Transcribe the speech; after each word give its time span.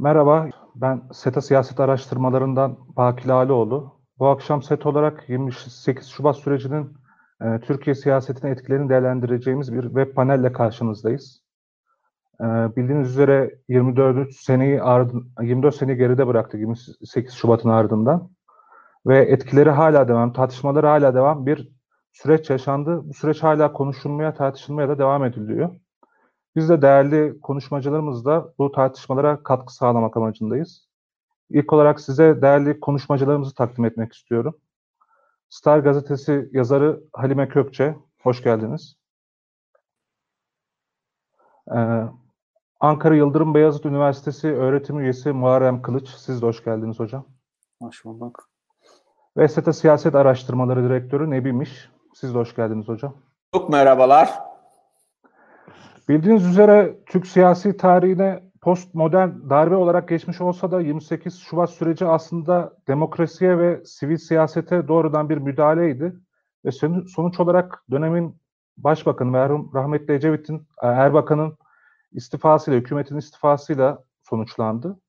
Merhaba, 0.00 0.48
ben 0.74 1.02
SETA 1.12 1.40
Siyaset 1.40 1.80
Araştırmalarından 1.80 2.78
Baki 2.96 3.28
Lalioğlu. 3.28 4.00
Bu 4.18 4.28
akşam 4.28 4.62
SET 4.62 4.86
olarak 4.86 5.28
28 5.28 6.06
Şubat 6.06 6.36
sürecinin 6.36 6.92
e, 7.42 7.60
Türkiye 7.60 7.94
siyasetine 7.94 8.50
etkilerini 8.50 8.88
değerlendireceğimiz 8.88 9.72
bir 9.74 9.82
web 9.82 10.14
panelle 10.14 10.52
karşınızdayız. 10.52 11.42
E, 12.40 12.44
bildiğiniz 12.44 13.08
üzere 13.08 13.58
24 13.68 14.32
seneyi 14.34 14.82
ardın, 14.82 15.32
24 15.42 15.74
seneyi 15.74 15.98
geride 15.98 16.26
bıraktık 16.26 16.60
28 16.60 17.34
Şubat'ın 17.34 17.68
ardından 17.68 18.30
ve 19.06 19.18
etkileri 19.18 19.70
hala 19.70 20.08
devam, 20.08 20.32
tartışmaları 20.32 20.86
hala 20.86 21.14
devam 21.14 21.46
bir 21.46 21.68
süreç 22.12 22.50
yaşandı. 22.50 23.08
Bu 23.08 23.14
süreç 23.14 23.42
hala 23.42 23.72
konuşulmaya, 23.72 24.34
tartışılmaya 24.34 24.88
da 24.88 24.98
devam 24.98 25.24
ediliyor. 25.24 25.70
Biz 26.56 26.68
de 26.68 26.82
değerli 26.82 27.40
konuşmacılarımızla 27.40 28.52
bu 28.58 28.72
tartışmalara 28.72 29.42
katkı 29.42 29.74
sağlamak 29.74 30.16
amacındayız. 30.16 30.88
İlk 31.50 31.72
olarak 31.72 32.00
size 32.00 32.42
değerli 32.42 32.80
konuşmacılarımızı 32.80 33.54
takdim 33.54 33.84
etmek 33.84 34.12
istiyorum. 34.12 34.58
Star 35.48 35.78
Gazetesi 35.78 36.48
yazarı 36.52 37.00
Halime 37.12 37.48
Kökçe, 37.48 37.96
hoş 38.22 38.42
geldiniz. 38.42 38.96
Ee, 41.76 42.04
Ankara 42.80 43.14
Yıldırım 43.14 43.54
Beyazıt 43.54 43.86
Üniversitesi 43.86 44.48
öğretim 44.48 45.00
üyesi 45.00 45.32
Muharrem 45.32 45.82
Kılıç, 45.82 46.08
siz 46.08 46.42
de 46.42 46.46
hoş 46.46 46.64
geldiniz 46.64 46.98
hocam. 46.98 47.24
Hoş 47.82 48.04
bulduk. 48.04 48.48
Ve 49.36 49.48
SETA 49.48 49.72
Siyaset 49.72 50.14
Araştırmaları 50.14 50.84
Direktörü 50.84 51.30
Nebimiş, 51.30 51.88
siz 52.14 52.34
de 52.34 52.38
hoş 52.38 52.56
geldiniz 52.56 52.88
hocam. 52.88 53.14
Çok 53.54 53.70
merhabalar. 53.70 54.49
Bildiğiniz 56.10 56.46
üzere 56.46 56.96
Türk 57.06 57.26
siyasi 57.26 57.76
tarihine 57.76 58.42
postmodern 58.60 59.30
darbe 59.50 59.76
olarak 59.76 60.08
geçmiş 60.08 60.40
olsa 60.40 60.70
da 60.70 60.80
28 60.80 61.40
Şubat 61.40 61.70
süreci 61.70 62.06
aslında 62.06 62.76
demokrasiye 62.88 63.58
ve 63.58 63.84
sivil 63.84 64.16
siyasete 64.16 64.88
doğrudan 64.88 65.28
bir 65.28 65.36
müdahaleydi. 65.38 66.16
Ve 66.64 66.70
sonuç 67.06 67.40
olarak 67.40 67.84
dönemin 67.90 68.40
başbakanı 68.76 69.30
merhum 69.30 69.70
rahmetli 69.74 70.14
Ecevit'in, 70.14 70.58
e, 70.82 70.86
Erbakan'ın 70.86 71.56
istifasıyla, 72.12 72.80
hükümetin 72.80 73.16
istifasıyla 73.16 74.04
sonuçlandı. 74.22 75.00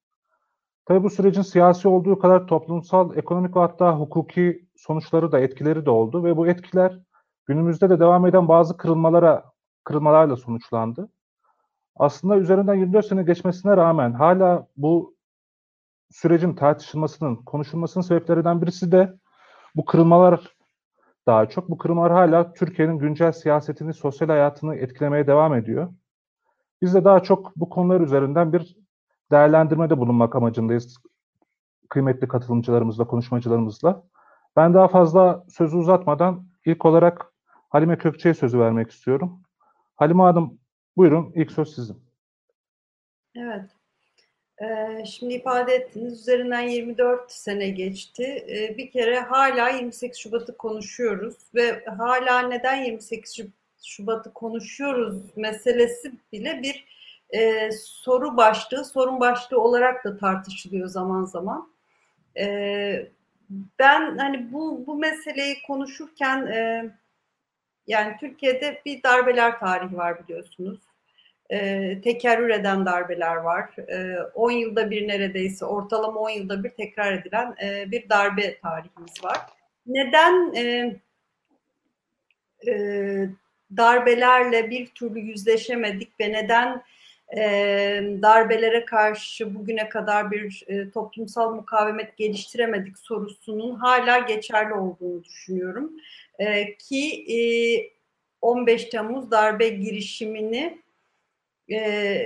Tabii 0.86 1.03
bu 1.03 1.09
sürecin 1.09 1.41
siyasi 1.41 1.88
olduğu 1.88 2.19
kadar 2.19 2.47
toplumsal, 2.47 3.17
ekonomik 3.17 3.55
ve 3.55 3.59
hatta 3.59 3.99
hukuki 3.99 4.67
sonuçları 4.75 5.31
da 5.31 5.39
etkileri 5.39 5.86
de 5.86 5.89
oldu 5.89 6.23
ve 6.23 6.38
bu 6.38 6.47
etkiler 6.47 6.99
günümüzde 7.45 7.89
de 7.89 7.99
devam 7.99 8.25
eden 8.25 8.47
bazı 8.47 8.77
kırılmalara 8.77 9.50
kırılmalarla 9.83 10.35
sonuçlandı. 10.35 11.09
Aslında 11.95 12.37
üzerinden 12.37 12.75
24 12.75 13.05
sene 13.05 13.23
geçmesine 13.23 13.77
rağmen 13.77 14.13
hala 14.13 14.67
bu 14.77 15.15
sürecin 16.11 16.55
tartışılmasının, 16.55 17.35
konuşulmasının 17.35 18.03
sebeplerinden 18.03 18.61
birisi 18.61 18.91
de 18.91 19.13
bu 19.75 19.85
kırılmalar 19.85 20.55
daha 21.27 21.49
çok. 21.49 21.69
Bu 21.69 21.77
kırılmalar 21.77 22.11
hala 22.11 22.53
Türkiye'nin 22.53 22.97
güncel 22.97 23.31
siyasetini, 23.31 23.93
sosyal 23.93 24.29
hayatını 24.29 24.75
etkilemeye 24.75 25.27
devam 25.27 25.53
ediyor. 25.55 25.93
Biz 26.81 26.93
de 26.93 27.03
daha 27.03 27.19
çok 27.19 27.55
bu 27.55 27.69
konular 27.69 28.02
üzerinden 28.02 28.53
bir 28.53 28.77
değerlendirmede 29.31 29.97
bulunmak 29.97 30.35
amacındayız 30.35 30.97
kıymetli 31.89 32.27
katılımcılarımızla, 32.27 33.07
konuşmacılarımızla. 33.07 34.03
Ben 34.55 34.73
daha 34.73 34.87
fazla 34.87 35.43
sözü 35.49 35.77
uzatmadan 35.77 36.47
ilk 36.65 36.85
olarak 36.85 37.33
Halime 37.69 37.97
Kökçe'ye 37.97 38.33
sözü 38.33 38.59
vermek 38.59 38.91
istiyorum. 38.91 39.41
Halime 40.02 40.23
Hanım 40.23 40.59
buyurun 40.97 41.31
ilk 41.35 41.52
söz 41.52 41.75
sizin. 41.75 41.97
Evet. 43.35 43.69
Ee, 44.61 45.05
şimdi 45.05 45.33
ifade 45.33 45.73
ettiğiniz 45.73 46.21
üzerinden 46.21 46.61
24 46.61 47.31
sene 47.31 47.69
geçti. 47.69 48.23
Ee, 48.23 48.77
bir 48.77 48.91
kere 48.91 49.19
hala 49.19 49.69
28 49.69 50.19
Şubat'ı 50.19 50.58
konuşuyoruz 50.58 51.35
ve 51.55 51.85
hala 51.85 52.39
neden 52.39 52.83
28 52.83 53.37
Şubat'ı 53.83 54.33
konuşuyoruz 54.33 55.37
meselesi 55.37 56.11
bile 56.31 56.61
bir 56.61 56.86
e, 57.30 57.71
soru 57.71 58.37
başlığı, 58.37 58.86
sorun 58.86 59.20
başlığı 59.20 59.61
olarak 59.61 60.05
da 60.05 60.17
tartışılıyor 60.17 60.87
zaman 60.87 61.26
zaman. 61.26 61.73
E, 62.37 63.09
ben 63.80 64.17
hani 64.17 64.53
bu 64.53 64.83
bu 64.87 64.95
meseleyi 64.95 65.55
konuşurken 65.67 66.45
e, 66.45 66.92
yani 67.91 68.17
Türkiye'de 68.19 68.81
bir 68.85 69.03
darbeler 69.03 69.59
tarihi 69.59 69.97
var 69.97 70.23
biliyorsunuz. 70.23 70.79
E, 71.49 72.02
tekerrür 72.02 72.49
eden 72.49 72.85
darbeler 72.85 73.35
var. 73.35 73.69
10 74.33 74.52
e, 74.52 74.55
yılda 74.55 74.91
bir 74.91 75.07
neredeyse 75.07 75.65
ortalama 75.65 76.19
10 76.19 76.29
yılda 76.29 76.63
bir 76.63 76.69
tekrar 76.69 77.13
edilen 77.13 77.55
e, 77.63 77.91
bir 77.91 78.09
darbe 78.09 78.59
tarihimiz 78.59 79.23
var. 79.23 79.37
Neden 79.85 80.53
e, 80.55 80.95
e, 82.67 82.73
darbelerle 83.77 84.69
bir 84.69 84.87
türlü 84.87 85.19
yüzleşemedik 85.19 86.19
ve 86.19 86.33
neden 86.33 86.83
e, 87.37 87.41
darbelere 88.21 88.85
karşı 88.85 89.55
bugüne 89.55 89.89
kadar 89.89 90.31
bir 90.31 90.63
e, 90.67 90.89
toplumsal 90.89 91.55
mukavemet 91.55 92.17
geliştiremedik 92.17 92.97
sorusunun 92.97 93.75
hala 93.75 94.19
geçerli 94.19 94.73
olduğunu 94.73 95.23
düşünüyorum. 95.23 95.91
E, 96.41 96.77
ki 96.77 97.25
e, 97.29 97.39
15 98.41 98.85
Temmuz 98.85 99.31
darbe 99.31 99.69
girişimini 99.69 100.81
e, 101.71 102.21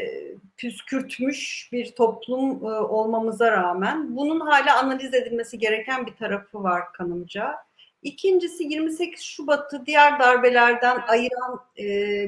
püskürtmüş 0.57 1.69
bir 1.71 1.91
toplum 1.91 2.65
e, 2.65 2.67
olmamıza 2.79 3.51
rağmen 3.51 4.15
bunun 4.15 4.39
hala 4.39 4.79
analiz 4.79 5.13
edilmesi 5.13 5.57
gereken 5.57 6.05
bir 6.05 6.15
tarafı 6.15 6.63
var 6.63 6.93
kanımca. 6.93 7.55
İkincisi 8.01 8.63
28 8.63 9.21
Şubat'ı 9.21 9.85
diğer 9.85 10.19
darbelerden 10.19 11.01
ayıran 11.07 11.61
e, 11.79 11.85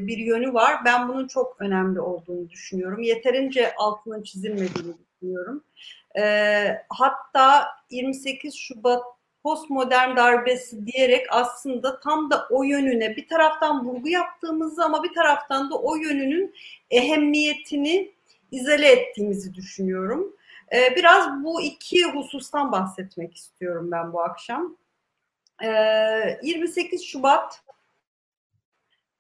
bir 0.07 0.17
yönü 0.17 0.53
var. 0.53 0.85
Ben 0.85 1.09
bunun 1.09 1.27
çok 1.27 1.55
önemli 1.59 1.99
olduğunu 1.99 2.49
düşünüyorum. 2.49 3.01
Yeterince 3.01 3.75
altının 3.75 4.23
çizilmediğini 4.23 4.93
düşünüyorum. 4.97 5.63
E, 6.19 6.23
hatta 6.89 7.67
28 7.89 8.55
Şubat 8.55 9.16
postmodern 9.43 10.15
darbesi 10.15 10.85
diyerek 10.85 11.25
aslında 11.29 11.99
tam 11.99 12.31
da 12.31 12.47
o 12.49 12.63
yönüne 12.63 13.15
bir 13.15 13.27
taraftan 13.27 13.85
vurgu 13.85 14.09
yaptığımızı 14.09 14.85
ama 14.85 15.03
bir 15.03 15.13
taraftan 15.13 15.71
da 15.71 15.75
o 15.75 15.95
yönünün 15.95 16.55
ehemmiyetini 16.89 18.11
izale 18.51 18.91
ettiğimizi 18.91 19.53
düşünüyorum. 19.53 20.35
Ee, 20.73 20.95
biraz 20.95 21.43
bu 21.43 21.61
iki 21.61 22.05
husustan 22.05 22.71
bahsetmek 22.71 23.35
istiyorum 23.35 23.91
ben 23.91 24.13
bu 24.13 24.21
akşam. 24.21 24.77
28 25.61 27.01
ee, 27.01 27.05
Şubat 27.05 27.63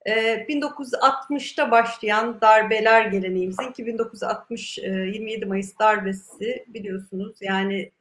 1960'ta 0.07 1.67
e, 1.67 1.71
başlayan 1.71 2.41
darbeler 2.41 3.05
geleneğimizin 3.05 3.71
ki 3.71 3.85
1960 3.85 4.77
27 4.77 5.45
e, 5.45 5.47
Mayıs 5.47 5.79
darbesi 5.79 6.65
biliyorsunuz 6.67 7.37
yani 7.41 7.91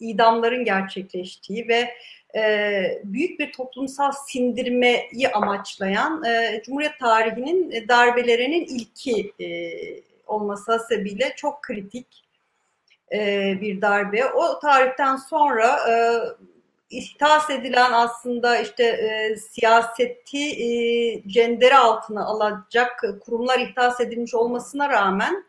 idamların 0.00 0.64
gerçekleştiği 0.64 1.68
ve 1.68 1.90
e, 2.36 3.00
büyük 3.04 3.40
bir 3.40 3.52
toplumsal 3.52 4.12
sindirmeyi 4.26 5.28
amaçlayan 5.34 6.22
Cumhuriyet 6.64 6.98
tarihinin 7.00 7.88
darbelerinin 7.88 8.64
ilki 8.64 9.32
olması 10.26 10.86
sebebiyle 10.88 11.32
çok 11.36 11.62
kritik 11.62 12.24
bir 13.60 13.80
darbe. 13.80 14.24
O 14.26 14.58
tarihten 14.58 15.16
sonra 15.16 15.78
ihtas 16.94 17.50
edilen 17.50 17.92
aslında 17.92 18.58
işte 18.58 18.84
e, 18.84 19.36
siyaseti 19.36 20.38
e, 20.38 21.28
cendere 21.28 21.76
altına 21.76 22.24
alacak 22.24 23.04
kurumlar 23.20 23.58
ihtas 23.58 24.00
edilmiş 24.00 24.34
olmasına 24.34 24.88
rağmen 24.88 25.44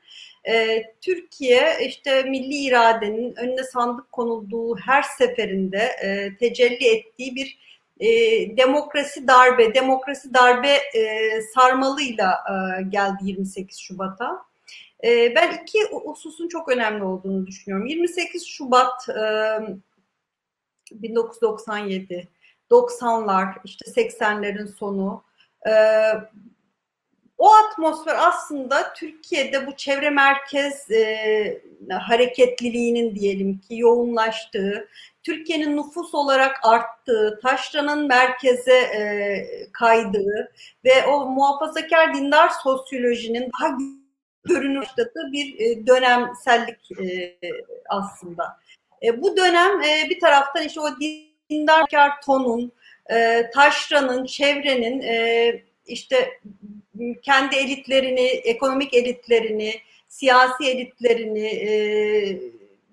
e, 0.47 0.83
Türkiye 1.01 1.77
işte 1.87 2.23
milli 2.23 2.55
iradenin 2.55 3.35
önüne 3.35 3.63
sandık 3.63 4.11
konulduğu 4.11 4.77
her 4.77 5.01
seferinde 5.01 5.77
e, 5.77 6.37
tecelli 6.37 6.87
ettiği 6.87 7.35
bir 7.35 7.57
e, 7.99 8.09
demokrasi 8.57 9.27
darbe, 9.27 9.73
demokrasi 9.73 10.33
darbe 10.33 10.69
e, 10.69 11.41
sarmalıyla 11.41 12.43
e, 12.49 12.83
geldi 12.83 13.17
28 13.21 13.77
Şubat'a. 13.79 14.45
E, 15.03 15.35
ben 15.35 15.53
iki 15.63 15.79
hususun 15.91 16.47
çok 16.47 16.69
önemli 16.69 17.03
olduğunu 17.03 17.47
düşünüyorum. 17.47 17.87
28 17.87 18.47
Şubat 18.47 19.09
e, 19.09 19.23
1997, 20.91 22.27
90'lar, 22.71 23.53
işte 23.63 24.01
80'lerin 24.01 24.67
sonu. 24.67 25.23
E, 25.67 25.71
o 27.37 27.53
atmosfer 27.53 28.15
aslında 28.27 28.93
Türkiye'de 28.93 29.67
bu 29.67 29.75
çevre 29.75 30.09
merkez 30.09 30.91
e, 30.91 31.61
hareketliliğinin 31.91 33.15
diyelim 33.15 33.57
ki 33.57 33.77
yoğunlaştığı, 33.77 34.87
Türkiye'nin 35.23 35.77
nüfus 35.77 36.15
olarak 36.15 36.59
arttığı, 36.63 37.39
taşranın 37.43 38.07
merkeze 38.07 38.73
e, 38.73 39.47
kaydığı 39.71 40.51
ve 40.85 41.05
o 41.07 41.25
muhafazakar 41.25 42.13
dindar 42.13 42.49
sosyolojinin 42.63 43.51
daha 43.59 43.77
görünüşte 44.43 45.03
bir 45.31 45.59
e, 45.59 45.87
dönemsellik 45.87 46.91
e, 46.91 47.37
aslında. 47.89 48.57
E, 49.03 49.21
bu 49.21 49.37
dönem 49.37 49.81
e, 49.81 50.09
bir 50.09 50.19
taraftan 50.19 50.63
işte 50.63 50.79
o 50.79 50.87
dindarkar 51.49 52.21
tonun, 52.21 52.71
e, 53.11 53.49
taşranın, 53.53 54.25
çevrenin 54.25 55.01
e, 55.01 55.63
işte 55.85 56.39
kendi 57.21 57.55
elitlerini, 57.55 58.25
ekonomik 58.25 58.93
elitlerini, 58.93 59.73
siyasi 60.07 60.63
elitlerini, 60.63 61.47
e, 61.47 61.71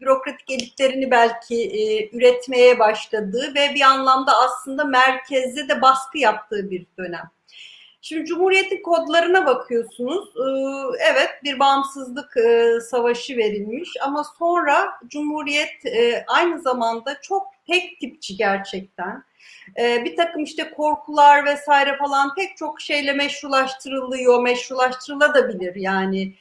bürokratik 0.00 0.50
elitlerini 0.50 1.10
belki 1.10 1.54
e, 1.54 2.10
üretmeye 2.16 2.78
başladığı 2.78 3.54
ve 3.54 3.74
bir 3.74 3.80
anlamda 3.80 4.32
aslında 4.38 4.84
merkezde 4.84 5.68
de 5.68 5.82
baskı 5.82 6.18
yaptığı 6.18 6.70
bir 6.70 6.86
dönem. 6.98 7.30
Şimdi 8.04 8.24
Cumhuriyet'in 8.24 8.82
kodlarına 8.82 9.46
bakıyorsunuz. 9.46 10.28
E, 10.36 10.48
evet 11.10 11.30
bir 11.44 11.58
bağımsızlık 11.58 12.36
e, 12.36 12.80
savaşı 12.90 13.36
verilmiş 13.36 13.90
ama 14.02 14.24
sonra 14.38 14.90
Cumhuriyet 15.06 15.86
e, 15.86 16.24
aynı 16.26 16.60
zamanda 16.60 17.20
çok 17.22 17.46
tek 17.66 18.00
tipçi 18.00 18.36
gerçekten. 18.36 19.24
Bir 19.78 20.16
takım 20.16 20.42
işte 20.42 20.70
korkular 20.70 21.44
vesaire 21.44 21.96
falan 21.96 22.34
pek 22.34 22.56
çok 22.56 22.80
şeyle 22.80 23.12
meşrulaştırılıyor, 23.12 24.42
meşrulaştırılabilir 24.42 25.74
yani 25.74 26.34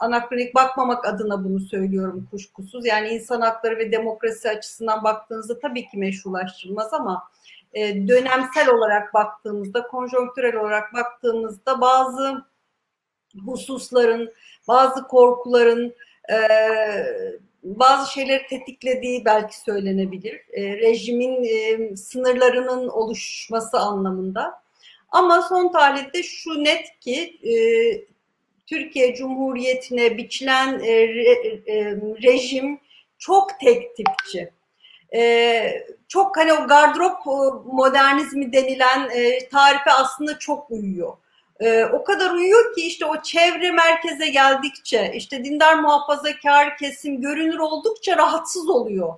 anakronik 0.00 0.54
bakmamak 0.54 1.06
adına 1.06 1.44
bunu 1.44 1.60
söylüyorum 1.60 2.28
kuşkusuz. 2.30 2.86
Yani 2.86 3.08
insan 3.08 3.40
hakları 3.40 3.78
ve 3.78 3.92
demokrasi 3.92 4.50
açısından 4.50 5.04
baktığınızda 5.04 5.58
tabii 5.58 5.88
ki 5.88 5.98
meşrulaştırılmaz 5.98 6.94
ama 6.94 7.30
e, 7.74 8.08
dönemsel 8.08 8.68
olarak 8.68 9.14
baktığımızda, 9.14 9.86
konjonktürel 9.86 10.56
olarak 10.56 10.94
baktığımızda 10.94 11.80
bazı 11.80 12.44
hususların, 13.46 14.32
bazı 14.68 15.08
korkuların, 15.08 15.94
e, 16.32 16.38
bazı 17.62 18.12
şeyleri 18.12 18.46
tetiklediği 18.46 19.24
belki 19.24 19.60
söylenebilir. 19.60 20.40
E, 20.52 20.76
rejimin 20.76 21.44
e, 21.44 21.96
sınırlarının 21.96 22.88
oluşması 22.88 23.78
anlamında. 23.78 24.62
Ama 25.08 25.42
son 25.42 25.72
tahlilde 25.72 26.22
şu 26.22 26.64
net 26.64 27.00
ki 27.00 27.38
e, 27.42 27.54
Türkiye 28.66 29.14
Cumhuriyeti'ne 29.14 30.16
biçilen 30.16 30.80
e, 30.80 31.08
re, 31.08 31.32
e, 31.66 31.96
rejim 32.22 32.80
çok 33.18 33.60
tek 33.60 33.96
tipçi. 33.96 34.50
E, 35.14 35.84
çok 36.08 36.36
hani 36.36 36.52
o 36.52 36.66
gardırop 36.66 37.16
e, 37.26 37.30
modernizmi 37.72 38.52
denilen 38.52 39.10
e, 39.14 39.48
tarife 39.48 39.92
aslında 39.92 40.38
çok 40.38 40.70
uyuyor. 40.70 41.16
E, 41.60 41.84
o 41.84 42.04
kadar 42.04 42.30
uyuyor 42.30 42.74
ki 42.74 42.80
işte 42.80 43.04
o 43.04 43.22
çevre 43.22 43.70
merkeze 43.72 44.28
geldikçe 44.28 45.12
işte 45.14 45.44
dindar 45.44 45.74
muhafazakar 45.74 46.76
kesim 46.76 47.20
görünür 47.20 47.58
oldukça 47.58 48.16
rahatsız 48.16 48.68
oluyor. 48.68 49.14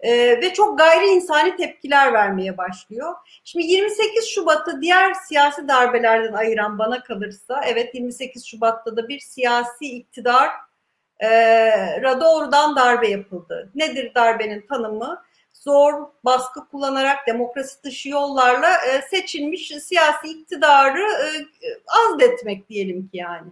Ee, 0.00 0.40
ve 0.40 0.52
çok 0.54 0.78
gayri 0.78 1.06
insani 1.06 1.56
tepkiler 1.56 2.12
vermeye 2.12 2.58
başlıyor. 2.58 3.14
Şimdi 3.44 3.66
28 3.66 4.28
Şubat'ı 4.28 4.82
diğer 4.82 5.14
siyasi 5.14 5.68
darbelerden 5.68 6.32
ayıran 6.32 6.78
bana 6.78 7.02
kalırsa 7.02 7.60
evet 7.66 7.94
28 7.94 8.46
Şubat'ta 8.46 8.96
da 8.96 9.08
bir 9.08 9.18
siyasi 9.18 9.84
iktidar 9.84 10.50
e, 11.22 11.28
doğrudan 12.20 12.76
darbe 12.76 13.08
yapıldı. 13.08 13.70
Nedir 13.74 14.14
darbenin 14.14 14.66
tanımı? 14.66 15.22
Zor, 15.62 16.06
baskı 16.24 16.68
kullanarak 16.68 17.26
demokrasi 17.26 17.82
dışı 17.82 18.08
yollarla 18.08 18.72
e, 18.72 19.02
seçilmiş 19.10 19.68
siyasi 19.68 20.28
iktidarı 20.28 21.02
e, 21.02 21.28
azletmek 21.86 22.68
diyelim 22.68 23.08
ki 23.08 23.16
yani. 23.16 23.48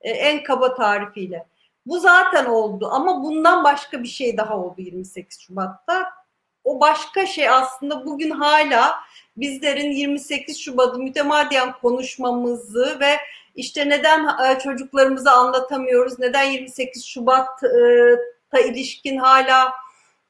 E, 0.00 0.10
en 0.10 0.42
kaba 0.42 0.74
tarifiyle. 0.74 1.46
Bu 1.86 2.00
zaten 2.00 2.44
oldu 2.44 2.88
ama 2.92 3.24
bundan 3.24 3.64
başka 3.64 4.02
bir 4.02 4.08
şey 4.08 4.36
daha 4.36 4.58
oldu 4.58 4.74
28 4.78 5.40
Şubat'ta. 5.40 6.12
O 6.64 6.80
başka 6.80 7.26
şey 7.26 7.48
aslında 7.48 8.06
bugün 8.06 8.30
hala 8.30 8.94
bizlerin 9.36 9.90
28 9.90 10.60
Şubat'ı 10.60 10.98
mütemadiyen 10.98 11.72
konuşmamızı 11.72 13.00
ve 13.00 13.16
işte 13.54 13.88
neden 13.88 14.24
e, 14.24 14.58
çocuklarımıza 14.58 15.32
anlatamıyoruz, 15.32 16.18
neden 16.18 16.44
28 16.44 17.04
Şubat'a 17.04 18.60
ilişkin 18.64 19.16
hala 19.16 19.72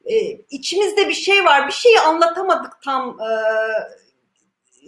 e, 0.09 0.15
içimizde 0.49 1.07
bir 1.07 1.13
şey 1.13 1.45
var, 1.45 1.67
bir 1.67 1.73
şeyi 1.73 1.99
anlatamadık 1.99 2.81
tam 2.81 3.19
e, 3.21 3.29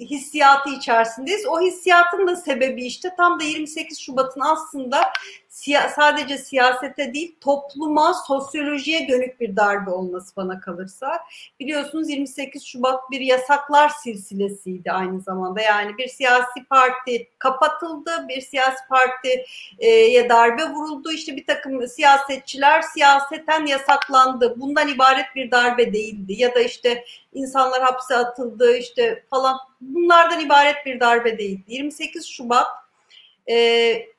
hissiyatı 0.06 0.70
içerisindeyiz. 0.70 1.48
O 1.48 1.62
hissiyatın 1.62 2.28
da 2.28 2.36
sebebi 2.36 2.86
işte 2.86 3.14
tam 3.18 3.40
da 3.40 3.44
28 3.44 4.00
Şubat'ın 4.00 4.42
aslında 4.42 5.12
siya 5.50 5.90
sadece 5.90 6.38
siyasete 6.38 7.14
değil 7.14 7.36
topluma, 7.42 8.14
sosyolojiye 8.14 9.08
dönük 9.08 9.40
bir 9.40 9.56
darbe 9.56 9.90
olması 9.90 10.36
bana 10.36 10.60
kalırsa. 10.60 11.20
Biliyorsunuz 11.60 12.10
28 12.10 12.64
Şubat 12.64 13.12
bir 13.12 13.22
yasaklar 13.22 13.90
silsilesiydi 13.90 14.92
aynı 14.92 15.22
zamanda. 15.22 15.62
Yani 15.62 15.98
bir 15.98 16.08
siyasi 16.08 16.66
parti 16.70 17.28
kapatıldı, 17.40 18.26
bir 18.30 18.42
siyasi 18.42 18.88
partiye 18.90 19.46
darbe 20.30 20.70
vuruldu. 20.70 21.12
İşte 21.12 21.36
bir 21.36 21.46
takım 21.46 21.88
siyasetçiler 21.88 22.82
siyaseten 22.82 23.66
yasaklandı. 23.66 24.60
Bundan 24.60 24.88
ibaret 24.88 25.36
bir 25.36 25.52
darbe 25.52 25.94
değildi. 25.94 26.34
Ya 26.38 26.56
da 26.56 26.60
işte 26.60 27.06
insanlar 27.34 27.82
hapse 27.82 28.16
atıldı 28.16 28.78
işte 28.78 29.24
falan. 29.30 29.58
Bunlardan 29.82 30.40
ibaret 30.40 30.86
bir 30.86 31.00
darbe 31.00 31.38
değildi. 31.38 31.64
28 31.68 32.28
Şubat 32.28 32.68
e, 33.50 34.19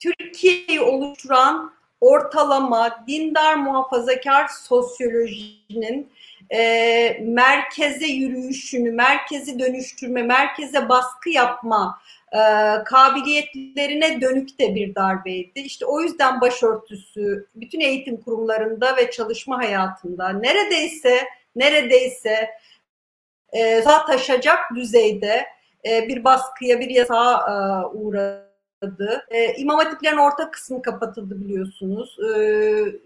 Türkiye'yi 0.00 0.80
oluşturan 0.80 1.72
ortalama 2.00 3.04
dindar 3.06 3.54
muhafazakar 3.54 4.48
sosyolojinin 4.48 6.12
e, 6.50 7.18
merkeze 7.22 8.06
yürüyüşünü, 8.06 8.92
merkezi 8.92 9.58
dönüştürme, 9.58 10.22
merkeze 10.22 10.88
baskı 10.88 11.30
yapma 11.30 12.00
e, 12.32 12.38
kabiliyetlerine 12.84 14.20
dönük 14.20 14.58
de 14.58 14.74
bir 14.74 14.94
darbeydi. 14.94 15.60
İşte 15.60 15.86
o 15.86 16.00
yüzden 16.00 16.40
başörtüsü 16.40 17.46
bütün 17.54 17.80
eğitim 17.80 18.16
kurumlarında 18.16 18.96
ve 18.96 19.10
çalışma 19.10 19.58
hayatında 19.58 20.28
neredeyse 20.28 21.28
neredeyse 21.56 22.50
e, 23.52 23.82
taşacak 23.82 24.58
düzeyde 24.74 25.46
e, 25.88 26.08
bir 26.08 26.24
baskıya, 26.24 26.80
bir 26.80 26.90
yasağa 26.90 27.34
e, 27.34 27.86
uğradı 27.96 28.49
kapatıldı. 28.80 29.26
E, 29.30 29.54
İmam 29.56 29.78
Hatiplerin 29.78 30.16
orta 30.16 30.50
kısmı 30.50 30.82
kapatıldı 30.82 31.40
biliyorsunuz. 31.40 32.16
E, 32.20 32.40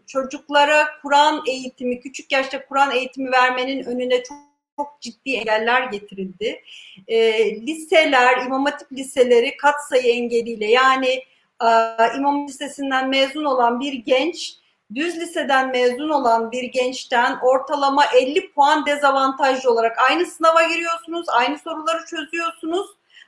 çocuklara 0.07 0.87
Kur'an 1.03 1.43
eğitimi, 1.49 2.01
küçük 2.01 2.33
yaşta 2.33 2.67
Kur'an 2.67 2.91
eğitimi 2.91 3.33
vermenin 3.33 3.85
önüne 3.85 4.23
çok 4.23 4.39
çok 4.79 5.01
ciddi 5.01 5.35
engeller 5.35 5.83
getirildi. 5.83 6.63
E, 7.09 7.57
liseler, 7.67 8.47
İmam 8.47 8.65
Hatip 8.65 8.93
liseleri 8.93 9.57
kat 9.57 9.75
sayı 9.89 10.13
engeliyle 10.13 10.67
yani 10.71 11.23
e, 11.63 11.69
İmam 12.17 12.49
Lisesi'nden 12.49 13.09
mezun 13.09 13.45
olan 13.45 13.81
bir 13.81 13.93
genç 13.93 14.55
düz 14.95 15.17
liseden 15.17 15.71
mezun 15.71 16.09
olan 16.09 16.53
bir 16.53 16.63
gençten 16.63 17.39
ortalama 17.43 18.05
50 18.07 18.53
puan 18.53 18.87
dezavantajlı 18.87 19.71
olarak 19.71 19.99
aynı 20.11 20.27
sınava 20.27 20.63
giriyorsunuz, 20.63 21.27
aynı 21.29 21.59
soruları 21.59 22.05
çözüyorsunuz 22.07 22.87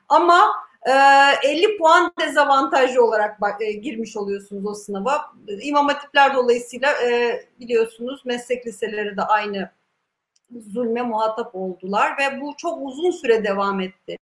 ama 0.08 0.65
50 0.86 1.64
ee, 1.64 1.76
puan 1.78 2.12
dezavantajlı 2.20 3.04
olarak 3.04 3.38
e, 3.60 3.72
girmiş 3.72 4.16
oluyorsunuz 4.16 4.66
o 4.66 4.74
sınava. 4.74 5.32
İmam 5.62 5.88
Hatipler 5.88 6.34
dolayısıyla 6.34 6.92
e, 7.02 7.40
biliyorsunuz 7.60 8.22
meslek 8.24 8.66
liseleri 8.66 9.16
de 9.16 9.22
aynı 9.22 9.70
zulme 10.72 11.02
muhatap 11.02 11.54
oldular 11.54 12.18
ve 12.18 12.40
bu 12.40 12.54
çok 12.56 12.78
uzun 12.82 13.10
süre 13.10 13.44
devam 13.44 13.80
etti. 13.80 14.18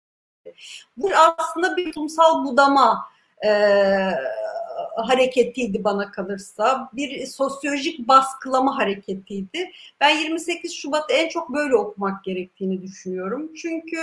Bu 0.97 1.11
aslında 1.39 1.77
bir 1.77 1.87
toplumsal 1.87 2.45
budama 2.45 3.09
e, 3.45 3.51
hareketiydi 4.97 5.85
bana 5.85 6.11
kalırsa. 6.11 6.91
Bir 6.93 7.27
sosyolojik 7.27 8.09
baskılama 8.09 8.79
hareketiydi. 8.79 9.71
Ben 10.01 10.19
28 10.19 10.75
Şubat'ı 10.75 11.13
en 11.13 11.29
çok 11.29 11.55
böyle 11.55 11.77
okumak 11.77 12.25
gerektiğini 12.25 12.83
düşünüyorum. 12.83 13.55
Çünkü 13.55 13.99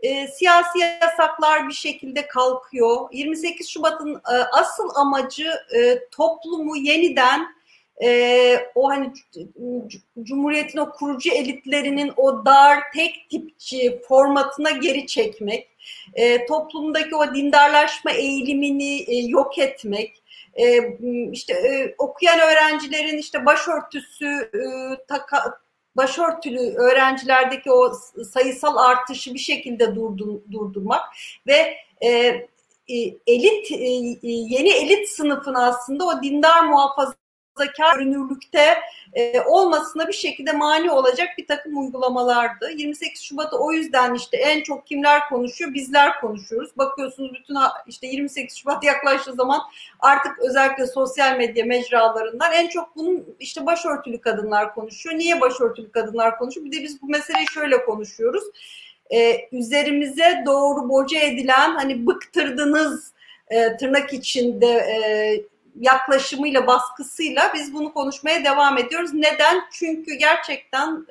e, 0.00 0.28
siyasi 0.28 0.78
yasaklar 0.78 1.68
bir 1.68 1.74
şekilde 1.74 2.26
kalkıyor. 2.26 3.08
28 3.12 3.68
Şubat'ın 3.68 4.14
e, 4.14 4.34
asıl 4.52 4.88
amacı 4.94 5.50
e, 5.76 6.08
toplumu 6.10 6.76
yeniden 6.76 7.46
e, 8.02 8.56
o 8.74 8.88
hani 8.88 9.12
Cumhuriyet'in 10.22 10.78
o 10.78 10.92
kurucu 10.92 11.30
elitlerinin 11.30 12.12
o 12.16 12.44
dar 12.44 12.78
tek 12.94 13.30
tipçi 13.30 14.00
formatına 14.08 14.70
geri 14.70 15.06
çekmek, 15.06 15.68
e, 16.14 16.46
toplumdaki 16.46 17.16
o 17.16 17.34
dindarlaşma 17.34 18.10
eğilimini 18.10 19.02
e, 19.02 19.16
yok 19.16 19.58
etmek, 19.58 20.22
e, 20.54 20.96
işte 21.32 21.54
e, 21.54 21.94
okuyan 21.98 22.38
öğrencilerin 22.40 23.18
işte 23.18 23.46
başörtüsü 23.46 24.26
e, 24.26 24.60
taka, 25.08 25.58
başörtülü 25.96 26.74
öğrencilerdeki 26.74 27.72
o 27.72 27.92
sayısal 28.32 28.76
artışı 28.76 29.34
bir 29.34 29.38
şekilde 29.38 29.94
durdurmak 30.52 31.02
ve 31.46 31.74
e, 32.02 32.40
elit 33.26 33.72
e, 33.72 34.28
yeni 34.28 34.68
elit 34.68 35.08
sınıfın 35.08 35.54
aslında 35.54 36.04
o 36.04 36.22
dindar 36.22 36.64
muhafaza 36.64 37.14
muhafazakar 37.58 37.98
görünürlükte 37.98 38.78
e, 39.12 39.40
olmasına 39.40 40.08
bir 40.08 40.12
şekilde 40.12 40.52
mani 40.52 40.90
olacak 40.90 41.28
bir 41.38 41.46
takım 41.46 41.78
uygulamalardı. 41.78 42.70
28 42.76 43.22
Şubat'ı 43.22 43.56
o 43.56 43.72
yüzden 43.72 44.14
işte 44.14 44.36
en 44.36 44.62
çok 44.62 44.86
kimler 44.86 45.28
konuşuyor? 45.28 45.74
Bizler 45.74 46.20
konuşuyoruz. 46.20 46.78
Bakıyorsunuz 46.78 47.34
bütün 47.34 47.56
işte 47.86 48.06
28 48.06 48.56
Şubat 48.56 48.84
yaklaştığı 48.84 49.32
zaman 49.32 49.60
artık 50.00 50.38
özellikle 50.38 50.86
sosyal 50.86 51.36
medya 51.36 51.64
mecralarından 51.64 52.52
en 52.52 52.68
çok 52.68 52.96
bunun 52.96 53.36
işte 53.40 53.66
başörtülü 53.66 54.20
kadınlar 54.20 54.74
konuşuyor. 54.74 55.18
Niye 55.18 55.40
başörtülü 55.40 55.90
kadınlar 55.92 56.38
konuşuyor? 56.38 56.66
Bir 56.66 56.78
de 56.78 56.82
biz 56.82 57.02
bu 57.02 57.06
meseleyi 57.06 57.46
şöyle 57.46 57.84
konuşuyoruz. 57.84 58.44
Ee, 59.14 59.48
üzerimize 59.52 60.42
doğru 60.46 60.88
boca 60.88 61.20
edilen 61.20 61.74
hani 61.74 62.06
bıktırdınız 62.06 63.12
e, 63.48 63.76
tırnak 63.76 64.12
içinde 64.12 64.66
e, 64.66 65.53
yaklaşımıyla, 65.80 66.66
baskısıyla 66.66 67.52
biz 67.54 67.74
bunu 67.74 67.92
konuşmaya 67.92 68.44
devam 68.44 68.78
ediyoruz. 68.78 69.14
Neden? 69.14 69.62
Çünkü 69.72 70.14
gerçekten 70.14 71.06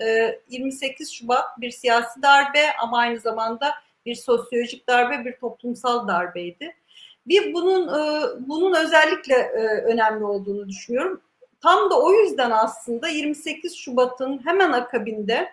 28 0.50 1.08
e, 1.08 1.12
Şubat 1.12 1.62
bir 1.62 1.72
siyasi 1.72 2.22
darbe 2.22 2.74
ama 2.82 2.98
aynı 2.98 3.20
zamanda 3.20 3.74
bir 4.06 4.16
sosyolojik 4.16 4.90
darbe, 4.90 5.26
bir 5.26 5.38
toplumsal 5.38 6.08
darbeydi. 6.08 6.76
Bir 7.28 7.54
bunun 7.54 7.88
e, 7.88 8.22
bunun 8.48 8.74
özellikle 8.74 9.36
e, 9.36 9.62
önemli 9.84 10.24
olduğunu 10.24 10.70
düşünüyorum. 10.70 11.22
Tam 11.62 11.90
da 11.90 12.00
o 12.02 12.14
yüzden 12.14 12.52
aslında 12.52 13.08
28 13.08 13.76
Şubat'ın 13.76 14.46
hemen 14.46 14.72
akabinde 14.72 15.50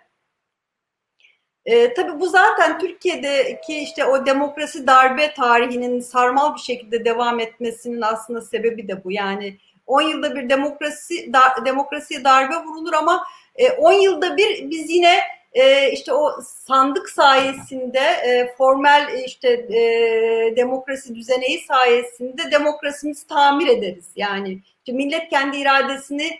e, 1.65 1.93
tabii 1.93 2.19
bu 2.19 2.27
zaten 2.27 2.79
Türkiye'deki 2.79 3.79
işte 3.79 4.05
o 4.05 4.25
demokrasi 4.25 4.87
darbe 4.87 5.33
tarihinin 5.33 5.99
sarmal 5.99 6.55
bir 6.55 6.59
şekilde 6.59 7.05
devam 7.05 7.39
etmesinin 7.39 8.01
aslında 8.01 8.41
sebebi 8.41 8.87
de 8.87 9.03
bu. 9.03 9.11
Yani 9.11 9.57
10 9.87 10.01
yılda 10.01 10.35
bir 10.35 10.49
demokrasi 10.49 11.33
da, 11.33 11.65
demokrasiye 11.65 12.23
darbe 12.23 12.55
vurulur 12.55 12.93
ama 12.93 13.23
e, 13.55 13.71
10 13.71 13.91
yılda 13.91 14.37
bir 14.37 14.69
biz 14.69 14.89
yine 14.89 15.19
e, 15.53 15.91
işte 15.91 16.13
o 16.13 16.41
sandık 16.41 17.09
sayesinde 17.09 17.99
e, 17.99 18.53
formel 18.57 19.23
işte 19.25 19.49
e, 19.49 20.53
demokrasi 20.55 21.15
düzeneği 21.15 21.59
sayesinde 21.59 22.51
demokrasimizi 22.51 23.27
tamir 23.27 23.67
ederiz. 23.67 24.05
Yani 24.15 24.59
işte 24.77 24.91
millet 24.91 25.29
kendi 25.29 25.57
iradesini 25.57 26.39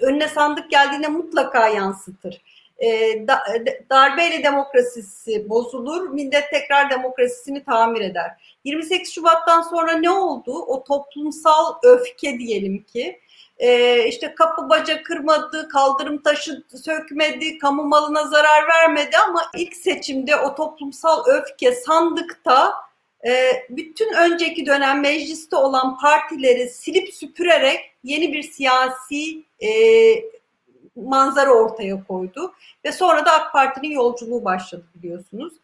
önüne 0.00 0.28
sandık 0.28 0.70
geldiğinde 0.70 1.08
mutlaka 1.08 1.68
yansıtır 1.68 2.42
darbeyle 3.90 4.42
demokrasisi 4.42 5.48
bozulur, 5.48 6.08
millet 6.08 6.50
tekrar 6.50 6.90
demokrasisini 6.90 7.64
tamir 7.64 8.00
eder. 8.00 8.58
28 8.64 9.14
Şubat'tan 9.14 9.62
sonra 9.62 9.92
ne 9.92 10.10
oldu? 10.10 10.52
O 10.52 10.84
toplumsal 10.84 11.74
öfke 11.82 12.38
diyelim 12.38 12.82
ki, 12.82 13.20
e, 13.58 13.98
işte 14.08 14.34
kapı 14.34 14.68
baca 14.68 15.02
kırmadı, 15.02 15.68
kaldırım 15.68 16.22
taşı 16.22 16.62
sökmedi, 16.84 17.58
kamu 17.58 17.84
malına 17.84 18.24
zarar 18.24 18.68
vermedi 18.68 19.16
ama 19.28 19.42
ilk 19.56 19.76
seçimde 19.76 20.36
o 20.36 20.54
toplumsal 20.54 21.26
öfke 21.26 21.72
sandıkta 21.72 22.72
e, 23.26 23.62
bütün 23.70 24.12
önceki 24.12 24.66
dönem 24.66 25.00
mecliste 25.00 25.56
olan 25.56 25.98
partileri 25.98 26.68
silip 26.68 27.14
süpürerek 27.14 27.80
yeni 28.04 28.32
bir 28.32 28.42
siyasi 28.42 29.44
e, 29.60 29.70
manzara 30.96 31.50
ortaya 31.50 32.04
koydu 32.04 32.54
ve 32.84 32.92
sonra 32.92 33.26
da 33.26 33.32
AK 33.32 33.52
Parti'nin 33.52 33.90
yolculuğu 33.90 34.44
başladı 34.44 34.84
biliyorsunuz. 34.94 35.54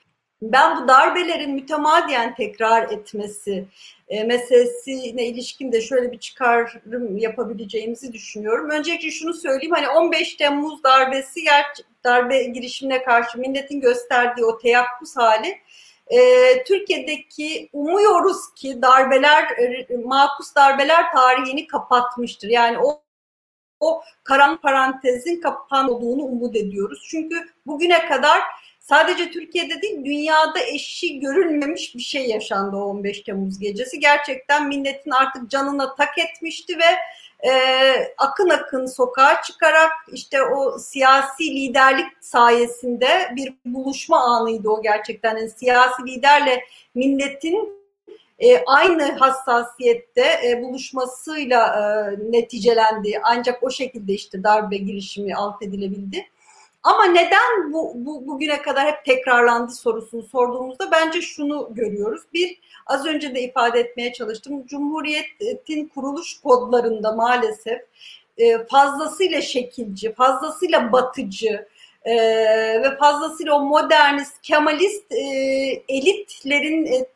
Ben 0.42 0.76
bu 0.76 0.88
darbelerin 0.88 1.54
mütemadiyen 1.54 2.34
tekrar 2.34 2.92
etmesi 2.92 3.66
e, 4.08 4.24
meselesine 4.24 5.26
ilişkin 5.26 5.72
de 5.72 5.80
şöyle 5.80 6.12
bir 6.12 6.18
çıkarım 6.18 7.18
yapabileceğimizi 7.18 8.12
düşünüyorum. 8.12 8.70
Öncelikle 8.70 9.10
şunu 9.10 9.34
söyleyeyim 9.34 9.74
hani 9.74 9.88
15 9.88 10.34
Temmuz 10.34 10.82
darbesi 10.82 11.40
darbe 12.04 12.44
girişimine 12.44 13.02
karşı 13.02 13.38
milletin 13.38 13.80
gösterdiği 13.80 14.44
o 14.44 14.58
teyakkuz 14.58 15.16
hali 15.16 15.58
e, 16.06 16.18
Türkiye'deki 16.64 17.70
umuyoruz 17.72 18.54
ki 18.56 18.82
darbeler 18.82 19.44
e, 19.44 19.96
makus 20.04 20.54
darbeler 20.54 21.12
tarihini 21.12 21.66
kapatmıştır. 21.66 22.48
Yani 22.48 22.78
o 22.78 23.02
o 23.80 24.02
karan 24.24 24.60
parantezin 24.60 25.40
kapanmadığını 25.40 26.24
umut 26.24 26.56
ediyoruz. 26.56 27.06
Çünkü 27.10 27.48
bugüne 27.66 28.06
kadar 28.06 28.40
sadece 28.80 29.30
Türkiye'de 29.30 29.82
değil 29.82 30.04
dünyada 30.04 30.60
eşi 30.60 31.20
görülmemiş 31.20 31.94
bir 31.94 32.02
şey 32.02 32.26
yaşandı 32.26 32.76
o 32.76 32.80
15 32.80 33.20
Temmuz 33.20 33.58
gecesi. 33.58 34.00
Gerçekten 34.00 34.68
milletin 34.68 35.10
artık 35.10 35.50
canına 35.50 35.94
tak 35.94 36.18
etmişti 36.18 36.78
ve 36.78 36.96
e, 37.48 37.52
akın 38.18 38.48
akın 38.48 38.86
sokağa 38.86 39.42
çıkarak 39.42 39.92
işte 40.12 40.42
o 40.42 40.78
siyasi 40.78 41.44
liderlik 41.44 42.06
sayesinde 42.20 43.32
bir 43.36 43.54
buluşma 43.64 44.24
anıydı 44.24 44.68
o 44.68 44.82
gerçekten. 44.82 45.36
Yani 45.36 45.50
siyasi 45.50 46.02
liderle 46.06 46.64
milletin 46.94 47.79
e, 48.40 48.64
aynı 48.66 49.12
hassasiyette 49.12 50.40
e, 50.46 50.62
buluşmasıyla 50.62 51.66
e, 51.66 52.32
neticelendi. 52.32 53.20
Ancak 53.22 53.62
o 53.62 53.70
şekilde 53.70 54.12
işte 54.12 54.42
darbe 54.42 54.76
girişimi 54.76 55.34
alt 55.34 55.62
edilebildi. 55.62 56.26
Ama 56.82 57.04
neden 57.04 57.72
bu, 57.72 57.92
bu 57.94 58.26
bugüne 58.26 58.62
kadar 58.62 58.86
hep 58.86 59.04
tekrarlandı 59.04 59.72
sorusunu 59.72 60.22
sorduğumuzda 60.22 60.90
bence 60.90 61.22
şunu 61.22 61.68
görüyoruz. 61.70 62.22
Bir, 62.34 62.60
az 62.86 63.06
önce 63.06 63.34
de 63.34 63.42
ifade 63.42 63.80
etmeye 63.80 64.12
çalıştım. 64.12 64.66
Cumhuriyetin 64.66 65.88
kuruluş 65.94 66.40
kodlarında 66.40 67.12
maalesef 67.12 67.80
e, 68.38 68.66
fazlasıyla 68.66 69.40
şekilci, 69.40 70.14
fazlasıyla 70.14 70.92
batıcı, 70.92 71.66
e, 72.04 72.14
ve 72.82 72.96
fazlasıyla 72.96 73.54
o 73.54 73.64
modernist, 73.64 74.40
kemalist 74.42 75.12
e, 75.12 75.22
elitlerin 75.88 77.06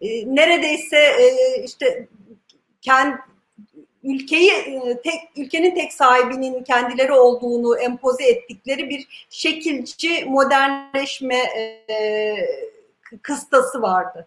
e, 0.00 0.08
e, 0.08 0.18
e, 0.18 0.34
neredeyse 0.34 0.96
e, 0.96 1.62
işte 1.64 2.08
kendi 2.82 3.16
ülkeyi 4.04 4.50
e, 4.50 5.00
tek 5.02 5.20
ülkenin 5.36 5.74
tek 5.74 5.92
sahibinin 5.92 6.62
kendileri 6.62 7.12
olduğunu 7.12 7.78
empoze 7.78 8.24
ettikleri 8.24 8.90
bir 8.90 9.26
şekilci 9.30 10.24
modernleşme 10.24 11.38
e, 11.90 12.36
kıstası 13.22 13.82
vardı. 13.82 14.26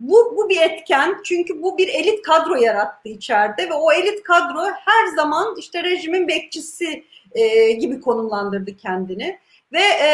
Bu, 0.00 0.34
bu 0.36 0.48
bir 0.48 0.60
etken 0.60 1.20
çünkü 1.24 1.62
bu 1.62 1.78
bir 1.78 1.88
elit 1.88 2.22
kadro 2.22 2.54
yarattı 2.54 3.08
içeride 3.08 3.68
ve 3.68 3.72
o 3.74 3.92
elit 3.92 4.22
kadro 4.22 4.64
her 4.64 5.06
zaman 5.16 5.56
işte 5.58 5.82
rejimin 5.82 6.28
bekçisi 6.28 7.04
e, 7.32 7.72
gibi 7.72 8.00
konumlandırdı 8.00 8.76
kendini 8.76 9.38
ve 9.72 9.82
e, 9.82 10.10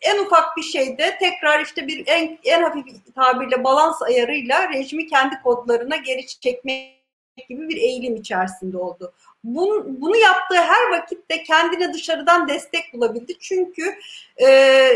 en 0.00 0.18
ufak 0.18 0.56
bir 0.56 0.62
şeyde 0.62 1.18
tekrar 1.18 1.60
işte 1.60 1.86
bir 1.86 2.04
en, 2.06 2.38
en 2.44 2.62
hafif 2.62 3.14
tabirle 3.14 3.64
balans 3.64 4.02
ayarıyla 4.02 4.68
rejimi 4.68 5.06
kendi 5.06 5.42
kodlarına 5.42 5.96
geri 5.96 6.26
çekmek 6.26 7.00
gibi 7.48 7.68
bir 7.68 7.76
eğilim 7.76 8.16
içerisinde 8.16 8.78
oldu. 8.78 9.12
Bunu, 9.44 9.84
bunu 9.86 10.16
yaptığı 10.16 10.62
her 10.62 10.90
vakitte 10.90 11.42
kendine 11.42 11.92
dışarıdan 11.92 12.48
destek 12.48 12.92
bulabildi. 12.94 13.38
Çünkü 13.38 13.94
e, 14.42 14.88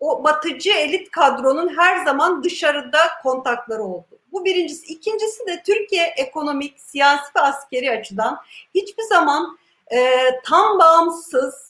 o 0.00 0.24
batıcı 0.24 0.70
elit 0.72 1.10
kadronun 1.10 1.76
her 1.76 2.04
zaman 2.04 2.44
dışarıda 2.44 3.00
kontakları 3.22 3.82
oldu. 3.82 4.18
Bu 4.32 4.44
birincisi. 4.44 4.92
İkincisi 4.92 5.46
de 5.46 5.62
Türkiye 5.66 6.06
ekonomik, 6.06 6.80
siyasi 6.80 7.24
ve 7.36 7.40
askeri 7.40 7.90
açıdan 7.90 8.38
hiçbir 8.74 9.02
zaman 9.02 9.58
e, 9.92 10.20
tam 10.44 10.78
bağımsız, 10.78 11.65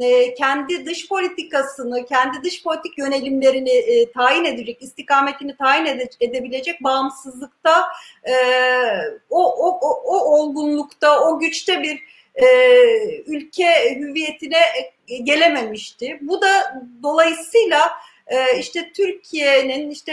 e, 0.00 0.34
kendi 0.34 0.86
dış 0.86 1.08
politikasını, 1.08 2.06
kendi 2.06 2.42
dış 2.44 2.62
politik 2.62 2.98
yönelimlerini 2.98 3.70
e, 3.70 4.12
tayin 4.12 4.44
edecek, 4.44 4.82
istikametini 4.82 5.56
tayin 5.56 5.86
ede, 5.86 6.08
edebilecek 6.20 6.84
bağımsızlıkta, 6.84 7.84
e, 8.24 8.34
o, 9.30 9.54
o, 9.54 9.78
o, 9.82 10.02
o 10.04 10.38
olgunlukta, 10.38 11.20
o 11.20 11.38
güçte 11.38 11.82
bir 11.82 12.02
e, 12.34 12.46
ülke 13.26 13.96
hüviyetine 13.98 14.60
e, 15.08 15.16
gelememişti. 15.16 16.18
Bu 16.20 16.42
da 16.42 16.82
dolayısıyla 17.02 17.90
e, 18.26 18.58
işte 18.58 18.92
Türkiye'nin 18.96 19.90
işte 19.90 20.12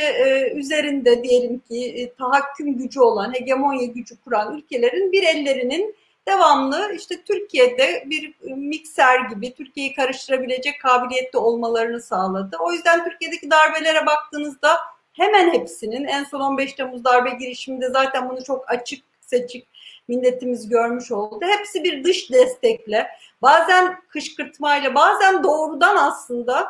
üzerinde 0.56 1.24
diyelim 1.24 1.60
ki 1.60 2.12
tahakküm 2.18 2.77
gücü 2.77 3.00
olan, 3.00 3.34
hegemonya 3.34 3.86
gücü 3.86 4.22
kuran 4.24 4.58
ülkelerin 4.58 5.12
bir 5.12 5.24
ellerinin 5.24 5.96
devamlı 6.27 6.94
işte 6.96 7.22
Türkiye'de 7.24 8.03
bir 8.05 8.34
mikser 8.41 9.20
gibi 9.20 9.53
Türkiye'yi 9.53 9.94
karıştırabilecek 9.94 10.82
kabiliyette 10.82 11.38
olmalarını 11.38 12.01
sağladı. 12.01 12.58
O 12.60 12.72
yüzden 12.72 13.03
Türkiye'deki 13.03 13.51
darbelere 13.51 14.05
baktığınızda 14.05 14.77
hemen 15.13 15.53
hepsinin 15.53 16.05
en 16.05 16.24
son 16.24 16.39
15 16.39 16.74
Temmuz 16.74 17.03
darbe 17.03 17.29
girişiminde 17.29 17.89
zaten 17.89 18.29
bunu 18.29 18.44
çok 18.44 18.72
açık 18.72 19.03
seçik 19.22 19.67
milletimiz 20.08 20.70
görmüş 20.70 21.12
oldu. 21.12 21.46
Hepsi 21.46 21.84
bir 21.84 22.03
dış 22.03 22.32
destekle, 22.32 23.08
bazen 23.41 24.01
kışkırtmayla, 24.10 24.96
bazen 24.96 25.44
doğrudan 25.44 25.96
aslında 25.96 26.67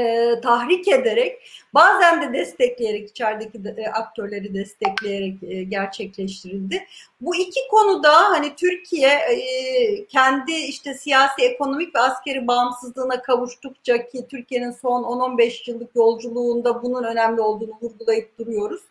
e, 0.00 0.40
tahrik 0.40 0.88
ederek 0.88 1.42
bazen 1.74 2.22
de 2.22 2.38
destekleyerek 2.38 3.10
içerideki 3.10 3.64
de, 3.64 3.74
e, 3.78 3.88
aktörleri 3.88 4.54
destekleyerek 4.54 5.42
e, 5.42 5.62
gerçekleştirildi. 5.62 6.86
Bu 7.20 7.36
iki 7.36 7.60
konuda 7.70 8.12
hani 8.12 8.56
Türkiye 8.56 9.08
e, 9.08 10.06
kendi 10.06 10.52
işte 10.52 10.94
siyasi, 10.94 11.42
ekonomik 11.42 11.94
ve 11.94 12.00
askeri 12.00 12.46
bağımsızlığına 12.46 13.22
kavuştukça 13.22 14.06
ki 14.06 14.26
Türkiye'nin 14.30 14.70
son 14.70 15.02
10-15 15.02 15.70
yıllık 15.70 15.96
yolculuğunda 15.96 16.82
bunun 16.82 17.04
önemli 17.04 17.40
olduğunu 17.40 17.78
vurgulayıp 17.82 18.38
duruyoruz. 18.38 18.82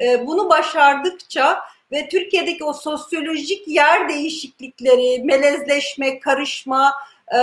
E, 0.00 0.26
bunu 0.26 0.50
başardıkça 0.50 1.60
ve 1.92 2.08
Türkiye'deki 2.08 2.64
o 2.64 2.72
sosyolojik 2.72 3.68
yer 3.68 4.08
değişiklikleri, 4.08 5.24
melezleşme, 5.24 6.20
karışma 6.20 6.92
e, 7.32 7.38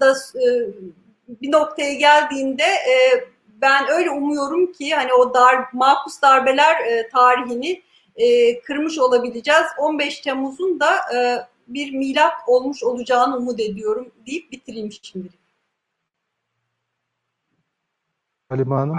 da 0.00 0.14
e, 0.34 0.46
bir 1.42 1.52
noktaya 1.52 1.94
geldiğinde 1.94 2.62
e, 2.62 2.94
ben 3.62 3.88
öyle 3.90 4.10
umuyorum 4.10 4.72
ki 4.72 4.94
hani 4.94 5.12
o 5.12 5.34
dar 5.34 5.66
makus 5.72 6.22
darbeler 6.22 6.80
e, 6.86 7.08
tarihini 7.08 7.82
e, 8.16 8.60
kırmış 8.60 8.98
olabileceğiz. 8.98 9.66
15 9.78 10.20
Temmuz'un 10.20 10.80
da 10.80 10.96
e, 11.14 11.46
bir 11.68 11.94
milat 11.94 12.32
olmuş 12.46 12.82
olacağını 12.82 13.36
umut 13.36 13.60
ediyorum 13.60 14.12
deyip 14.26 14.52
bitireyim 14.52 14.92
şimdi. 15.02 15.28
Halime 18.48 18.74
Hanım. 18.74 18.98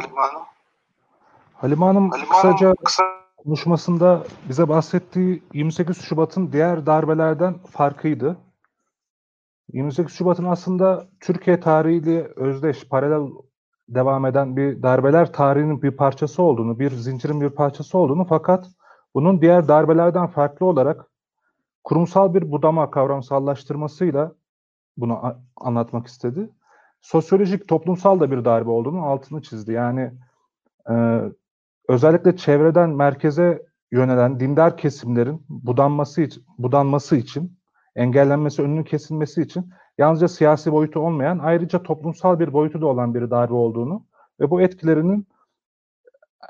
Halime 1.53 1.85
Hanım, 1.85 2.09
Halime 2.09 2.29
kısaca 2.29 2.75
kısa... 2.75 3.03
konuşmasında 3.37 4.23
bize 4.49 4.69
bahsettiği 4.69 5.43
28 5.53 6.01
Şubat'ın 6.01 6.51
diğer 6.51 6.85
darbelerden 6.85 7.57
farkıydı. 7.57 8.37
28 9.73 10.15
Şubat'ın 10.15 10.45
aslında 10.45 11.07
Türkiye 11.19 11.59
tarihiyle 11.59 12.23
özdeş, 12.35 12.87
paralel 12.87 13.31
devam 13.89 14.25
eden 14.25 14.57
bir 14.57 14.83
darbeler 14.83 15.33
tarihinin 15.33 15.81
bir 15.81 15.91
parçası 15.91 16.43
olduğunu, 16.43 16.79
bir 16.79 16.91
zincirin 16.91 17.41
bir 17.41 17.49
parçası 17.49 17.97
olduğunu 17.97 18.25
fakat 18.25 18.67
bunun 19.15 19.41
diğer 19.41 19.67
darbelerden 19.67 20.27
farklı 20.27 20.65
olarak 20.65 21.05
kurumsal 21.83 22.33
bir 22.33 22.51
budama 22.51 22.91
kavramsallaştırmasıyla 22.91 24.35
bunu 24.97 25.21
anlatmak 25.55 26.07
istedi. 26.07 26.49
Sosyolojik, 27.01 27.67
toplumsal 27.67 28.19
da 28.19 28.31
bir 28.31 28.45
darbe 28.45 28.69
olduğunu 28.69 29.05
altını 29.05 29.41
çizdi. 29.41 29.71
Yani 29.71 30.11
e, 30.89 31.21
özellikle 31.87 32.37
çevreden 32.37 32.89
merkeze 32.89 33.65
yönelen 33.91 34.39
dindar 34.39 34.77
kesimlerin 34.77 35.45
budanması 35.49 36.21
için, 36.21 36.43
budanması 36.57 37.15
için 37.15 37.60
engellenmesi, 37.95 38.61
önünün 38.61 38.83
kesilmesi 38.83 39.41
için 39.41 39.69
yalnızca 39.97 40.27
siyasi 40.27 40.71
boyutu 40.71 40.99
olmayan, 40.99 41.39
ayrıca 41.39 41.83
toplumsal 41.83 42.39
bir 42.39 42.53
boyutu 42.53 42.81
da 42.81 42.87
olan 42.87 43.15
bir 43.15 43.31
darbe 43.31 43.53
olduğunu 43.53 44.05
ve 44.39 44.49
bu 44.49 44.61
etkilerinin 44.61 45.27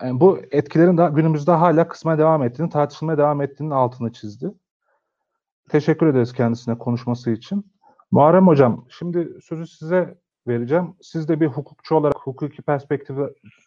yani 0.01 0.19
bu 0.19 0.39
etkilerin 0.51 0.98
de 0.98 1.10
günümüzde 1.12 1.51
hala 1.51 1.88
kısma 1.88 2.17
devam 2.17 2.43
ettiğini, 2.43 2.69
tartışılmaya 2.69 3.17
devam 3.17 3.41
ettiğinin 3.41 3.71
altını 3.71 4.13
çizdi. 4.13 4.51
Teşekkür 5.69 6.07
ederiz 6.07 6.33
kendisine 6.33 6.77
konuşması 6.77 7.31
için. 7.31 7.71
Muharrem 8.12 8.48
Hocam, 8.48 8.86
şimdi 8.89 9.29
sözü 9.43 9.67
size 9.67 10.17
vereceğim. 10.48 10.95
Siz 11.01 11.27
de 11.27 11.39
bir 11.39 11.48
hukukçu 11.48 11.95
olarak 11.95 12.15
hukuki 12.15 12.62
perspektif, 12.62 13.15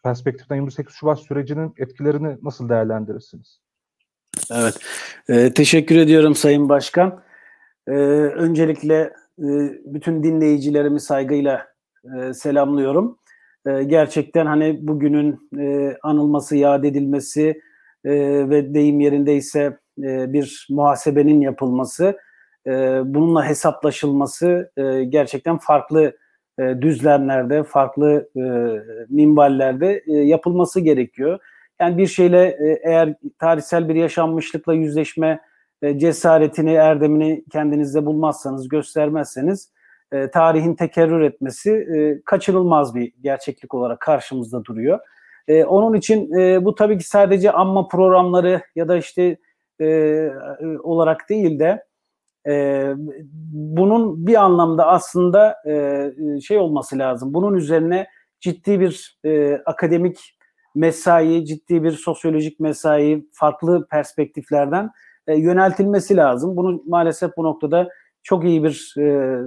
perspektiften 0.05 0.57
28 0.57 0.95
Şubat 0.95 1.19
sürecinin 1.19 1.75
etkilerini 1.77 2.37
nasıl 2.43 2.69
değerlendirirsiniz? 2.69 3.61
Evet, 4.51 4.79
ee, 5.29 5.55
teşekkür 5.55 5.97
ediyorum 5.97 6.35
Sayın 6.35 6.69
Başkan. 6.69 7.23
Ee, 7.89 7.93
öncelikle 8.35 9.13
e, 9.39 9.47
bütün 9.85 10.23
dinleyicilerimi 10.23 11.01
saygıyla 11.01 11.67
e, 12.05 12.33
selamlıyorum. 12.33 13.19
E, 13.67 13.83
gerçekten 13.85 14.47
hani 14.47 14.79
bugünün 14.89 15.51
e, 15.59 15.97
anılması, 16.03 16.57
yad 16.57 16.85
edilmesi 16.85 17.61
e, 18.05 18.13
ve 18.51 18.75
deyim 18.75 19.01
yerindeyse 19.01 19.79
e, 19.99 20.33
bir 20.33 20.67
muhasebenin 20.71 21.41
yapılması, 21.41 22.19
e, 22.67 22.71
bununla 23.05 23.49
hesaplaşılması 23.49 24.71
e, 24.77 25.05
gerçekten 25.05 25.59
farklı 25.59 26.17
e, 26.59 26.83
düzlemlerde, 26.83 27.63
farklı 27.63 28.29
e, 28.37 28.43
minvallerde 29.09 30.03
e, 30.07 30.13
yapılması 30.13 30.81
gerekiyor. 30.81 31.39
Yani 31.81 31.99
bir 31.99 32.07
şeyle 32.07 32.47
e, 32.47 32.81
eğer 32.85 33.15
tarihsel 33.39 33.89
bir 33.89 33.95
yaşanmışlıkla 33.95 34.75
yüzleşme 34.75 35.41
e, 35.85 35.99
cesaretini, 35.99 36.73
erdemini 36.73 37.45
kendinizde 37.53 38.07
bulmazsanız, 38.07 38.69
göstermezseniz 38.69 39.71
e, 40.13 40.31
tarihin 40.31 40.75
tekerrür 40.75 41.21
etmesi 41.21 41.71
e, 41.71 42.23
kaçınılmaz 42.25 42.95
bir 42.95 43.13
gerçeklik 43.21 43.75
olarak 43.75 44.01
karşımızda 44.01 44.65
duruyor. 44.65 44.99
Onun 45.67 45.95
için 45.95 46.31
bu 46.65 46.75
tabii 46.75 46.99
ki 46.99 47.09
sadece 47.09 47.53
anma 47.53 47.89
programları 47.89 48.63
ya 48.77 48.89
da 48.89 48.97
işte 48.97 49.37
olarak 50.83 51.29
değil 51.29 51.59
de 51.59 51.85
bunun 53.53 54.27
bir 54.27 54.35
anlamda 54.35 54.87
aslında 54.87 55.57
şey 56.41 56.59
olması 56.59 56.99
lazım. 56.99 57.35
Bunun 57.35 57.55
üzerine 57.55 58.07
ciddi 58.41 58.81
bir 58.81 59.19
akademik 59.67 60.39
mesai, 60.75 61.45
ciddi 61.45 61.83
bir 61.83 61.91
sosyolojik 61.91 62.61
mesai, 62.61 63.27
farklı 63.33 63.87
perspektiflerden 63.91 64.91
e, 65.27 65.35
yöneltilmesi 65.35 66.17
lazım. 66.17 66.57
Bunu 66.57 66.83
maalesef 66.87 67.37
bu 67.37 67.45
noktada 67.45 67.89
çok 68.23 68.45
iyi 68.45 68.65
bir 68.65 68.95
e, 68.99 69.03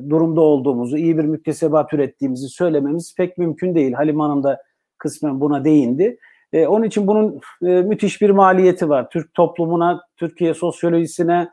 durumda 0.10 0.42
olduğumuzu, 0.42 0.98
iyi 0.98 1.18
bir 1.18 1.24
müktesebat 1.24 1.94
ürettiğimizi 1.94 2.50
söylememiz 2.50 3.16
pek 3.18 3.38
mümkün 3.38 3.76
değil. 3.76 3.94
Halim 3.94 4.20
Hanım 4.20 4.44
da 4.44 4.62
kısmen 4.98 5.42
buna 5.42 5.64
değindi. 5.64 6.18
E, 6.54 6.68
onun 6.68 6.86
için 6.86 7.08
bunun 7.08 7.40
e, 7.66 7.82
müthiş 7.82 8.22
bir 8.22 8.30
maliyeti 8.30 8.90
var. 8.90 9.10
Türk 9.10 9.34
toplumuna, 9.34 10.02
Türkiye 10.18 10.54
sosyolojisine, 10.54 11.50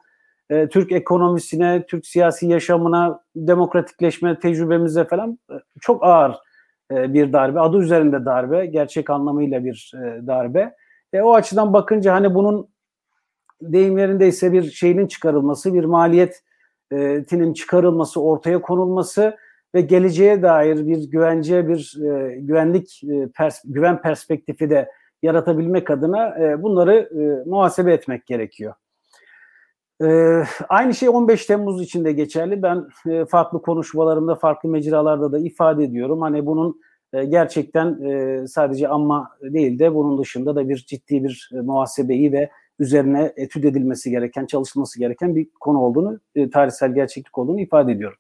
e, 0.51 0.69
Türk 0.69 0.93
ekonomisine, 0.93 1.85
Türk 1.89 2.07
siyasi 2.07 2.47
yaşamına, 2.47 3.21
demokratikleşme 3.37 4.39
tecrübemize 4.39 5.05
falan 5.05 5.39
e, 5.51 5.55
çok 5.81 6.05
ağır 6.05 6.35
e, 6.91 7.13
bir 7.13 7.33
darbe. 7.33 7.61
Adı 7.61 7.79
üzerinde 7.79 8.25
darbe, 8.25 8.67
gerçek 8.67 9.11
anlamıyla 9.11 9.65
bir 9.65 9.93
e, 9.95 10.27
darbe. 10.27 10.75
E, 11.13 11.21
o 11.21 11.35
açıdan 11.35 11.73
bakınca 11.73 12.15
hani 12.15 12.35
bunun 12.35 12.74
deyim 13.63 13.99
yerindeyse 13.99 14.53
bir 14.53 14.71
şeyin 14.71 15.07
çıkarılması, 15.07 15.75
bir 15.75 15.85
maliyetinin 15.85 17.53
çıkarılması, 17.53 18.23
ortaya 18.23 18.61
konulması 18.61 19.37
ve 19.75 19.81
geleceğe 19.81 20.43
dair 20.43 20.87
bir 20.87 21.11
güvence, 21.11 21.69
bir 21.69 21.97
e, 22.05 22.37
güvenlik 22.41 23.05
e, 23.05 23.29
pers 23.29 23.63
güven 23.65 24.03
perspektifi 24.03 24.71
de 24.71 24.91
yaratabilmek 25.23 25.91
adına 25.91 26.39
e, 26.39 26.63
bunları 26.63 26.95
e, 26.95 27.49
muhasebe 27.49 27.93
etmek 27.93 28.27
gerekiyor. 28.27 28.75
E, 30.03 30.43
aynı 30.69 30.95
şey 30.95 31.09
15 31.09 31.47
Temmuz 31.47 31.83
için 31.83 32.05
de 32.05 32.13
geçerli. 32.13 32.63
Ben 32.63 32.87
e, 33.07 33.25
farklı 33.25 33.63
konuşmalarımda, 33.63 34.35
farklı 34.35 34.69
mecralarda 34.69 35.33
da 35.33 35.39
ifade 35.39 35.85
ediyorum. 35.85 36.21
Hani 36.21 36.47
bunun 36.47 36.81
e, 37.13 37.25
gerçekten 37.25 38.03
e, 38.03 38.47
sadece 38.47 38.89
ama 38.89 39.31
değil 39.43 39.79
de 39.79 39.95
bunun 39.95 40.19
dışında 40.19 40.57
da 40.57 40.69
bir 40.69 40.77
ciddi 40.77 41.25
bir 41.25 41.51
e, 41.55 41.61
muhasebeyi 41.61 42.33
ve 42.33 42.51
üzerine 42.79 43.33
etüt 43.37 43.65
edilmesi 43.65 44.11
gereken, 44.11 44.47
çalışılması 44.47 44.99
gereken 44.99 45.37
bir 45.37 45.49
konu 45.61 45.79
olduğunu, 45.79 46.21
e, 46.35 46.51
tarihsel 46.51 46.95
gerçeklik 46.95 47.39
olduğunu 47.39 47.61
ifade 47.61 47.93
ediyorum. 47.93 48.19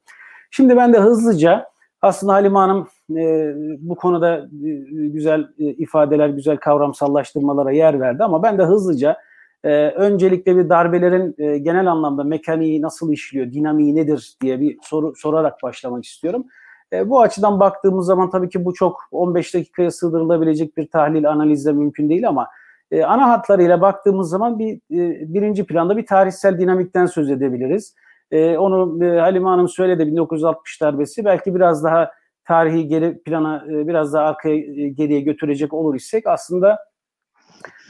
Şimdi 0.50 0.76
ben 0.76 0.92
de 0.92 0.98
hızlıca 0.98 1.66
aslında 2.02 2.32
Halime 2.32 2.58
Hanım 2.58 2.88
e, 3.16 3.52
bu 3.78 3.96
konuda 3.96 4.38
e, 4.38 4.70
güzel 5.08 5.48
e, 5.58 5.64
ifadeler, 5.64 6.28
güzel 6.28 6.56
kavramsallaştırmalara 6.56 7.72
yer 7.72 8.00
verdi 8.00 8.24
ama 8.24 8.42
ben 8.42 8.58
de 8.58 8.64
hızlıca 8.64 9.16
e, 9.64 9.90
öncelikle 9.90 10.56
bir 10.56 10.68
darbelerin 10.68 11.34
e, 11.38 11.58
genel 11.58 11.86
anlamda 11.86 12.24
mekaniği 12.24 12.82
nasıl 12.82 13.12
işliyor, 13.12 13.52
dinamiği 13.52 13.96
nedir 13.96 14.36
diye 14.42 14.60
bir 14.60 14.78
soru 14.82 15.12
sorarak 15.16 15.62
başlamak 15.62 16.04
istiyorum. 16.04 16.46
E, 16.92 17.10
bu 17.10 17.20
açıdan 17.20 17.60
baktığımız 17.60 18.06
zaman 18.06 18.30
tabii 18.30 18.48
ki 18.48 18.64
bu 18.64 18.74
çok 18.74 19.00
15 19.10 19.54
dakikaya 19.54 19.90
sığdırılabilecek 19.90 20.76
bir 20.76 20.88
tahlil, 20.88 21.30
analizle 21.30 21.72
mümkün 21.72 22.08
değil 22.08 22.28
ama 22.28 22.48
e, 22.94 23.04
ana 23.04 23.28
hatlarıyla 23.28 23.80
baktığımız 23.80 24.30
zaman 24.30 24.58
bir 24.58 24.74
e, 24.74 25.34
birinci 25.34 25.66
planda 25.66 25.96
bir 25.96 26.06
tarihsel 26.06 26.58
dinamikten 26.58 27.06
söz 27.06 27.30
edebiliriz. 27.30 27.94
E, 28.30 28.58
onu 28.58 29.04
e, 29.04 29.20
Halime 29.20 29.48
Hanım 29.48 29.68
söyledi 29.68 30.06
1960 30.06 30.80
darbesi 30.80 31.24
belki 31.24 31.54
biraz 31.54 31.84
daha 31.84 32.10
tarihi 32.44 32.88
geri 32.88 33.22
plana 33.22 33.64
e, 33.70 33.86
biraz 33.86 34.12
daha 34.12 34.24
arkaya 34.24 34.56
e, 34.56 34.88
geriye 34.88 35.20
götürecek 35.20 35.72
olur 35.72 35.94
isek 35.94 36.26
aslında 36.26 36.78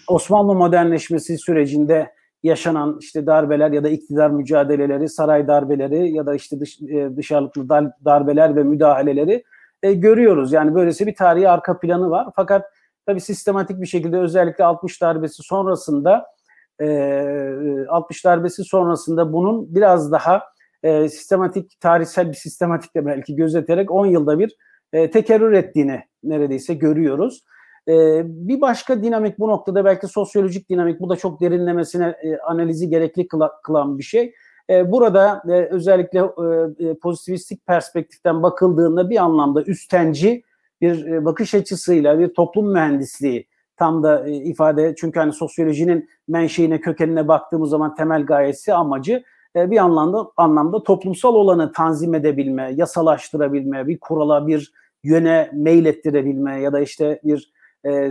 Osmanlı 0.09 0.55
modernleşmesi 0.55 1.39
sürecinde 1.39 2.13
yaşanan 2.43 2.99
işte 3.01 3.27
darbeler 3.27 3.71
ya 3.71 3.85
da 3.85 3.89
iktidar 3.89 4.31
mücadeleleri, 4.31 5.09
saray 5.09 5.49
darbeleri 5.49 6.13
ya 6.13 6.27
da 6.27 6.35
işte 6.35 6.61
dış, 6.61 6.83
e, 6.83 7.17
dışarılıklı 7.17 7.69
darbeler 8.05 8.57
ve 8.57 8.63
müdahaleleri 8.63 9.45
e, 9.83 9.93
görüyoruz. 9.93 10.53
Yani 10.53 10.75
böylesi 10.75 11.07
bir 11.07 11.15
tarihi 11.15 11.49
arka 11.49 11.79
planı 11.79 12.11
var. 12.11 12.29
Fakat 12.37 12.65
tabi 13.07 13.21
sistematik 13.21 13.81
bir 13.81 13.87
şekilde 13.87 14.19
özellikle 14.19 14.65
60 14.65 15.03
darbesi 15.03 15.43
sonrasında 15.43 16.27
e, 16.81 17.87
60 17.89 18.25
darbesi 18.25 18.65
sonrasında 18.65 19.33
bunun 19.33 19.75
biraz 19.75 20.13
daha 20.13 20.43
e, 20.83 21.09
sistematik, 21.09 21.81
tarihsel 21.81 22.29
bir 22.29 22.37
sistematikle 22.37 23.07
belki 23.07 23.37
gözeterek 23.37 23.91
10 23.91 24.07
yılda 24.07 24.39
bir 24.39 24.57
e, 24.93 25.11
tekerrür 25.11 25.53
ettiğini 25.53 26.03
neredeyse 26.23 26.75
görüyoruz. 26.75 27.45
E, 27.89 28.23
bir 28.25 28.61
başka 28.61 29.03
dinamik 29.03 29.39
bu 29.39 29.49
noktada 29.49 29.85
belki 29.85 30.09
sosyolojik 30.09 30.71
dinamik 30.71 31.01
bu 31.01 31.09
da 31.11 31.17
çok 31.17 31.41
derinlemesine 31.41 32.07
e, 32.23 32.37
analizi 32.37 32.89
gerekli 32.89 33.29
kılan 33.63 33.99
bir 33.99 34.03
şey. 34.03 34.35
E, 34.71 34.93
burada 34.93 35.43
e, 35.49 35.53
özellikle 35.53 36.19
e, 36.19 36.89
e, 36.89 36.95
pozitivistik 36.95 37.67
perspektiften 37.67 38.43
bakıldığında 38.43 39.11
bir 39.11 39.17
anlamda 39.17 39.63
üstenci 39.63 40.43
bir 40.81 41.07
e, 41.07 41.25
bakış 41.25 41.55
açısıyla 41.55 42.19
bir 42.19 42.35
toplum 42.35 42.73
mühendisliği 42.73 43.47
tam 43.77 44.03
da 44.03 44.29
e, 44.29 44.33
ifade 44.33 44.95
çünkü 44.99 45.21
hani 45.21 45.33
sosyolojinin 45.33 46.09
menşeine 46.29 46.81
kökenine 46.81 47.29
baktığımız 47.29 47.71
zaman 47.71 47.95
temel 47.95 48.27
gayesi 48.27 48.75
amacı 48.75 49.23
e, 49.57 49.71
bir 49.71 49.79
anlamda 49.79 50.27
anlamda 50.37 50.83
toplumsal 50.83 51.35
olanı 51.35 51.73
tanzim 51.73 52.15
edebilme, 52.15 52.73
yasalaştırabilme, 52.77 53.87
bir 53.87 53.99
kurala 54.01 54.47
bir 54.47 54.73
yöne 55.03 55.51
meylettirebilme 55.53 56.61
ya 56.61 56.73
da 56.73 56.81
işte 56.81 57.21
bir 57.25 57.55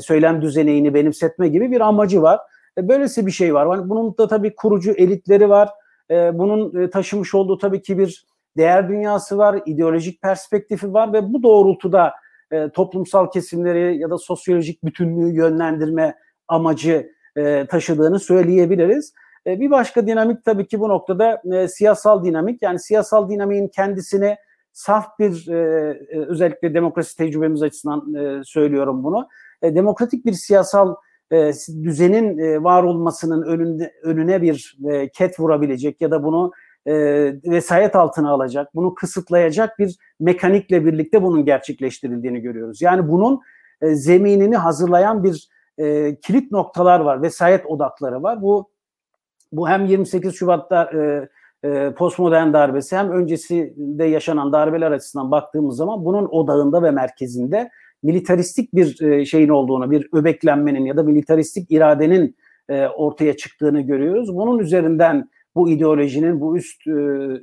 söylem 0.02 0.41
düzeneğini 0.41 0.93
benimsetme 0.93 1.47
gibi 1.47 1.71
bir 1.71 1.82
amacı 1.82 2.21
var. 2.21 2.39
Böylesi 2.78 3.26
bir 3.26 3.32
şey 3.32 3.54
var. 3.54 3.78
Yani 3.78 3.89
bunun 3.89 4.17
da 4.17 4.28
tabii 4.28 4.56
kurucu 4.56 4.91
elitleri 4.91 5.49
var. 5.49 5.69
Bunun 6.12 6.88
taşımış 6.88 7.36
olduğu 7.36 7.58
tabii 7.58 7.82
ki 7.82 7.97
bir 7.97 8.26
değer 8.58 8.89
dünyası 8.89 9.38
var, 9.38 9.62
ideolojik 9.65 10.21
perspektifi 10.21 10.93
var 10.93 11.13
ve 11.13 11.34
bu 11.34 11.43
doğrultuda 11.43 12.13
e, 12.53 12.69
toplumsal 12.69 13.31
kesimleri 13.31 13.97
ya 13.97 14.09
da 14.09 14.17
sosyolojik 14.17 14.83
bütünlüğü 14.83 15.35
yönlendirme 15.35 16.15
amacı 16.47 17.11
e, 17.35 17.65
taşıdığını 17.65 18.19
söyleyebiliriz. 18.19 19.13
E, 19.47 19.59
bir 19.59 19.71
başka 19.71 20.07
dinamik 20.07 20.45
tabii 20.45 20.67
ki 20.67 20.79
bu 20.79 20.89
noktada 20.89 21.41
e, 21.53 21.67
siyasal 21.67 22.23
dinamik. 22.23 22.61
Yani 22.61 22.79
siyasal 22.79 23.29
dinamiğin 23.29 23.67
kendisini 23.67 24.37
saf 24.73 25.19
bir 25.19 25.47
e, 25.47 25.57
e, 26.11 26.19
özellikle 26.19 26.73
demokrasi 26.73 27.17
tecrübemiz 27.17 27.63
açısından 27.63 28.13
e, 28.13 28.43
söylüyorum 28.43 29.03
bunu. 29.03 29.27
E, 29.61 29.75
demokratik 29.75 30.25
bir 30.25 30.33
siyasal 30.33 30.95
e, 31.31 31.51
düzenin 31.83 32.37
e, 32.37 32.63
var 32.63 32.83
olmasının 32.83 33.41
önünde, 33.41 33.93
önüne 34.03 34.41
bir 34.41 34.77
e, 34.89 35.09
ket 35.09 35.39
vurabilecek 35.39 36.01
ya 36.01 36.11
da 36.11 36.23
bunu 36.23 36.51
e, 36.86 36.93
vesayet 37.46 37.96
altına 37.96 38.32
alacak, 38.32 38.76
bunu 38.76 38.93
kısıtlayacak 38.93 39.80
bir 39.80 39.96
mekanikle 40.19 40.86
birlikte 40.86 41.24
bunun 41.24 41.46
gerçekleştirildiğini 41.46 42.39
görüyoruz. 42.39 42.82
Yani 42.82 43.10
bunun 43.10 43.41
e, 43.82 43.96
zeminini 43.96 44.58
hazırlayan 44.58 45.24
bir 45.24 45.48
e, 45.78 46.15
kilit 46.15 46.52
noktalar 46.52 47.00
var, 47.00 47.22
vesayet 47.22 47.65
odakları 47.65 48.24
var. 48.24 48.41
Bu 48.41 48.74
bu 49.52 49.69
hem 49.69 49.86
28 49.86 50.36
Şubat'ta 50.36 50.91
e, 50.93 51.30
e, 51.63 51.93
postmodern 51.93 52.54
darbesi 52.54 52.98
hem 52.98 53.12
öncesinde 53.12 54.06
yaşanan 54.06 54.54
darbeler 54.54 54.91
açısından 54.91 55.32
baktığımız 55.32 55.78
zaman 55.78 56.06
bunun 56.06 56.26
odağında 56.26 56.84
ve 56.84 56.91
merkezinde 56.91 57.69
militaristik 58.04 58.76
bir 58.76 59.02
e, 59.02 59.26
şeyin 59.26 59.50
olduğunu, 59.50 59.91
bir 59.91 60.10
öbeklenmenin 60.13 60.86
ya 60.86 60.98
da 60.98 61.04
militaristik 61.04 61.72
iradenin 61.72 62.36
e, 62.69 62.88
ortaya 62.88 63.38
çıktığını 63.38 63.82
görüyoruz. 63.82 64.36
Bunun 64.36 64.60
üzerinden 64.60 65.30
bu 65.55 65.69
ideolojinin, 65.69 66.41
bu 66.41 66.57
üst 66.57 66.87
e, 66.87 66.91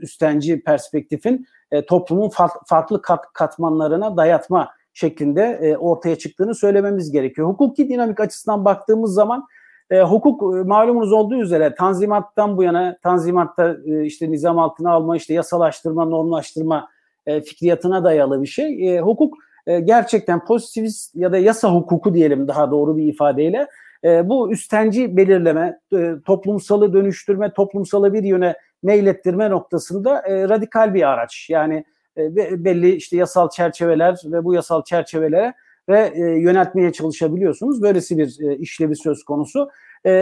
üstenci 0.01 0.63
perspektifin 0.63 1.47
e, 1.71 1.87
toplumun 1.87 2.29
fa- 2.29 2.67
farklı 2.67 3.03
kat, 3.03 3.33
katmanlarına 3.33 4.17
dayatma 4.17 4.69
şeklinde 4.93 5.43
e, 5.43 5.77
ortaya 5.77 6.17
çıktığını 6.17 6.55
söylememiz 6.55 7.13
gerekiyor. 7.13 7.49
Hukuki 7.49 7.89
dinamik 7.89 8.21
açısından 8.21 8.65
baktığımız 8.65 9.15
zaman 9.15 9.47
hukuk 9.91 10.67
malumunuz 10.67 11.13
olduğu 11.13 11.37
üzere 11.37 11.75
tanzimattan 11.75 12.57
bu 12.57 12.63
yana 12.63 12.97
tanzimatta 13.03 13.77
işte 14.05 14.31
nizam 14.31 14.59
altına 14.59 14.93
alma, 14.93 15.17
işte 15.17 15.35
yasalaştırma, 15.35 16.05
normlaştırma 16.05 16.89
fikriyatına 17.27 18.05
dayalı 18.05 18.43
bir 18.43 18.47
şey. 18.47 18.99
Hukuk 18.99 19.35
gerçekten 19.67 20.45
pozitivist 20.45 21.17
ya 21.17 21.33
da 21.33 21.39
yasa 21.39 21.75
hukuku 21.75 22.15
diyelim 22.15 22.49
daha 22.49 22.71
doğru 22.71 22.97
bir 22.97 23.05
ifadeyle 23.05 23.69
e, 24.05 24.29
bu 24.29 24.53
üstenci 24.53 25.17
belirleme, 25.17 25.79
e, 25.93 26.15
toplumsalı 26.27 26.93
dönüştürme, 26.93 27.53
toplumsalı 27.53 28.13
bir 28.13 28.23
yöne 28.23 28.55
meylettirme 28.83 29.51
noktasında 29.51 30.23
e, 30.27 30.49
radikal 30.49 30.95
bir 30.95 31.09
araç. 31.09 31.47
Yani 31.51 31.85
e, 32.17 32.37
belli 32.65 32.95
işte 32.95 33.17
yasal 33.17 33.51
çerçeveler 33.51 34.19
ve 34.25 34.45
bu 34.45 34.55
yasal 34.55 34.85
çerçevelere 34.85 35.55
ve 35.89 36.13
e, 36.15 36.21
yöneltmeye 36.21 36.93
çalışabiliyorsunuz. 36.93 37.83
Böylesi 37.83 38.19
bir 38.19 38.59
işlevi 38.59 38.97
söz 38.97 39.25
konusu. 39.25 39.71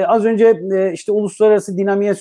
Az 0.07 0.25
önce 0.25 0.61
işte 0.95 1.13
uluslararası 1.13 1.79
dinamiğe 1.79 2.15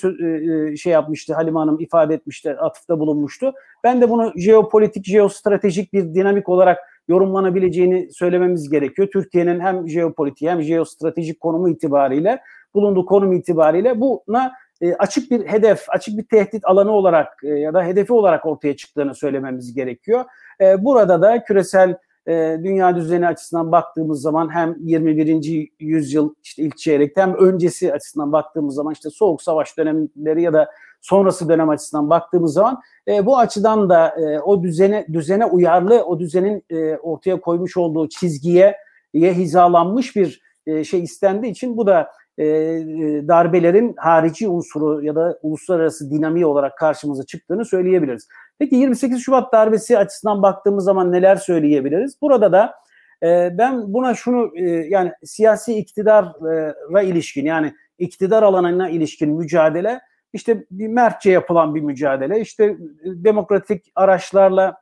şey 0.76 0.92
yapmıştı 0.92 1.34
Halime 1.34 1.58
Hanım 1.58 1.80
ifade 1.80 2.14
etmişti, 2.14 2.54
atıfta 2.54 3.00
bulunmuştu. 3.00 3.52
Ben 3.84 4.00
de 4.00 4.10
bunu 4.10 4.32
jeopolitik, 4.36 5.04
jeostratejik 5.04 5.92
bir 5.92 6.14
dinamik 6.14 6.48
olarak 6.48 6.78
yorumlanabileceğini 7.08 8.12
söylememiz 8.12 8.70
gerekiyor. 8.70 9.08
Türkiye'nin 9.12 9.60
hem 9.60 9.88
jeopolitik 9.88 10.48
hem 10.48 10.62
jeostratejik 10.62 11.40
konumu 11.40 11.68
itibariyle, 11.68 12.40
bulunduğu 12.74 13.06
konum 13.06 13.32
itibariyle 13.32 14.00
buna 14.00 14.52
e, 14.80 14.94
açık 14.94 15.30
bir 15.30 15.46
hedef, 15.46 15.84
açık 15.88 16.18
bir 16.18 16.26
tehdit 16.26 16.64
alanı 16.64 16.92
olarak 16.92 17.28
e, 17.44 17.48
ya 17.48 17.74
da 17.74 17.84
hedefi 17.84 18.12
olarak 18.12 18.46
ortaya 18.46 18.76
çıktığını 18.76 19.14
söylememiz 19.14 19.74
gerekiyor. 19.74 20.24
E, 20.60 20.84
burada 20.84 21.22
da 21.22 21.44
küresel 21.44 21.96
e, 22.28 22.58
dünya 22.64 22.96
düzeni 22.96 23.26
açısından 23.26 23.72
baktığımız 23.72 24.20
zaman 24.22 24.54
hem 24.54 24.76
21. 24.80 25.70
yüzyıl 25.80 26.34
işte 26.42 26.62
ilk 26.62 26.78
çeyrekte 26.78 27.22
hem 27.22 27.34
öncesi 27.34 27.92
açısından 27.92 28.32
baktığımız 28.32 28.74
zaman 28.74 28.92
işte 28.92 29.10
soğuk 29.10 29.42
savaş 29.42 29.78
dönemleri 29.78 30.42
ya 30.42 30.52
da 30.52 30.70
sonrası 31.00 31.48
dönem 31.48 31.68
açısından 31.68 32.10
baktığımız 32.10 32.52
zaman 32.52 32.80
e, 33.08 33.26
bu 33.26 33.38
açıdan 33.38 33.90
da 33.90 34.08
e, 34.08 34.40
o 34.40 34.62
düzene 34.62 35.06
düzene 35.12 35.46
uyarlı 35.46 36.04
o 36.04 36.20
düzenin 36.20 36.64
e, 36.70 36.96
ortaya 36.96 37.40
koymuş 37.40 37.76
olduğu 37.76 38.08
çizgiye 38.08 38.76
ye 39.14 39.34
hizalanmış 39.34 40.16
bir 40.16 40.42
e, 40.66 40.84
şey 40.84 41.02
istendiği 41.02 41.52
için 41.52 41.76
bu 41.76 41.86
da 41.86 42.10
e, 42.38 42.44
e 42.46 43.28
darbelerin 43.28 43.94
harici 43.96 44.48
unsuru 44.48 45.04
ya 45.04 45.14
da 45.14 45.38
uluslararası 45.42 46.10
dinamiği 46.10 46.46
olarak 46.46 46.78
karşımıza 46.78 47.26
çıktığını 47.26 47.64
söyleyebiliriz. 47.64 48.28
Peki 48.58 48.76
28 48.76 49.22
Şubat 49.22 49.52
darbesi 49.52 49.98
açısından 49.98 50.42
baktığımız 50.42 50.84
zaman 50.84 51.12
neler 51.12 51.36
söyleyebiliriz? 51.36 52.22
Burada 52.22 52.52
da 52.52 52.74
e, 53.22 53.58
ben 53.58 53.92
buna 53.94 54.14
şunu 54.14 54.52
e, 54.56 54.70
yani 54.70 55.12
siyasi 55.24 55.74
iktidara 55.74 57.02
ilişkin 57.02 57.46
yani 57.46 57.74
iktidar 57.98 58.42
alanına 58.42 58.88
ilişkin 58.88 59.30
mücadele 59.30 60.00
işte 60.32 60.64
bir 60.70 60.88
mertçe 60.88 61.30
yapılan 61.30 61.74
bir 61.74 61.80
mücadele. 61.80 62.40
İşte 62.40 62.64
e, 62.64 62.76
demokratik 63.04 63.92
araçlarla 63.94 64.76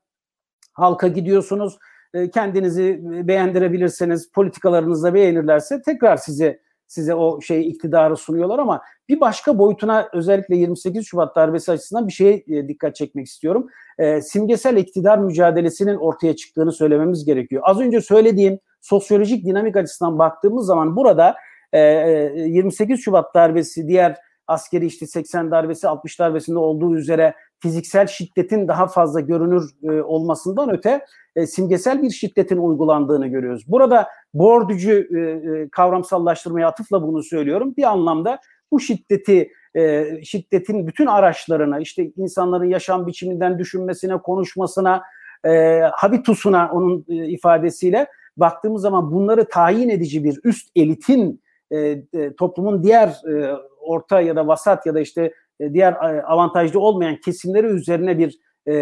halka 0.73 1.09
gidiyorsunuz. 1.09 1.79
E, 2.15 2.31
kendinizi 2.31 3.01
beğendirebilirseniz, 3.03 4.33
politikalarınızla 4.33 5.15
beğenirlerse 5.15 5.83
tekrar 5.83 6.17
size 6.17 6.61
size 6.87 7.15
o 7.15 7.41
şey 7.41 7.69
iktidarı 7.69 8.17
sunuyorlar 8.17 8.59
ama 8.59 8.83
bir 9.09 9.21
başka 9.21 9.59
boyutuna 9.59 10.09
özellikle 10.13 10.57
28 10.57 11.07
Şubat 11.07 11.37
darbesi 11.37 11.73
açısından 11.73 12.09
bir 12.09 12.13
şeye 12.13 12.45
e, 12.49 12.69
dikkat 12.69 12.97
çekmek 12.97 13.27
istiyorum. 13.27 13.67
E, 13.99 14.21
simgesel 14.21 14.77
iktidar 14.77 15.19
mücadelesinin 15.19 15.97
ortaya 15.97 16.37
çıktığını 16.37 16.73
söylememiz 16.73 17.25
gerekiyor. 17.25 17.63
Az 17.67 17.81
önce 17.81 18.01
söylediğim 18.01 18.59
sosyolojik 18.81 19.47
dinamik 19.47 19.77
açısından 19.77 20.19
baktığımız 20.19 20.67
zaman 20.67 20.97
burada 20.97 21.37
e, 21.73 21.81
28 21.81 23.01
Şubat 23.01 23.35
darbesi 23.35 23.89
diğer 23.89 24.17
askeri 24.47 24.87
işte 24.87 25.07
80 25.07 25.51
darbesi 25.51 25.89
60 25.89 26.19
darbesinde 26.19 26.59
olduğu 26.59 26.97
üzere 26.97 27.35
fiziksel 27.59 28.07
şiddetin 28.07 28.69
daha 28.69 28.87
fazla 28.87 29.21
görünür 29.21 29.71
e, 29.83 30.03
olmasından 30.03 30.71
öte 30.71 31.05
e, 31.37 31.47
simgesel 31.47 32.03
bir 32.03 32.11
şiddetin 32.11 32.57
uygulandığını 32.57 33.27
görüyoruz. 33.27 33.65
Burada 33.69 34.09
bordücü 34.35 35.09
e, 35.11 35.21
e, 35.21 35.69
kavramsallaştırmaya 35.69 36.69
atıfla 36.69 37.03
bunu 37.03 37.23
söylüyorum. 37.23 37.75
Bir 37.77 37.83
anlamda 37.83 38.39
bu 38.73 38.81
şiddeti 38.81 39.51
e, 39.77 40.07
şiddetin 40.25 40.87
bütün 40.87 41.07
araçlarına 41.07 41.81
işte 41.81 42.11
insanların 42.17 42.65
yaşam 42.65 43.07
biçiminden 43.07 43.59
düşünmesine, 43.59 44.19
konuşmasına, 44.19 45.03
e, 45.45 45.81
habitusuna 45.93 46.71
onun 46.73 47.05
e, 47.09 47.15
ifadesiyle 47.15 48.07
baktığımız 48.37 48.83
zaman 48.83 49.13
bunları 49.13 49.49
tayin 49.49 49.89
edici 49.89 50.25
bir 50.25 50.41
üst 50.45 50.71
elitin 50.77 51.43
e, 51.71 51.79
e, 51.79 52.37
toplumun 52.39 52.83
diğer 52.83 53.09
e, 53.09 53.57
orta 53.81 54.21
ya 54.21 54.37
da 54.37 54.47
vasat 54.47 54.87
ya 54.87 54.95
da 54.95 55.01
işte 55.01 55.33
e, 55.61 55.73
diğer 55.73 55.93
e, 55.93 56.23
avantajlı 56.23 56.81
olmayan 56.81 57.17
kesimleri 57.17 57.67
üzerine 57.67 58.19
bir 58.19 58.39
e, 58.67 58.73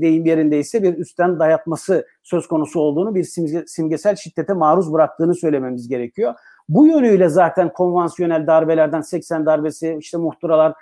deyim 0.00 0.26
yerindeyse 0.26 0.82
bir 0.82 0.98
üstten 0.98 1.38
dayatması 1.38 2.06
söz 2.22 2.48
konusu 2.48 2.80
olduğunu 2.80 3.14
bir 3.14 3.24
simge, 3.24 3.64
simgesel 3.66 4.16
şiddete 4.16 4.52
maruz 4.52 4.92
bıraktığını 4.92 5.34
söylememiz 5.34 5.88
gerekiyor. 5.88 6.34
Bu 6.68 6.86
yönüyle 6.86 7.28
zaten 7.28 7.72
konvansiyonel 7.72 8.46
darbelerden 8.46 9.00
80 9.00 9.46
darbesi, 9.46 9.96
işte 10.00 10.18
muhtıralar 10.18 10.74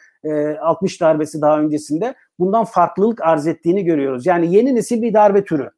60 0.60 1.00
darbesi 1.00 1.40
daha 1.40 1.60
öncesinde 1.60 2.14
bundan 2.38 2.64
farklılık 2.64 3.20
arz 3.20 3.46
ettiğini 3.46 3.84
görüyoruz. 3.84 4.26
Yani 4.26 4.54
yeni 4.54 4.74
nesil 4.74 5.02
bir 5.02 5.14
darbe 5.14 5.44
türü 5.44 5.70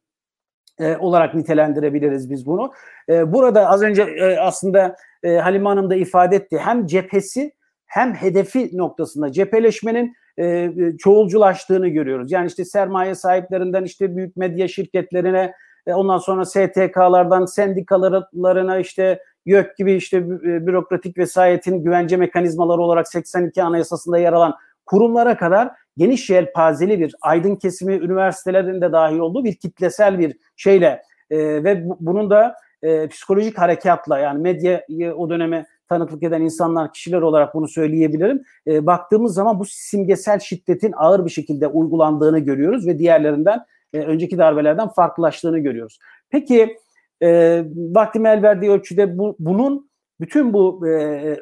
olarak 0.99 1.35
nitelendirebiliriz 1.35 2.31
biz 2.31 2.47
bunu. 2.47 2.73
burada 3.09 3.69
az 3.69 3.83
önce 3.83 4.37
aslında 4.41 4.97
Halime 5.25 5.69
Hanım 5.69 5.91
da 5.91 5.95
ifade 5.95 6.37
etti. 6.37 6.59
Hem 6.59 6.87
cephesi 6.87 7.53
hem 7.95 8.15
hedefi 8.15 8.71
noktasında 8.79 9.33
cepheleşmenin 9.33 10.17
e, 10.37 10.45
e, 10.47 10.71
çoğulculaştığını 10.99 11.89
görüyoruz. 11.89 12.33
Yani 12.33 12.47
işte 12.47 12.65
sermaye 12.65 13.15
sahiplerinden 13.15 13.85
işte 13.85 14.17
büyük 14.17 14.37
medya 14.37 14.69
şirketlerine 14.69 15.55
e, 15.87 15.95
ondan 15.95 16.19
sonra 16.19 16.45
STK'lardan 16.45 17.45
sendikalarına 17.47 18.79
işte 18.79 19.23
YÖK 19.47 19.77
gibi 19.77 19.93
işte 19.93 20.17
e, 20.17 20.67
bürokratik 20.67 21.19
vesayetin 21.19 21.85
güvence 21.85 22.17
mekanizmaları 22.17 22.81
olarak 22.81 23.09
82 23.09 23.63
Anayasası'nda 23.63 24.19
yer 24.19 24.33
alan 24.33 24.55
kurumlara 24.87 25.37
kadar 25.37 25.71
geniş 25.97 26.31
yelpazeli 26.31 27.01
bir 27.01 27.15
aydın 27.21 27.57
kesimi 27.57 27.95
üniversitelerin 27.95 28.81
de 28.81 28.93
dahil 28.93 29.19
olduğu 29.19 29.45
bir 29.45 29.55
kitlesel 29.55 30.19
bir 30.19 30.37
şeyle 30.57 31.03
e, 31.31 31.39
ve 31.39 31.89
bu, 31.89 31.97
bunun 32.01 32.31
da 32.31 32.55
e, 32.83 33.09
psikolojik 33.09 33.59
harekatla 33.59 34.19
yani 34.19 34.43
medyayı 34.43 35.15
o 35.17 35.31
döneme 35.31 35.67
tanıklık 35.89 36.23
eden 36.23 36.43
insanlar, 36.43 36.93
kişiler 36.93 37.21
olarak 37.21 37.55
bunu 37.55 37.69
söyleyebilirim. 37.69 38.43
E, 38.67 38.87
baktığımız 38.87 39.35
zaman 39.35 39.59
bu 39.59 39.65
simgesel 39.65 40.39
şiddetin 40.39 40.95
ağır 40.97 41.25
bir 41.25 41.31
şekilde 41.31 41.67
uygulandığını 41.67 42.39
görüyoruz 42.39 42.87
ve 42.87 42.99
diğerlerinden 42.99 43.61
e, 43.93 43.99
önceki 43.99 44.39
darbelerden 44.39 44.89
farklılaştığını 44.89 45.59
görüyoruz. 45.59 45.99
Peki 46.31 46.77
e, 47.23 47.63
vaktim 47.77 48.27
el 48.27 48.43
verdiği 48.43 48.71
ölçüde 48.71 49.19
bu, 49.19 49.37
bunun 49.39 49.91
bütün 50.21 50.53
bu 50.53 50.89
e, 50.89 50.91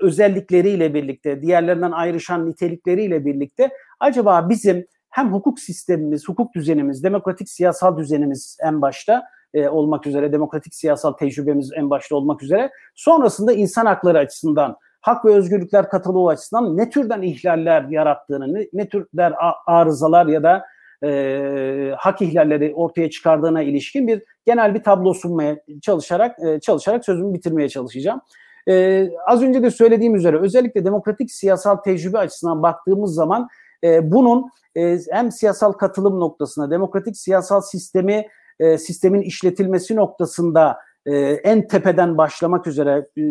özellikleriyle 0.00 0.94
birlikte, 0.94 1.42
diğerlerinden 1.42 1.92
ayrışan 1.92 2.50
nitelikleriyle 2.50 3.26
birlikte 3.26 3.70
acaba 4.00 4.48
bizim 4.48 4.86
hem 5.10 5.32
hukuk 5.32 5.60
sistemimiz, 5.60 6.28
hukuk 6.28 6.54
düzenimiz, 6.54 7.04
demokratik 7.04 7.48
siyasal 7.48 7.98
düzenimiz 7.98 8.58
en 8.62 8.82
başta 8.82 9.22
e, 9.54 9.68
olmak 9.68 10.06
üzere, 10.06 10.32
demokratik 10.32 10.74
siyasal 10.74 11.12
tecrübemiz 11.12 11.70
en 11.76 11.90
başta 11.90 12.16
olmak 12.16 12.42
üzere, 12.42 12.70
sonrasında 12.94 13.52
insan 13.52 13.86
hakları 13.86 14.18
açısından, 14.18 14.76
hak 15.00 15.24
ve 15.24 15.34
özgürlükler 15.34 15.88
kataloğu 15.88 16.28
açısından 16.28 16.76
ne 16.76 16.90
türden 16.90 17.22
ihlaller 17.22 17.84
yarattığını, 17.90 18.54
ne, 18.54 18.66
ne 18.72 18.88
türden 18.88 19.32
arızalar 19.66 20.26
ya 20.26 20.42
da 20.42 20.64
e, 21.04 21.92
hak 21.96 22.22
ihlalleri 22.22 22.74
ortaya 22.74 23.10
çıkardığına 23.10 23.62
ilişkin 23.62 24.06
bir 24.06 24.22
genel 24.46 24.74
bir 24.74 24.82
tablo 24.82 25.14
sunmaya 25.14 25.56
çalışarak 25.82 26.38
e, 26.46 26.60
çalışarak 26.60 27.04
sözümü 27.04 27.34
bitirmeye 27.34 27.68
çalışacağım. 27.68 28.20
E, 28.68 29.08
az 29.26 29.42
önce 29.42 29.62
de 29.62 29.70
söylediğim 29.70 30.14
üzere 30.14 30.38
özellikle 30.38 30.84
demokratik 30.84 31.32
siyasal 31.32 31.76
tecrübe 31.76 32.18
açısından 32.18 32.62
baktığımız 32.62 33.14
zaman 33.14 33.48
e, 33.84 34.12
bunun 34.12 34.50
e, 34.76 34.98
hem 35.10 35.32
siyasal 35.32 35.72
katılım 35.72 36.20
noktasında, 36.20 36.70
demokratik 36.70 37.16
siyasal 37.16 37.60
sistemi 37.60 38.26
e, 38.60 38.78
sistemin 38.78 39.22
işletilmesi 39.22 39.96
noktasında 39.96 40.78
e, 41.06 41.16
en 41.18 41.66
tepeden 41.68 42.18
başlamak 42.18 42.66
üzere 42.66 43.08
e, 43.16 43.22
e, 43.22 43.26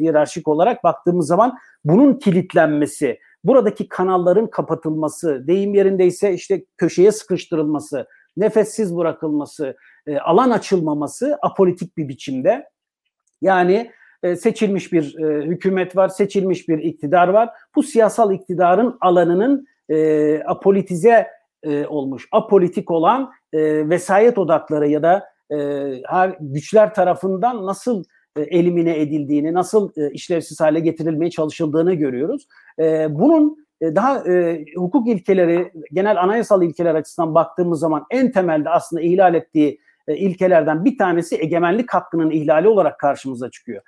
hiyerarşik 0.00 0.48
olarak 0.48 0.84
baktığımız 0.84 1.26
zaman 1.26 1.58
bunun 1.84 2.14
kilitlenmesi, 2.14 3.18
buradaki 3.44 3.88
kanalların 3.88 4.46
kapatılması, 4.46 5.46
deyim 5.46 5.74
yerindeyse 5.74 6.32
işte 6.32 6.64
köşeye 6.76 7.12
sıkıştırılması, 7.12 8.06
nefessiz 8.36 8.96
bırakılması, 8.96 9.76
e, 10.06 10.18
alan 10.18 10.50
açılmaması 10.50 11.38
apolitik 11.42 11.96
bir 11.96 12.08
biçimde. 12.08 12.68
Yani 13.42 13.90
e, 14.22 14.36
seçilmiş 14.36 14.92
bir 14.92 15.18
e, 15.18 15.46
hükümet 15.46 15.96
var, 15.96 16.08
seçilmiş 16.08 16.68
bir 16.68 16.78
iktidar 16.78 17.28
var. 17.28 17.50
Bu 17.76 17.82
siyasal 17.82 18.32
iktidarın 18.32 18.96
alanının 19.00 19.66
e, 19.88 20.38
apolitize 20.42 21.26
e, 21.62 21.86
olmuş, 21.86 22.28
apolitik 22.32 22.90
olan 22.90 23.30
e, 23.52 23.88
vesayet 23.88 24.38
odakları 24.38 24.88
ya 24.88 25.02
da 25.02 25.24
e, 25.50 25.56
her 26.06 26.36
güçler 26.40 26.94
tarafından 26.94 27.66
nasıl 27.66 28.04
e, 28.36 28.42
elimine 28.42 29.00
edildiğini, 29.00 29.54
nasıl 29.54 29.90
e, 29.96 30.10
işlevsiz 30.10 30.60
hale 30.60 30.80
getirilmeye 30.80 31.30
çalışıldığını 31.30 31.94
görüyoruz. 31.94 32.46
E, 32.78 33.06
bunun 33.10 33.66
e, 33.80 33.96
daha 33.96 34.32
e, 34.32 34.64
hukuk 34.76 35.08
ilkeleri, 35.08 35.72
genel 35.92 36.22
anayasal 36.22 36.62
ilkeler 36.62 36.94
açısından 36.94 37.34
baktığımız 37.34 37.80
zaman 37.80 38.06
en 38.10 38.32
temelde 38.32 38.70
aslında 38.70 39.02
ihlal 39.02 39.34
ettiği 39.34 39.80
e, 40.08 40.16
ilkelerden 40.16 40.84
bir 40.84 40.98
tanesi 40.98 41.36
egemenlik 41.36 41.94
hakkının 41.94 42.30
ihlali 42.30 42.68
olarak 42.68 43.00
karşımıza 43.00 43.50
çıkıyor. 43.50 43.82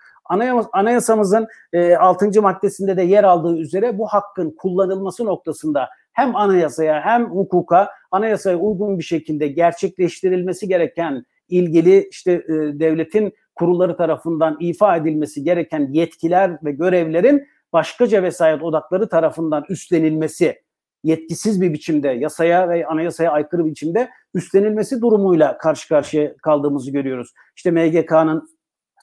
Anayasamızın 0.72 1.46
e, 1.72 1.96
6. 1.96 2.42
maddesinde 2.42 2.96
de 2.96 3.02
yer 3.02 3.24
aldığı 3.24 3.56
üzere 3.56 3.98
bu 3.98 4.06
hakkın 4.06 4.54
kullanılması 4.58 5.24
noktasında 5.24 5.88
hem 6.18 6.36
anayasaya 6.36 7.00
hem 7.00 7.24
hukuka 7.24 7.90
anayasaya 8.10 8.56
uygun 8.56 8.98
bir 8.98 9.04
şekilde 9.04 9.48
gerçekleştirilmesi 9.48 10.68
gereken 10.68 11.24
ilgili 11.48 12.08
işte 12.10 12.32
e, 12.32 12.52
devletin 12.80 13.32
kurulları 13.54 13.96
tarafından 13.96 14.56
ifa 14.60 14.96
edilmesi 14.96 15.44
gereken 15.44 15.88
yetkiler 15.92 16.58
ve 16.64 16.72
görevlerin 16.72 17.46
başkaca 17.72 18.22
vesayet 18.22 18.62
odakları 18.62 19.08
tarafından 19.08 19.64
üstlenilmesi 19.68 20.62
yetkisiz 21.04 21.60
bir 21.60 21.72
biçimde 21.72 22.08
yasaya 22.08 22.68
ve 22.68 22.86
anayasaya 22.86 23.30
aykırı 23.30 23.64
biçimde 23.64 24.08
üstlenilmesi 24.34 25.00
durumuyla 25.00 25.58
karşı 25.58 25.88
karşıya 25.88 26.36
kaldığımızı 26.36 26.90
görüyoruz. 26.90 27.34
İşte 27.56 27.70
MGK'nın 27.70 28.48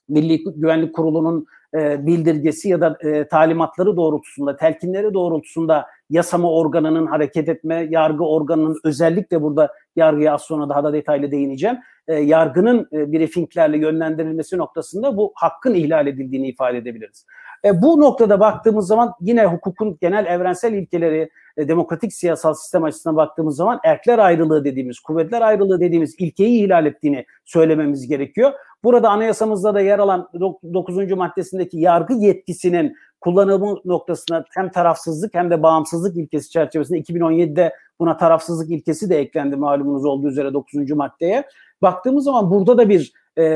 Milli 0.10 0.44
Güvenlik 0.44 0.96
Kurulu'nun 0.96 1.46
e, 1.76 2.06
bildirgesi 2.06 2.70
ya 2.70 2.82
da 2.82 2.98
e, 3.02 3.28
talimatları 3.28 3.98
doğrultusunda, 3.98 4.58
telkinleri 4.58 5.14
doğrultusunda 5.14 5.86
yasama 6.10 6.52
organının 6.52 7.06
hareket 7.08 7.50
etme, 7.50 7.88
yargı 7.90 8.24
organının 8.24 8.80
özellikle 8.84 9.42
burada 9.42 9.74
yargıya 9.96 10.34
az 10.34 10.42
sonra 10.42 10.70
daha 10.70 10.84
da 10.84 10.94
detaylı 10.94 11.32
değineceğim. 11.32 11.78
E, 12.08 12.14
yargının 12.16 12.88
e, 12.94 13.12
briefinglerle 13.12 13.78
yönlendirilmesi 13.78 14.58
noktasında 14.58 15.18
bu 15.18 15.32
hakkın 15.36 15.74
ihlal 15.74 16.08
edildiğini 16.08 16.48
ifade 16.48 16.78
edebiliriz. 16.78 17.26
Bu 17.74 18.02
noktada 18.02 18.40
baktığımız 18.40 18.88
zaman 18.88 19.14
yine 19.22 19.46
hukukun 19.46 19.98
genel 20.02 20.26
evrensel 20.26 20.74
ilkeleri, 20.74 21.30
e, 21.58 21.68
demokratik 21.68 22.14
siyasal 22.14 22.54
sistem 22.54 22.84
açısından 22.84 23.16
baktığımız 23.16 23.56
zaman 23.56 23.80
erkler 23.84 24.20
ayrılığı 24.20 24.66
dediğimiz, 24.66 25.00
kuvvetler 25.00 25.42
ayrılığı 25.42 25.80
dediğimiz 25.80 26.16
ilkeyi 26.20 26.66
ihlal 26.66 26.86
ettiğini 26.86 27.26
söylememiz 27.46 28.08
gerekiyor. 28.08 28.54
Burada 28.84 29.10
anayasamızda 29.10 29.74
da 29.74 29.82
yer 29.82 30.00
alan 30.00 30.30
9. 30.74 31.12
maddesindeki 31.12 31.80
yargı 31.80 32.14
yetkisinin 32.14 32.96
kullanımı 33.22 33.76
noktasına 33.86 34.46
hem 34.56 34.72
tarafsızlık 34.72 35.34
hem 35.34 35.52
de 35.52 35.64
bağımsızlık 35.64 36.18
ilkesi 36.18 36.50
çerçevesinde 36.50 37.00
2017'de 37.00 37.74
buna 38.00 38.18
tarafsızlık 38.18 38.70
ilkesi 38.70 39.10
de 39.10 39.20
eklendi 39.20 39.56
malumunuz 39.56 40.06
olduğu 40.06 40.30
üzere 40.30 40.54
9. 40.54 40.92
maddeye. 40.92 41.44
Baktığımız 41.82 42.24
zaman 42.24 42.52
burada 42.52 42.78
da 42.78 42.90
bir 42.90 43.14
e, 43.38 43.44
e, 43.44 43.48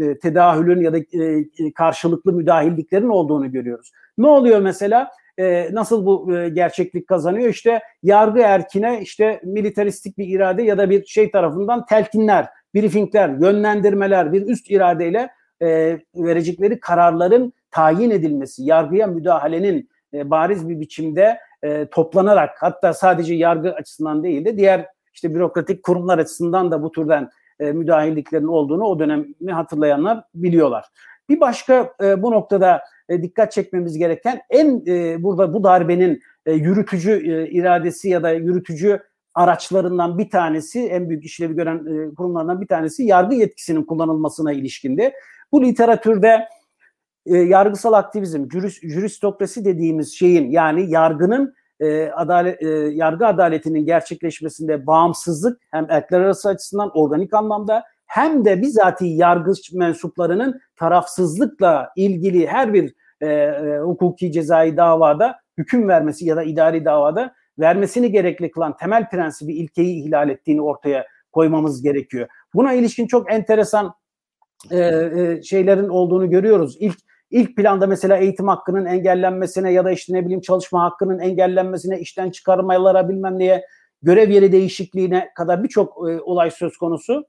e, 0.00 0.18
tedahülün 0.18 0.80
ya 0.80 0.92
da 0.92 0.98
e, 0.98 1.72
karşılıklı 1.74 2.32
müdahilliklerin 2.32 3.08
olduğunu 3.08 3.52
görüyoruz. 3.52 3.92
Ne 4.18 4.26
oluyor 4.26 4.60
mesela? 4.60 5.10
E, 5.38 5.68
nasıl 5.72 6.06
bu 6.06 6.36
e, 6.36 6.48
gerçeklik 6.48 7.06
kazanıyor? 7.06 7.48
İşte 7.48 7.80
yargı 8.02 8.40
erkine 8.40 9.00
işte 9.02 9.40
militaristik 9.44 10.18
bir 10.18 10.28
irade 10.28 10.62
ya 10.62 10.78
da 10.78 10.90
bir 10.90 11.04
şey 11.04 11.30
tarafından 11.30 11.86
telkinler, 11.86 12.48
briefingler, 12.74 13.28
yönlendirmeler, 13.28 14.32
bir 14.32 14.46
üst 14.46 14.70
iradeyle 14.70 15.30
e, 15.62 15.98
verecekleri 16.14 16.80
kararların 16.80 17.52
tayin 17.70 18.10
edilmesi, 18.10 18.64
yargıya 18.64 19.06
müdahalenin 19.06 19.88
e, 20.14 20.30
bariz 20.30 20.68
bir 20.68 20.80
biçimde 20.80 21.38
e, 21.62 21.86
toplanarak 21.86 22.50
hatta 22.60 22.92
sadece 22.92 23.34
yargı 23.34 23.72
açısından 23.72 24.24
değil 24.24 24.44
de 24.44 24.56
diğer 24.56 24.86
işte 25.14 25.34
bürokratik 25.34 25.82
kurumlar 25.82 26.18
açısından 26.18 26.70
da 26.70 26.82
bu 26.82 26.92
türden 26.92 27.28
e, 27.60 27.72
müdahilliklerin 27.72 28.46
olduğunu 28.46 28.84
o 28.84 28.98
dönemi 28.98 29.52
hatırlayanlar 29.52 30.24
biliyorlar. 30.34 30.84
Bir 31.28 31.40
başka 31.40 31.94
e, 32.02 32.22
bu 32.22 32.30
noktada 32.30 32.80
e, 33.08 33.22
dikkat 33.22 33.52
çekmemiz 33.52 33.98
gereken 33.98 34.40
en 34.50 34.82
e, 34.86 35.22
burada 35.22 35.54
bu 35.54 35.64
darbenin 35.64 36.20
e, 36.46 36.52
yürütücü 36.52 37.10
e, 37.10 37.50
iradesi 37.50 38.08
ya 38.08 38.22
da 38.22 38.30
yürütücü 38.30 39.00
araçlarından 39.34 40.18
bir 40.18 40.30
tanesi, 40.30 40.86
en 40.86 41.08
büyük 41.08 41.24
işlevi 41.24 41.56
gören 41.56 41.76
e, 41.76 42.14
kurumlardan 42.14 42.60
bir 42.60 42.66
tanesi 42.66 43.04
yargı 43.04 43.34
yetkisinin 43.34 43.82
kullanılmasına 43.82 44.52
ilişkindi. 44.52 45.12
Bu 45.52 45.62
literatürde 45.62 46.48
e, 47.26 47.36
yargısal 47.36 47.92
aktivizm, 47.92 48.50
jüris, 48.52 48.80
jüristokrasi 48.80 49.64
dediğimiz 49.64 50.14
şeyin 50.14 50.50
yani 50.50 50.90
yargının 50.90 51.54
e, 51.80 52.08
adalet, 52.08 52.62
e, 52.62 52.68
yargı 52.70 53.26
adaletinin 53.26 53.86
gerçekleşmesinde 53.86 54.86
bağımsızlık 54.86 55.60
hem 55.70 55.86
erkekler 55.90 56.20
arası 56.20 56.48
açısından 56.48 56.90
organik 56.94 57.34
anlamda 57.34 57.84
hem 58.06 58.44
de 58.44 58.62
bizatihi 58.62 59.16
yargı 59.16 59.52
mensuplarının 59.72 60.60
tarafsızlıkla 60.76 61.90
ilgili 61.96 62.46
her 62.46 62.74
bir 62.74 62.94
e, 63.20 63.26
e, 63.26 63.78
hukuki 63.78 64.32
cezai 64.32 64.76
davada 64.76 65.36
hüküm 65.58 65.88
vermesi 65.88 66.26
ya 66.26 66.36
da 66.36 66.42
idari 66.42 66.84
davada 66.84 67.34
vermesini 67.58 68.12
gerekli 68.12 68.50
kılan 68.50 68.76
temel 68.76 69.08
prensibi 69.10 69.54
ilkeyi 69.54 70.04
ihlal 70.04 70.30
ettiğini 70.30 70.62
ortaya 70.62 71.06
koymamız 71.32 71.82
gerekiyor. 71.82 72.28
Buna 72.54 72.72
ilişkin 72.72 73.06
çok 73.06 73.32
enteresan 73.32 73.94
e, 74.70 74.78
e, 74.78 75.42
şeylerin 75.42 75.88
olduğunu 75.88 76.30
görüyoruz. 76.30 76.76
İlk 76.80 76.98
ilk 77.30 77.56
planda 77.56 77.86
mesela 77.86 78.16
eğitim 78.16 78.48
hakkının 78.48 78.84
engellenmesine 78.84 79.72
ya 79.72 79.84
da 79.84 79.90
işte 79.90 80.12
ne 80.12 80.24
bileyim 80.24 80.40
çalışma 80.40 80.82
hakkının 80.82 81.18
engellenmesine, 81.18 82.00
işten 82.00 82.30
çıkarmalara 82.30 83.08
bilmem 83.08 83.38
neye, 83.38 83.64
görev 84.02 84.30
yeri 84.30 84.52
değişikliğine 84.52 85.30
kadar 85.36 85.64
birçok 85.64 86.10
e, 86.10 86.20
olay 86.20 86.50
söz 86.50 86.76
konusu. 86.76 87.26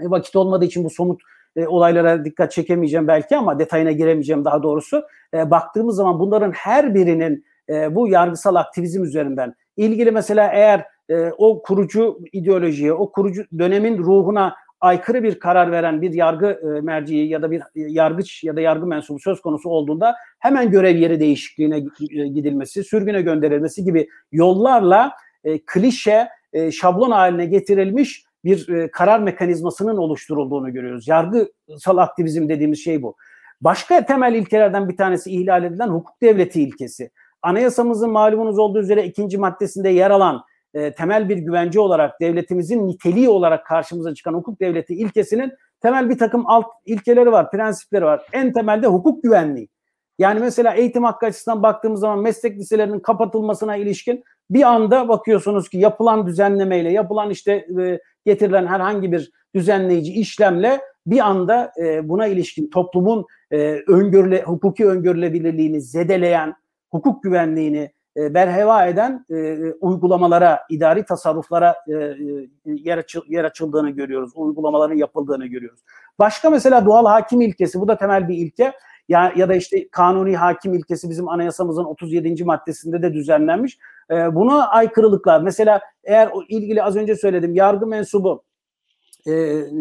E, 0.00 0.10
vakit 0.10 0.36
olmadığı 0.36 0.64
için 0.64 0.84
bu 0.84 0.90
somut 0.90 1.20
e, 1.56 1.66
olaylara 1.66 2.24
dikkat 2.24 2.52
çekemeyeceğim 2.52 3.08
belki 3.08 3.36
ama 3.36 3.58
detayına 3.58 3.92
giremeyeceğim 3.92 4.44
daha 4.44 4.62
doğrusu. 4.62 5.02
E, 5.34 5.50
baktığımız 5.50 5.96
zaman 5.96 6.20
bunların 6.20 6.52
her 6.52 6.94
birinin 6.94 7.44
e, 7.68 7.94
bu 7.94 8.08
yargısal 8.08 8.54
aktivizm 8.54 9.04
üzerinden 9.04 9.54
ilgili 9.76 10.10
mesela 10.10 10.50
eğer 10.52 10.84
e, 11.08 11.30
o 11.38 11.62
kurucu 11.62 12.18
ideolojiye, 12.32 12.92
o 12.92 13.12
kurucu 13.12 13.44
dönemin 13.58 13.98
ruhuna 13.98 14.54
aykırı 14.80 15.22
bir 15.22 15.38
karar 15.38 15.72
veren 15.72 16.02
bir 16.02 16.12
yargı 16.12 16.46
e, 16.46 16.80
merciği 16.80 17.28
ya 17.28 17.42
da 17.42 17.50
bir 17.50 17.62
yargıç 17.74 18.44
ya 18.44 18.56
da 18.56 18.60
yargı 18.60 18.86
mensubu 18.86 19.18
söz 19.18 19.40
konusu 19.40 19.68
olduğunda 19.68 20.16
hemen 20.38 20.70
görev 20.70 20.96
yeri 20.96 21.20
değişikliğine 21.20 21.80
gidilmesi, 22.10 22.84
sürgüne 22.84 23.22
gönderilmesi 23.22 23.84
gibi 23.84 24.08
yollarla 24.32 25.12
e, 25.44 25.58
klişe, 25.66 26.28
e, 26.52 26.70
şablon 26.72 27.10
haline 27.10 27.46
getirilmiş 27.46 28.25
bir 28.46 28.68
e, 28.68 28.90
karar 28.90 29.20
mekanizmasının 29.20 29.96
oluşturulduğunu 29.96 30.72
görüyoruz. 30.72 31.08
Yargısal 31.08 31.96
aktivizm 31.96 32.48
dediğimiz 32.48 32.84
şey 32.84 33.02
bu. 33.02 33.16
Başka 33.60 34.06
temel 34.06 34.34
ilkelerden 34.34 34.88
bir 34.88 34.96
tanesi 34.96 35.30
ihlal 35.30 35.64
edilen 35.64 35.88
hukuk 35.88 36.22
devleti 36.22 36.62
ilkesi. 36.62 37.10
Anayasamızın 37.42 38.10
malumunuz 38.10 38.58
olduğu 38.58 38.80
üzere 38.80 39.04
ikinci 39.04 39.38
maddesinde 39.38 39.88
yer 39.88 40.10
alan 40.10 40.42
e, 40.74 40.94
temel 40.94 41.28
bir 41.28 41.36
güvence 41.36 41.80
olarak 41.80 42.20
devletimizin 42.20 42.88
niteliği 42.88 43.28
olarak 43.28 43.66
karşımıza 43.66 44.14
çıkan 44.14 44.34
hukuk 44.34 44.60
devleti 44.60 44.94
ilkesinin 44.94 45.52
temel 45.80 46.10
bir 46.10 46.18
takım 46.18 46.46
alt 46.46 46.66
ilkeleri 46.84 47.32
var, 47.32 47.50
prensipleri 47.50 48.04
var. 48.04 48.26
En 48.32 48.52
temelde 48.52 48.86
hukuk 48.86 49.22
güvenliği. 49.22 49.68
Yani 50.18 50.40
mesela 50.40 50.74
eğitim 50.74 51.04
hakkı 51.04 51.26
açısından 51.26 51.62
baktığımız 51.62 52.00
zaman 52.00 52.18
meslek 52.18 52.58
liselerinin 52.58 53.00
kapatılmasına 53.00 53.76
ilişkin 53.76 54.24
bir 54.50 54.62
anda 54.62 55.08
bakıyorsunuz 55.08 55.68
ki 55.68 55.78
yapılan 55.78 56.26
düzenlemeyle, 56.26 56.92
yapılan 56.92 57.30
işte 57.30 57.52
e, 57.80 58.00
getirilen 58.26 58.66
herhangi 58.66 59.12
bir 59.12 59.32
düzenleyici 59.54 60.12
işlemle 60.12 60.80
bir 61.06 61.18
anda 61.18 61.72
e, 61.82 62.08
buna 62.08 62.26
ilişkin 62.26 62.70
toplumun 62.70 63.26
e, 63.50 63.58
öngörüle, 63.88 64.42
hukuki 64.42 64.86
öngörülebilirliğini 64.86 65.80
zedeleyen, 65.80 66.54
hukuk 66.90 67.22
güvenliğini 67.22 67.90
e, 68.16 68.34
berheva 68.34 68.86
eden 68.86 69.24
e, 69.30 69.56
uygulamalara, 69.80 70.60
idari 70.70 71.04
tasarruflara 71.04 71.76
e, 71.88 71.92
e, 71.92 72.16
yer, 72.64 72.98
açı, 72.98 73.20
yer 73.28 73.44
açıldığını 73.44 73.90
görüyoruz. 73.90 74.32
Uygulamaların 74.34 74.96
yapıldığını 74.96 75.46
görüyoruz. 75.46 75.80
Başka 76.18 76.50
mesela 76.50 76.86
doğal 76.86 77.06
hakim 77.06 77.40
ilkesi, 77.40 77.80
bu 77.80 77.88
da 77.88 77.96
temel 77.96 78.28
bir 78.28 78.36
ilke. 78.36 78.72
Ya, 79.08 79.32
ya 79.36 79.48
da 79.48 79.54
işte 79.54 79.88
kanuni 79.88 80.36
hakim 80.36 80.74
ilkesi 80.74 81.10
bizim 81.10 81.28
anayasamızın 81.28 81.84
37. 81.84 82.44
maddesinde 82.44 83.02
de 83.02 83.14
düzenlenmiş. 83.14 83.78
E, 84.10 84.34
buna 84.34 84.68
aykırılıklar. 84.68 85.40
Mesela 85.40 85.80
eğer 86.04 86.30
o 86.32 86.42
ilgili 86.48 86.82
az 86.82 86.96
önce 86.96 87.16
söyledim 87.16 87.54
yargı 87.54 87.86
mensubu 87.86 88.44
e, 89.26 89.32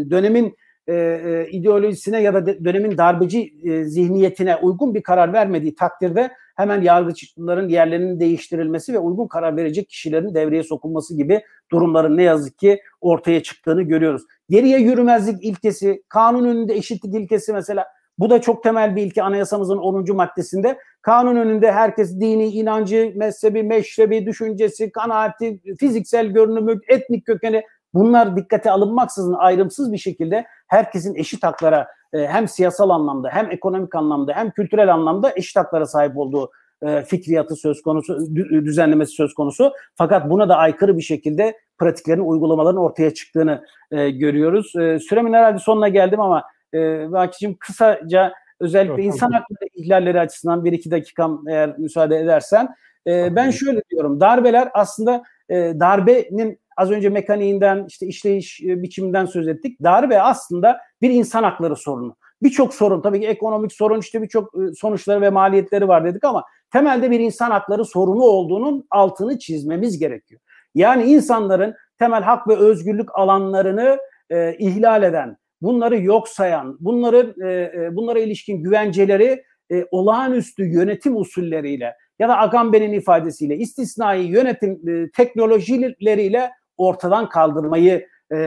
dönemin 0.09 0.55
e, 0.87 0.93
e, 0.93 1.47
ideolojisine 1.51 2.21
ya 2.21 2.33
da 2.33 2.45
de, 2.45 2.65
dönemin 2.65 2.97
darbeci 2.97 3.53
e, 3.63 3.83
zihniyetine 3.83 4.55
uygun 4.55 4.93
bir 4.93 5.03
karar 5.03 5.33
vermediği 5.33 5.75
takdirde 5.75 6.31
hemen 6.55 6.81
yargıçların 6.81 7.69
yerlerinin 7.69 8.19
değiştirilmesi 8.19 8.93
ve 8.93 8.99
uygun 8.99 9.27
karar 9.27 9.57
verecek 9.57 9.89
kişilerin 9.89 10.35
devreye 10.35 10.63
sokulması 10.63 11.17
gibi 11.17 11.41
durumların 11.71 12.17
ne 12.17 12.23
yazık 12.23 12.57
ki 12.57 12.79
ortaya 13.01 13.43
çıktığını 13.43 13.81
görüyoruz. 13.81 14.21
Geriye 14.49 14.79
yürümezlik 14.79 15.43
ilkesi, 15.43 16.03
kanun 16.09 16.45
önünde 16.45 16.73
eşitlik 16.73 17.15
ilkesi 17.15 17.53
mesela 17.53 17.85
bu 18.19 18.29
da 18.29 18.41
çok 18.41 18.63
temel 18.63 18.95
bir 18.95 19.03
ilke 19.03 19.23
anayasamızın 19.23 19.77
10. 19.77 20.15
maddesinde. 20.15 20.77
Kanun 21.01 21.35
önünde 21.35 21.71
herkes 21.71 22.19
dini, 22.19 22.47
inancı, 22.47 23.13
mezhebi, 23.15 23.63
meşrebi, 23.63 24.25
düşüncesi, 24.25 24.91
kanaati, 24.91 25.59
fiziksel 25.79 26.27
görünümü, 26.27 26.79
etnik 26.87 27.25
kökeni 27.25 27.63
bunlar 27.93 28.37
dikkate 28.37 28.71
alınmaksızın 28.71 29.33
ayrımsız 29.33 29.91
bir 29.91 29.97
şekilde 29.97 30.45
herkesin 30.67 31.15
eşit 31.15 31.43
haklara 31.43 31.87
e, 32.13 32.27
hem 32.27 32.47
siyasal 32.47 32.89
anlamda 32.89 33.29
hem 33.29 33.51
ekonomik 33.51 33.95
anlamda 33.95 34.33
hem 34.33 34.51
kültürel 34.51 34.93
anlamda 34.93 35.33
eşit 35.35 35.55
haklara 35.55 35.85
sahip 35.85 36.17
olduğu 36.17 36.51
e, 36.81 37.01
fikriyatı 37.01 37.55
söz 37.55 37.81
konusu, 37.81 38.35
düzenlemesi 38.35 39.11
söz 39.11 39.33
konusu. 39.33 39.73
Fakat 39.95 40.29
buna 40.29 40.49
da 40.49 40.55
aykırı 40.55 40.97
bir 40.97 41.01
şekilde 41.01 41.57
pratiklerin, 41.77 42.21
uygulamaların 42.21 42.81
ortaya 42.81 43.13
çıktığını 43.13 43.63
e, 43.91 44.09
görüyoruz. 44.09 44.71
Süremin 45.07 45.33
herhalde 45.33 45.59
sonuna 45.59 45.89
geldim 45.89 46.21
ama 46.21 46.43
e, 46.75 47.11
Vakicim 47.11 47.57
kısaca 47.59 48.33
özellikle 48.59 49.03
insan 49.03 49.31
hakları 49.31 49.69
ihlalleri 49.73 50.19
açısından 50.19 50.65
bir 50.65 50.71
iki 50.71 50.91
dakikam 50.91 51.43
eğer 51.47 51.77
müsaade 51.77 52.17
edersen. 52.17 52.75
E, 53.07 53.35
ben 53.35 53.51
şöyle 53.51 53.81
diyorum 53.89 54.19
darbeler 54.19 54.69
aslında 54.73 55.23
e, 55.49 55.55
darbenin 55.55 56.59
az 56.77 56.91
önce 56.91 57.09
mekaniğinden 57.09 57.85
işte 57.87 58.07
işleyiş 58.07 58.61
e, 58.61 58.81
biçiminden 58.83 59.25
söz 59.25 59.47
ettik. 59.47 59.83
Darbe 59.83 60.21
aslında 60.21 60.77
bir 61.01 61.09
insan 61.09 61.43
hakları 61.43 61.75
sorunu. 61.75 62.15
Birçok 62.43 62.73
sorun 62.73 63.01
tabii 63.01 63.21
ki 63.21 63.27
ekonomik 63.27 63.73
sorun 63.73 63.99
işte 63.99 64.21
birçok 64.21 64.55
e, 64.55 64.73
sonuçları 64.73 65.21
ve 65.21 65.29
maliyetleri 65.29 65.87
var 65.87 66.05
dedik 66.05 66.23
ama 66.23 66.43
temelde 66.73 67.11
bir 67.11 67.19
insan 67.19 67.51
hakları 67.51 67.85
sorunu 67.85 68.23
olduğunun 68.23 68.87
altını 68.89 69.39
çizmemiz 69.39 69.99
gerekiyor. 69.99 70.41
Yani 70.75 71.03
insanların 71.03 71.75
temel 71.99 72.23
hak 72.23 72.47
ve 72.47 72.55
özgürlük 72.55 73.09
alanlarını 73.19 73.97
e, 74.29 74.55
ihlal 74.57 75.03
eden, 75.03 75.37
bunları 75.65 76.01
yok 76.01 76.27
sayan, 76.27 76.77
bunları 76.79 77.35
e, 77.41 77.81
e, 77.83 77.95
bunlara 77.95 78.19
ilişkin 78.19 78.63
güvenceleri 78.63 79.43
e, 79.71 79.85
olağanüstü 79.91 80.65
yönetim 80.65 81.17
usulleriyle 81.17 81.93
ya 82.19 82.29
da 82.29 82.39
Agamben'in 82.39 82.93
ifadesiyle 82.93 83.57
istisnai 83.57 84.23
yönetim 84.23 84.89
e, 84.89 85.11
teknolojileriyle 85.11 86.51
ortadan 86.77 87.29
kaldırmayı 87.29 88.07
e, 88.31 88.37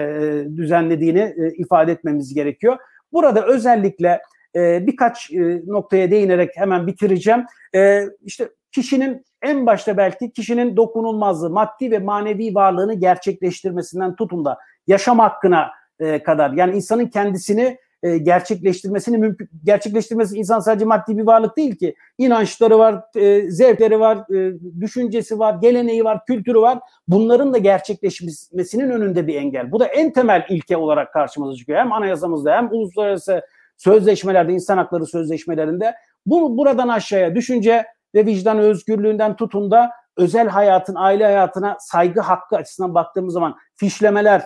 düzenlediğini 0.57 1.35
e, 1.37 1.53
ifade 1.57 1.93
etmemiz 1.93 2.35
gerekiyor. 2.35 2.77
Burada 3.13 3.47
özellikle 3.47 4.23
e, 4.57 4.87
birkaç 4.87 5.31
e, 5.31 5.63
noktaya 5.67 6.11
değinerek 6.11 6.51
hemen 6.55 6.87
bitireceğim. 6.87 7.45
E, 7.75 8.05
işte 8.25 8.49
kişinin 8.73 9.25
en 9.43 9.67
başta 9.67 9.97
belki 9.97 10.33
kişinin 10.33 10.77
dokunulmazlığı, 10.77 11.51
maddi 11.51 11.91
ve 11.91 11.99
manevi 11.99 12.55
varlığını 12.55 12.95
gerçekleştirmesinden 12.95 14.17
tutun 14.17 14.45
da 14.45 14.59
yaşam 14.87 15.19
hakkına 15.19 15.71
e, 16.01 16.23
kadar 16.23 16.51
yani 16.51 16.77
insanın 16.77 17.07
kendisini 17.07 17.79
e, 18.03 18.19
gerçekleştirmesini 18.19 19.19
mümkün 19.19 19.49
gerçekleştirmesi 19.65 20.37
insan 20.37 20.61
sadece 20.61 20.85
maddi 20.85 21.19
bir 21.19 21.27
varlık 21.27 21.57
değil 21.57 21.77
ki 21.77 21.95
inançları 22.19 22.79
var, 22.79 23.03
e, 23.17 23.51
zevkleri 23.51 24.01
var, 24.01 24.35
e, 24.35 24.61
düşüncesi 24.81 25.39
var, 25.39 25.55
geleneği 25.55 26.05
var, 26.05 26.25
kültürü 26.27 26.61
var. 26.61 26.79
Bunların 27.09 27.53
da 27.53 27.59
gerçekleşmesinin 27.59 28.91
önünde 28.91 29.27
bir 29.27 29.35
engel. 29.35 29.73
Bu 29.73 29.81
da 29.81 29.87
en 29.87 30.13
temel 30.13 30.47
ilke 30.49 30.77
olarak 30.77 31.13
karşımıza 31.13 31.57
çıkıyor. 31.57 31.79
Hem 31.79 31.93
anayasamızda 31.93 32.57
hem 32.57 32.69
uluslararası 32.73 33.43
sözleşmelerde, 33.77 34.53
insan 34.53 34.79
hakları 34.79 35.07
sözleşmelerinde 35.07 35.95
bu 36.27 36.59
buradan 36.59 36.89
aşağıya 36.89 37.35
düşünce 37.35 37.85
ve 38.15 38.27
vicdan 38.27 38.59
özgürlüğünden 38.59 39.37
tutun 39.37 39.71
da 39.71 39.91
özel 40.17 40.49
hayatın, 40.49 40.95
aile 40.95 41.25
hayatına 41.25 41.77
saygı 41.81 42.21
hakkı 42.21 42.57
açısından 42.57 42.95
baktığımız 42.95 43.35
zaman 43.35 43.57
fişlemeler, 43.77 44.43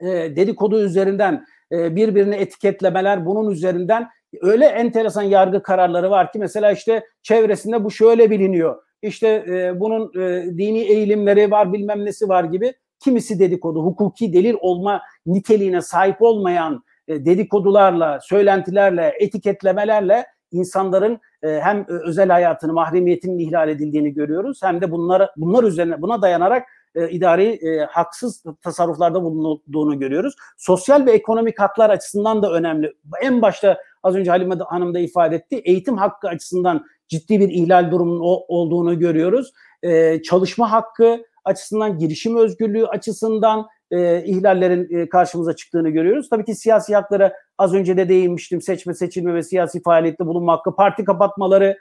e, 0.00 0.06
dedikodu 0.36 0.80
üzerinden 0.80 1.44
e, 1.72 1.96
birbirini 1.96 2.34
etiketlemeler 2.34 3.26
bunun 3.26 3.50
üzerinden 3.50 4.08
öyle 4.42 4.64
enteresan 4.64 5.22
yargı 5.22 5.62
kararları 5.62 6.10
var 6.10 6.32
ki 6.32 6.38
mesela 6.38 6.72
işte 6.72 7.04
çevresinde 7.22 7.84
bu 7.84 7.90
şöyle 7.90 8.30
biliniyor. 8.30 8.82
İşte 9.02 9.28
e, 9.28 9.80
bunun 9.80 10.12
dini 10.58 10.80
eğilimleri 10.80 11.50
var 11.50 11.72
bilmem 11.72 12.04
nesi 12.04 12.28
var 12.28 12.44
gibi 12.44 12.74
kimisi 13.00 13.38
dedikodu 13.38 13.84
hukuki 13.84 14.32
delil 14.32 14.54
olma 14.60 15.02
niteliğine 15.26 15.80
sahip 15.80 16.22
olmayan 16.22 16.84
dedikodularla, 17.08 18.20
söylentilerle, 18.22 19.14
etiketlemelerle 19.20 20.26
insanların 20.50 21.18
hem 21.42 21.86
özel 21.88 22.28
hayatını, 22.28 22.72
mahremiyetinin 22.72 23.38
ihlal 23.38 23.68
edildiğini 23.68 24.14
görüyoruz 24.14 24.60
hem 24.62 24.80
de 24.80 24.90
bunları 24.90 25.30
bunlar 25.36 25.64
üzerine 25.64 26.02
buna 26.02 26.22
dayanarak 26.22 26.66
e, 26.94 27.10
idari 27.10 27.44
e, 27.44 27.84
haksız 27.84 28.44
tasarruflarda 28.62 29.22
bulunduğunu 29.22 29.98
görüyoruz. 29.98 30.34
Sosyal 30.58 31.06
ve 31.06 31.12
ekonomik 31.12 31.60
haklar 31.60 31.90
açısından 31.90 32.42
da 32.42 32.52
önemli. 32.52 32.92
En 33.22 33.42
başta 33.42 33.78
az 34.02 34.14
önce 34.14 34.30
Halime 34.30 34.54
Hanım 34.68 34.94
da 34.94 34.98
ifade 34.98 35.36
etti. 35.36 35.56
Eğitim 35.64 35.96
hakkı 35.96 36.28
açısından 36.28 36.84
ciddi 37.08 37.40
bir 37.40 37.48
ihlal 37.48 37.90
durumunun 37.90 38.20
olduğunu 38.48 38.98
görüyoruz. 38.98 39.52
E, 39.82 40.22
çalışma 40.22 40.72
hakkı 40.72 41.24
açısından, 41.44 41.98
girişim 41.98 42.36
özgürlüğü 42.36 42.86
açısından 42.86 43.66
e, 43.90 44.24
ihlallerin 44.24 44.96
e, 44.96 45.08
karşımıza 45.08 45.56
çıktığını 45.56 45.90
görüyoruz. 45.90 46.28
Tabii 46.28 46.44
ki 46.44 46.54
siyasi 46.54 46.94
haklara 46.94 47.32
az 47.58 47.74
önce 47.74 47.96
de 47.96 48.08
değinmiştim. 48.08 48.60
Seçme, 48.60 48.94
seçilme 48.94 49.34
ve 49.34 49.42
siyasi 49.42 49.82
faaliyette 49.82 50.26
bulunma 50.26 50.52
hakkı, 50.52 50.76
parti 50.76 51.04
kapatmaları, 51.04 51.78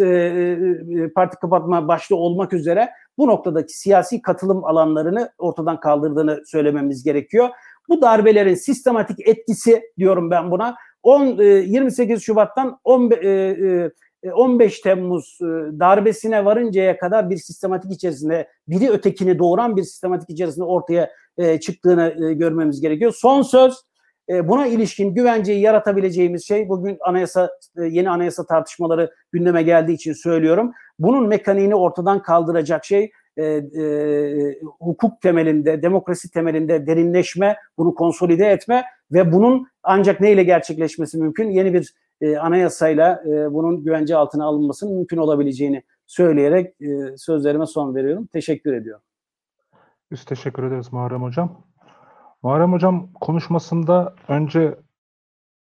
e, 0.00 0.04
e, 0.04 1.12
parti 1.14 1.36
kapatma 1.36 1.88
başta 1.88 2.14
olmak 2.14 2.52
üzere 2.52 2.90
bu 3.18 3.26
noktadaki 3.26 3.78
siyasi 3.78 4.22
katılım 4.22 4.64
alanlarını 4.64 5.30
ortadan 5.38 5.80
kaldırdığını 5.80 6.42
söylememiz 6.46 7.04
gerekiyor. 7.04 7.48
Bu 7.88 8.02
darbelerin 8.02 8.54
sistematik 8.54 9.28
etkisi 9.28 9.82
diyorum 9.98 10.30
ben 10.30 10.50
buna 10.50 10.76
10 11.02 11.26
28 11.26 12.22
Şubat'tan 12.22 12.80
15 14.34 14.80
Temmuz 14.80 15.38
darbesine 15.80 16.44
varıncaya 16.44 16.98
kadar 16.98 17.30
bir 17.30 17.36
sistematik 17.36 17.92
içerisinde 17.92 18.48
biri 18.68 18.90
ötekini 18.90 19.38
doğuran 19.38 19.76
bir 19.76 19.82
sistematik 19.82 20.30
içerisinde 20.30 20.64
ortaya 20.64 21.10
çıktığını 21.60 22.32
görmemiz 22.32 22.80
gerekiyor. 22.80 23.12
Son 23.16 23.42
söz 23.42 23.74
e, 24.28 24.48
buna 24.48 24.66
ilişkin 24.66 25.14
güvenceyi 25.14 25.60
yaratabileceğimiz 25.60 26.46
şey 26.46 26.68
bugün 26.68 26.98
anayasa 27.00 27.50
e, 27.78 27.84
yeni 27.84 28.10
anayasa 28.10 28.46
tartışmaları 28.46 29.10
gündeme 29.32 29.62
geldiği 29.62 29.92
için 29.92 30.12
söylüyorum. 30.12 30.72
Bunun 30.98 31.28
mekaniğini 31.28 31.74
ortadan 31.74 32.22
kaldıracak 32.22 32.84
şey 32.84 33.10
e, 33.36 33.44
e, 33.44 34.60
hukuk 34.80 35.20
temelinde, 35.20 35.82
demokrasi 35.82 36.30
temelinde 36.30 36.86
derinleşme, 36.86 37.56
bunu 37.78 37.94
konsolide 37.94 38.46
etme 38.46 38.84
ve 39.12 39.32
bunun 39.32 39.66
ancak 39.82 40.20
neyle 40.20 40.42
gerçekleşmesi 40.42 41.18
mümkün? 41.18 41.50
Yeni 41.50 41.74
bir 41.74 41.94
e, 42.20 42.36
anayasayla 42.36 43.22
e, 43.26 43.52
bunun 43.52 43.84
güvence 43.84 44.16
altına 44.16 44.44
alınmasının 44.44 44.94
mümkün 44.94 45.16
olabileceğini 45.16 45.82
söyleyerek 46.06 46.80
e, 46.80 47.16
sözlerime 47.16 47.66
son 47.66 47.94
veriyorum. 47.94 48.28
Teşekkür 48.32 48.72
ediyorum. 48.72 49.02
Biz 50.10 50.24
teşekkür 50.24 50.62
ederiz 50.62 50.92
Muharrem 50.92 51.22
Hocam. 51.22 51.62
Muharrem 52.46 52.72
Hocam 52.72 53.12
konuşmasında 53.12 54.14
önce 54.28 54.78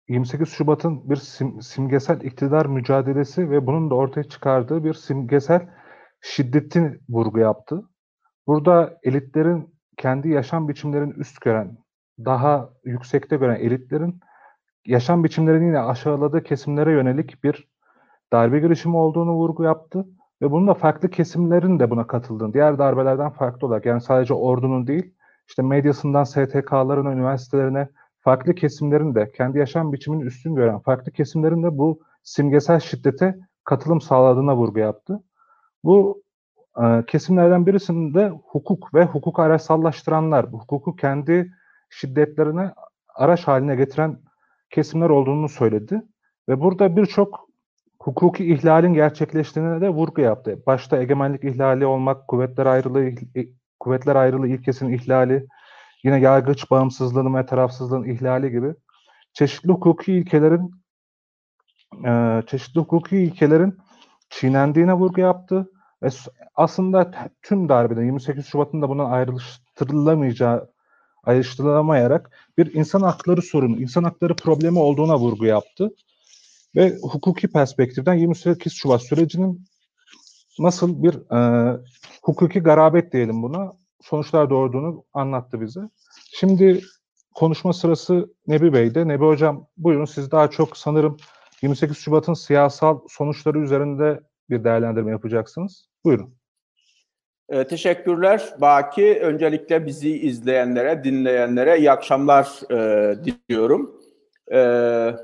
28 0.08 0.48
Şubat'ın 0.48 1.10
bir 1.10 1.16
sim, 1.16 1.62
simgesel 1.62 2.20
iktidar 2.20 2.66
mücadelesi 2.66 3.50
ve 3.50 3.66
bunun 3.66 3.90
da 3.90 3.94
ortaya 3.94 4.24
çıkardığı 4.24 4.84
bir 4.84 4.94
simgesel 4.94 5.68
şiddetin 6.20 7.00
vurgu 7.08 7.38
yaptı. 7.38 7.82
Burada 8.46 8.98
elitlerin 9.02 9.74
kendi 9.96 10.28
yaşam 10.28 10.68
biçimlerini 10.68 11.12
üst 11.12 11.40
gören, 11.40 11.78
daha 12.24 12.70
yüksekte 12.84 13.36
gören 13.36 13.60
elitlerin 13.60 14.20
yaşam 14.86 15.24
biçimlerini 15.24 15.66
yine 15.66 15.80
aşağıladığı 15.80 16.42
kesimlere 16.42 16.92
yönelik 16.92 17.44
bir 17.44 17.68
darbe 18.32 18.58
girişimi 18.58 18.96
olduğunu 18.96 19.32
vurgu 19.32 19.64
yaptı. 19.64 20.06
Ve 20.42 20.50
bunun 20.50 20.68
da 20.68 20.74
farklı 20.74 21.10
kesimlerin 21.10 21.78
de 21.78 21.90
buna 21.90 22.06
katıldığını, 22.06 22.54
diğer 22.54 22.78
darbelerden 22.78 23.30
farklı 23.30 23.66
olarak 23.66 23.86
yani 23.86 24.00
sadece 24.00 24.34
ordunun 24.34 24.86
değil, 24.86 25.14
işte 25.48 25.62
medyasından 25.62 26.24
STK'larına, 26.24 27.12
üniversitelerine, 27.12 27.88
farklı 28.20 28.54
kesimlerin 28.54 29.14
de 29.14 29.32
kendi 29.32 29.58
yaşam 29.58 29.92
biçimini 29.92 30.22
üstün 30.22 30.54
gören 30.54 30.78
farklı 30.78 31.12
kesimlerin 31.12 31.62
de 31.62 31.78
bu 31.78 32.00
simgesel 32.22 32.80
şiddete 32.80 33.38
katılım 33.64 34.00
sağladığına 34.00 34.56
vurgu 34.56 34.78
yaptı. 34.78 35.22
Bu 35.84 36.22
e, 36.82 37.04
kesimlerden 37.06 37.66
birisinde 37.66 38.32
hukuk 38.44 38.94
ve 38.94 39.04
hukuk 39.04 39.38
araçsallaştıranlar, 39.38 40.46
hukuku 40.52 40.96
kendi 40.96 41.52
şiddetlerine 41.90 42.70
araç 43.14 43.48
haline 43.48 43.76
getiren 43.76 44.18
kesimler 44.70 45.10
olduğunu 45.10 45.48
söyledi. 45.48 46.02
Ve 46.48 46.60
burada 46.60 46.96
birçok 46.96 47.48
hukuki 48.00 48.52
ihlalin 48.54 48.94
gerçekleştiğine 48.94 49.80
de 49.80 49.88
vurgu 49.88 50.20
yaptı. 50.20 50.62
Başta 50.66 50.98
egemenlik 50.98 51.44
ihlali 51.44 51.86
olmak, 51.86 52.28
kuvvetler 52.28 52.66
ayrılığı 52.66 53.10
kuvvetler 53.84 54.16
ayrılığı 54.16 54.48
ilkesinin 54.48 54.92
ihlali, 54.92 55.46
yine 56.04 56.20
yargıç 56.20 56.70
bağımsızlığının 56.70 57.34
ve 57.34 57.46
tarafsızlığın 57.46 58.04
ihlali 58.04 58.50
gibi 58.50 58.74
çeşitli 59.32 59.68
hukuki 59.72 60.12
ilkelerin 60.12 60.70
e, 62.06 62.42
çeşitli 62.46 62.80
hukuki 62.80 63.16
ilkelerin 63.16 63.78
çiğnendiğine 64.30 64.94
vurgu 64.94 65.20
yaptı 65.20 65.70
ve 66.02 66.08
aslında 66.54 67.10
tüm 67.42 67.68
darbede 67.68 68.04
28 68.04 68.46
Şubat'ın 68.46 68.82
da 68.82 68.88
bundan 68.88 69.10
ayrıştırılamayacağı 69.10 70.70
ayrıştırılamayarak 71.24 72.30
bir 72.58 72.74
insan 72.74 73.00
hakları 73.00 73.42
sorunu, 73.42 73.80
insan 73.80 74.04
hakları 74.04 74.36
problemi 74.36 74.78
olduğuna 74.78 75.18
vurgu 75.18 75.46
yaptı. 75.46 75.90
Ve 76.76 76.96
hukuki 77.02 77.48
perspektiften 77.48 78.14
28 78.14 78.72
Şubat 78.72 79.02
sürecinin 79.02 79.64
nasıl 80.58 81.02
bir 81.02 81.14
e, 81.14 81.76
hukuki 82.22 82.60
garabet 82.60 83.12
diyelim 83.12 83.42
buna 83.42 83.72
sonuçlar 84.00 84.50
doğurduğunu 84.50 85.04
anlattı 85.12 85.60
bize. 85.60 85.80
Şimdi 86.32 86.80
konuşma 87.34 87.72
sırası 87.72 88.28
Nebi 88.46 88.72
Bey'de. 88.72 89.08
Nebi 89.08 89.24
Hocam 89.24 89.66
buyurun 89.76 90.04
siz 90.04 90.30
daha 90.30 90.50
çok 90.50 90.76
sanırım 90.76 91.16
28 91.62 91.98
Şubat'ın 91.98 92.34
siyasal 92.34 93.00
sonuçları 93.08 93.58
üzerinde 93.58 94.20
bir 94.50 94.64
değerlendirme 94.64 95.10
yapacaksınız. 95.10 95.88
Buyurun. 96.04 96.34
E, 97.48 97.64
teşekkürler 97.66 98.54
Baki. 98.60 99.18
Öncelikle 99.22 99.86
bizi 99.86 100.18
izleyenlere, 100.18 101.04
dinleyenlere 101.04 101.78
iyi 101.78 101.90
akşamlar 101.90 102.70
e, 102.70 103.16
diliyorum. 103.24 104.00
E, 104.52 104.60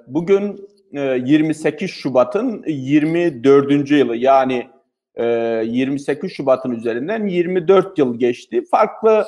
bugün 0.07 0.69
e, 0.93 1.01
28 1.01 1.91
Şubat'ın 1.91 2.65
24. 2.67 3.91
yılı 3.91 4.17
yani 4.17 4.69
28 5.17 6.33
Şubat'ın 6.33 6.71
üzerinden 6.71 7.27
24 7.27 7.99
yıl 7.99 8.19
geçti. 8.19 8.65
Farklı 8.71 9.27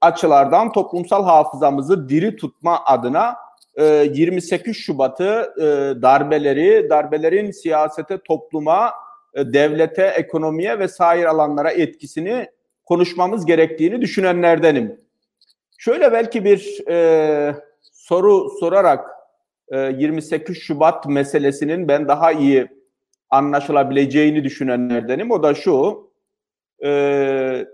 açılardan 0.00 0.72
toplumsal 0.72 1.24
hafızamızı 1.24 2.08
diri 2.08 2.36
tutma 2.36 2.84
adına 2.84 3.36
e, 3.76 3.84
28 3.84 4.76
Şubat'ı 4.76 5.52
e, 5.56 5.62
darbeleri, 6.02 6.90
darbelerin 6.90 7.50
siyasete, 7.50 8.18
topluma, 8.18 8.92
e, 9.34 9.52
devlete, 9.52 10.02
ekonomiye 10.02 10.78
ve 10.78 10.88
sair 10.88 11.24
alanlara 11.24 11.70
etkisini 11.70 12.46
konuşmamız 12.84 13.46
gerektiğini 13.46 14.00
düşünenlerdenim. 14.00 15.00
Şöyle 15.78 16.12
belki 16.12 16.44
bir 16.44 16.88
e, 16.88 17.54
soru 17.92 18.50
sorarak 18.60 19.10
e, 19.68 19.78
28 19.78 20.58
Şubat 20.58 21.06
meselesinin 21.06 21.88
ben 21.88 22.08
daha 22.08 22.32
iyi 22.32 22.68
anlaşılabileceğini 23.30 24.44
düşünenlerdenim. 24.44 25.30
O 25.30 25.42
da 25.42 25.54
şu, 25.54 26.10
e, 26.84 27.66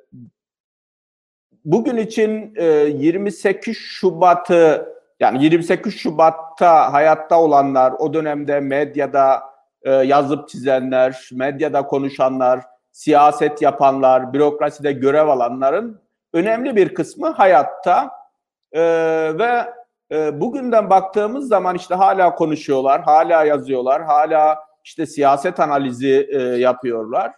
bugün 1.64 1.96
için 1.96 2.55
e, 2.57 2.64
28 2.64 3.76
Şubat'ı 3.76 4.94
yani 5.20 5.44
28 5.44 5.94
Şubat'ta 5.94 6.92
hayatta 6.92 7.40
olanlar, 7.40 7.94
o 7.98 8.14
dönemde 8.14 8.61
medyada 8.61 9.42
e, 9.82 9.90
yazıp 9.90 10.48
çizenler, 10.48 11.28
medyada 11.32 11.86
konuşanlar, 11.86 12.61
siyaset 12.92 13.62
yapanlar, 13.62 14.32
bürokraside 14.32 14.92
görev 14.92 15.28
alanların 15.28 16.01
önemli 16.32 16.76
bir 16.76 16.94
kısmı 16.94 17.28
hayatta 17.28 18.11
e, 18.72 18.82
ve 19.38 19.72
e, 20.12 20.40
bugünden 20.40 20.90
baktığımız 20.90 21.48
zaman 21.48 21.76
işte 21.76 21.94
hala 21.94 22.34
konuşuyorlar, 22.34 23.03
hala 23.03 23.44
yazıyorlar, 23.44 24.03
hala 24.03 24.70
işte 24.91 25.07
siyaset 25.07 25.61
analizi 25.61 26.28
e, 26.32 26.38
yapıyorlar. 26.43 27.32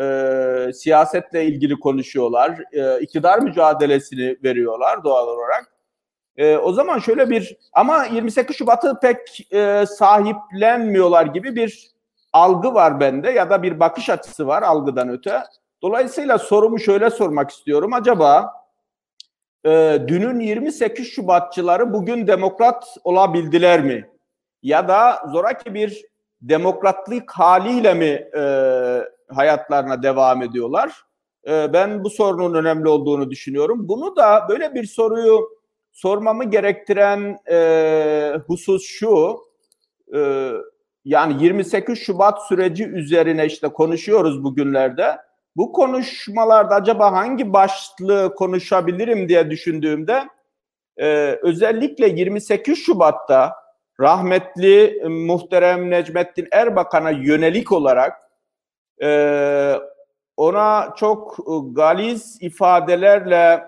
E, 0.00 0.72
siyasetle 0.72 1.44
ilgili 1.44 1.80
konuşuyorlar, 1.80 2.58
e, 2.72 3.00
iktidar 3.00 3.38
mücadelesini 3.38 4.36
veriyorlar 4.44 5.04
doğal 5.04 5.28
olarak. 5.28 5.72
E, 6.36 6.56
o 6.56 6.72
zaman 6.72 6.98
şöyle 6.98 7.30
bir 7.30 7.56
ama 7.72 8.04
28 8.04 8.56
Şubat'ı 8.56 8.98
pek 9.02 9.52
e, 9.52 9.86
sahiplenmiyorlar 9.86 11.26
gibi 11.26 11.56
bir 11.56 11.90
algı 12.32 12.74
var 12.74 13.00
bende 13.00 13.30
ya 13.30 13.50
da 13.50 13.62
bir 13.62 13.80
bakış 13.80 14.10
açısı 14.10 14.46
var 14.46 14.62
algıdan 14.62 15.08
öte. 15.08 15.42
Dolayısıyla 15.82 16.38
sorumu 16.38 16.78
şöyle 16.78 17.10
sormak 17.10 17.50
istiyorum. 17.50 17.92
Acaba 17.92 18.52
e, 19.66 19.98
dünün 20.08 20.40
28 20.40 21.08
Şubatçıları 21.12 21.92
bugün 21.92 22.26
demokrat 22.26 22.96
olabildiler 23.04 23.84
mi? 23.84 24.10
Ya 24.62 24.88
da 24.88 25.22
zoraki 25.32 25.74
bir 25.74 26.11
demokratlık 26.42 27.30
haliyle 27.30 27.94
mi 27.94 28.28
e, 28.36 28.42
hayatlarına 29.34 30.02
devam 30.02 30.42
ediyorlar? 30.42 30.92
E, 31.48 31.72
ben 31.72 32.04
bu 32.04 32.10
sorunun 32.10 32.54
önemli 32.54 32.88
olduğunu 32.88 33.30
düşünüyorum. 33.30 33.88
Bunu 33.88 34.16
da 34.16 34.46
böyle 34.48 34.74
bir 34.74 34.84
soruyu 34.84 35.48
sormamı 35.92 36.44
gerektiren 36.44 37.38
e, 37.50 38.34
husus 38.46 38.86
şu. 38.86 39.38
E, 40.14 40.50
yani 41.04 41.44
28 41.44 41.98
Şubat 41.98 42.46
süreci 42.46 42.86
üzerine 42.86 43.46
işte 43.46 43.68
konuşuyoruz 43.68 44.44
bugünlerde. 44.44 45.18
Bu 45.56 45.72
konuşmalarda 45.72 46.74
acaba 46.74 47.12
hangi 47.12 47.52
başlığı 47.52 48.34
konuşabilirim 48.34 49.28
diye 49.28 49.50
düşündüğümde 49.50 50.28
e, 50.96 51.38
özellikle 51.42 52.08
28 52.08 52.78
Şubat'ta 52.78 53.61
rahmetli 54.00 55.00
e, 55.00 55.08
muhterem 55.08 55.90
Necmettin 55.90 56.48
Erbakan'a 56.52 57.10
yönelik 57.10 57.72
olarak 57.72 58.12
e, 59.02 59.74
ona 60.36 60.94
çok 60.96 61.38
e, 61.38 61.52
galiz 61.72 62.38
ifadelerle 62.40 63.62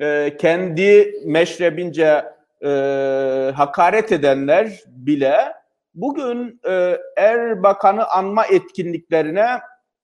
e, 0.00 0.36
kendi 0.40 1.14
meşrebince 1.26 2.24
e, 2.64 2.68
hakaret 3.56 4.12
edenler 4.12 4.80
bile 4.86 5.52
bugün 5.94 6.60
e, 6.68 6.98
Erbakan'ı 7.16 8.06
anma 8.06 8.46
etkinliklerine 8.46 9.60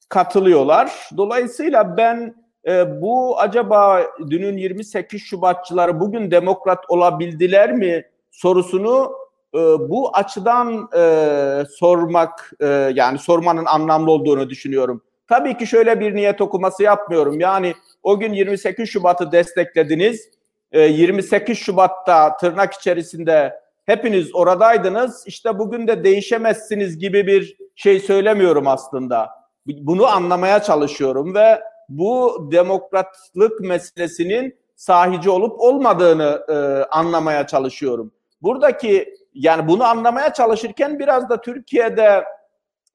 katılıyorlar. 0.09 1.09
Dolayısıyla 1.17 1.97
ben 1.97 2.35
e, 2.67 3.01
bu 3.03 3.41
acaba 3.41 4.03
dünün 4.31 4.57
28 4.57 5.23
Şubatçıları 5.23 6.01
bugün 6.01 6.31
demokrat 6.31 6.85
olabildiler 6.89 7.73
mi 7.73 8.05
sorusunu 8.31 9.26
e, 9.57 9.89
bu 9.89 10.17
açıdan 10.17 10.89
e, 10.97 11.65
sormak 11.71 12.53
e, 12.61 12.67
yani 12.95 13.19
sormanın 13.19 13.65
anlamlı 13.65 14.11
olduğunu 14.11 14.51
düşünüyorum. 14.51 15.03
Tabii 15.29 15.57
ki 15.57 15.67
şöyle 15.67 16.01
bir 16.01 16.15
niyet 16.15 16.41
okuması 16.41 16.83
yapmıyorum. 16.83 17.41
Yani 17.41 17.75
o 18.03 18.19
gün 18.19 18.33
28 18.33 18.89
Şubat'ı 18.91 19.33
desteklediniz. 19.33 20.31
E, 20.73 20.81
28 20.81 21.59
Şubat'ta 21.59 22.37
tırnak 22.37 22.75
içerisinde 22.75 23.61
hepiniz 23.87 24.35
oradaydınız. 24.35 25.25
İşte 25.27 25.59
bugün 25.59 25.87
de 25.87 26.05
değişemezsiniz 26.05 26.99
gibi 26.99 27.27
bir 27.27 27.57
şey 27.75 28.01
söylemiyorum 28.01 28.67
aslında. 28.67 29.31
Bunu 29.67 30.07
anlamaya 30.07 30.63
çalışıyorum 30.63 31.35
ve 31.35 31.61
bu 31.89 32.49
demokratlık 32.53 33.61
meselesinin 33.61 34.57
sahici 34.77 35.31
olup 35.31 35.61
olmadığını 35.61 36.45
e, 36.49 36.55
anlamaya 36.91 37.47
çalışıyorum. 37.47 38.13
Buradaki 38.43 39.15
yani 39.37 39.69
bunu 39.69 39.85
anlamaya 39.85 40.33
çalışırken 40.33 40.99
biraz 40.99 41.29
da 41.29 41.41
Türkiye'de 41.41 42.25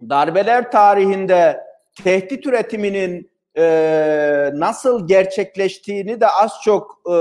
darbeler 0.09 0.71
tarihinde 0.71 1.63
tehdit 2.03 2.45
üretiminin 2.45 3.31
e, 3.57 4.51
nasıl 4.53 5.07
gerçekleştiğini 5.07 6.21
de 6.21 6.27
az 6.27 6.51
çok 6.63 7.01
e, 7.09 7.15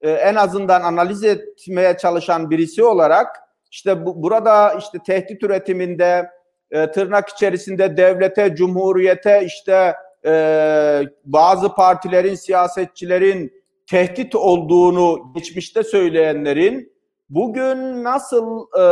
e, 0.00 0.10
en 0.10 0.34
azından 0.34 0.82
analiz 0.82 1.24
etmeye 1.24 1.96
çalışan 1.96 2.50
birisi 2.50 2.84
olarak 2.84 3.36
işte 3.70 4.06
bu, 4.06 4.22
burada 4.22 4.74
işte 4.78 4.98
tehdit 5.06 5.42
üretiminde 5.42 6.30
e, 6.70 6.90
tırnak 6.90 7.28
içerisinde 7.28 7.96
devlete, 7.96 8.54
cumhuriyete 8.54 9.42
işte 9.46 9.94
e, 10.26 11.02
bazı 11.24 11.74
partilerin, 11.74 12.34
siyasetçilerin 12.34 13.52
tehdit 13.86 14.34
olduğunu 14.34 15.32
geçmişte 15.34 15.82
söyleyenlerin 15.82 16.95
bugün 17.28 18.04
nasıl 18.04 18.66
e, 18.78 18.82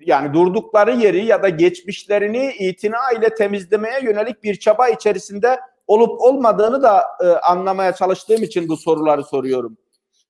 yani 0.00 0.34
durdukları 0.34 0.92
yeri 0.92 1.24
ya 1.26 1.42
da 1.42 1.48
geçmişlerini 1.48 2.52
itina 2.58 3.12
ile 3.18 3.34
temizlemeye 3.34 4.00
yönelik 4.02 4.42
bir 4.42 4.54
çaba 4.54 4.88
içerisinde 4.88 5.60
olup 5.86 6.20
olmadığını 6.20 6.82
da 6.82 7.04
e, 7.24 7.26
anlamaya 7.26 7.94
çalıştığım 7.94 8.42
için 8.42 8.68
bu 8.68 8.76
soruları 8.76 9.24
soruyorum. 9.24 9.76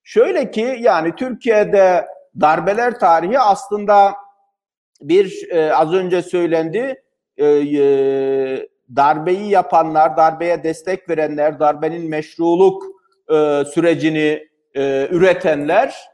Şöyle 0.04 0.50
ki 0.50 0.76
yani 0.80 1.14
Türkiye'de 1.16 2.06
darbeler 2.40 2.98
tarihi 2.98 3.38
aslında 3.38 4.14
bir 5.00 5.48
e, 5.50 5.74
az 5.74 5.92
önce 5.92 6.22
söylendi 6.22 7.02
e, 7.36 7.46
e, 7.46 8.68
darbeyi 8.96 9.50
yapanlar, 9.50 10.16
darbeye 10.16 10.62
destek 10.62 11.08
verenler, 11.08 11.60
darbenin 11.60 12.10
meşruluk 12.10 12.84
e, 13.28 13.64
sürecini 13.64 14.48
e, 14.74 15.08
üretenler 15.10 16.11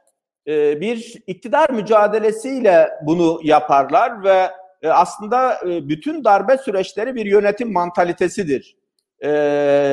e, 0.49 0.81
bir 0.81 1.23
iktidar 1.27 1.71
mücadelesiyle 1.71 2.91
bunu 3.03 3.41
yaparlar 3.43 4.25
ve 4.25 4.51
e, 4.83 4.89
aslında 4.89 5.55
e, 5.55 5.89
bütün 5.89 6.25
darbe 6.25 6.57
süreçleri 6.57 7.15
bir 7.15 7.27
yönetim 7.27 7.73
mantalitesidir. 7.73 8.79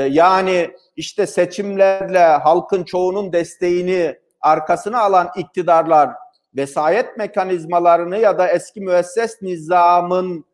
Yani 0.10 0.70
işte 0.96 1.28
seçimlerle 1.28 2.20
halkın 2.20 2.84
çoğunun 2.84 3.34
desteğini 3.34 4.20
arkasına 4.42 5.02
alan 5.02 5.30
iktidarlar 5.38 6.10
vesayet 6.56 7.18
mekanizmalarını 7.18 8.18
ya 8.18 8.38
da 8.38 8.48
eski 8.48 8.82
müesses 8.82 9.42
nizamın 9.42 10.46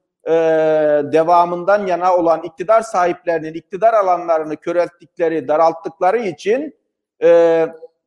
devamından 1.13 1.87
yana 1.87 2.15
olan 2.15 2.43
iktidar 2.43 2.81
sahiplerinin 2.81 3.53
iktidar 3.53 3.93
alanlarını 3.93 4.57
körelttikleri, 4.57 5.47
daralttıkları 5.47 6.19
için 6.19 6.75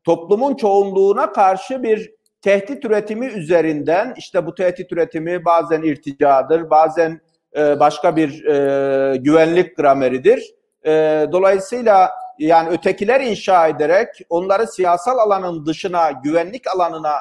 toplumun 0.05 0.55
çoğunluğuna 0.55 1.33
karşı 1.33 1.83
bir 1.83 2.15
tehdit 2.43 2.85
üretimi 2.85 3.27
üzerinden 3.27 4.15
işte 4.17 4.47
bu 4.47 4.55
tehdit 4.55 4.93
üretimi 4.93 5.45
bazen 5.45 5.83
irticadır, 5.83 6.71
bazen 6.71 7.21
e, 7.57 7.81
başka 7.81 8.17
bir 8.17 8.45
e, 8.45 9.17
güvenlik 9.17 9.77
grameridir. 9.77 10.55
E, 10.87 10.91
dolayısıyla 11.33 12.11
yani 12.39 12.69
ötekiler 12.69 13.21
inşa 13.21 13.69
ederek 13.69 14.09
onları 14.29 14.67
siyasal 14.67 15.19
alanın 15.19 15.67
dışına, 15.67 16.11
güvenlik 16.11 16.67
alanına 16.67 17.13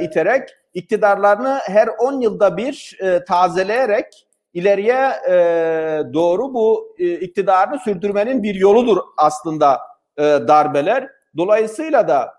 iterek 0.00 0.48
iktidarlarını 0.74 1.58
her 1.66 1.88
10 1.98 2.20
yılda 2.20 2.56
bir 2.56 2.98
tazeleyerek 3.28 4.26
ileriye 4.54 5.10
doğru 6.14 6.54
bu 6.54 6.96
iktidarını 6.98 7.78
sürdürmenin 7.78 8.42
bir 8.42 8.54
yoludur 8.54 8.98
aslında 9.16 9.80
darbeler. 10.18 11.08
Dolayısıyla 11.36 12.08
da 12.08 12.34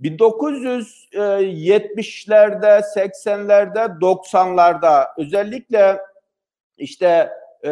1970'lerde, 0.00 2.82
80'lerde, 2.96 3.98
90'larda 4.00 5.08
özellikle 5.18 6.00
işte 6.76 7.32
e, 7.64 7.70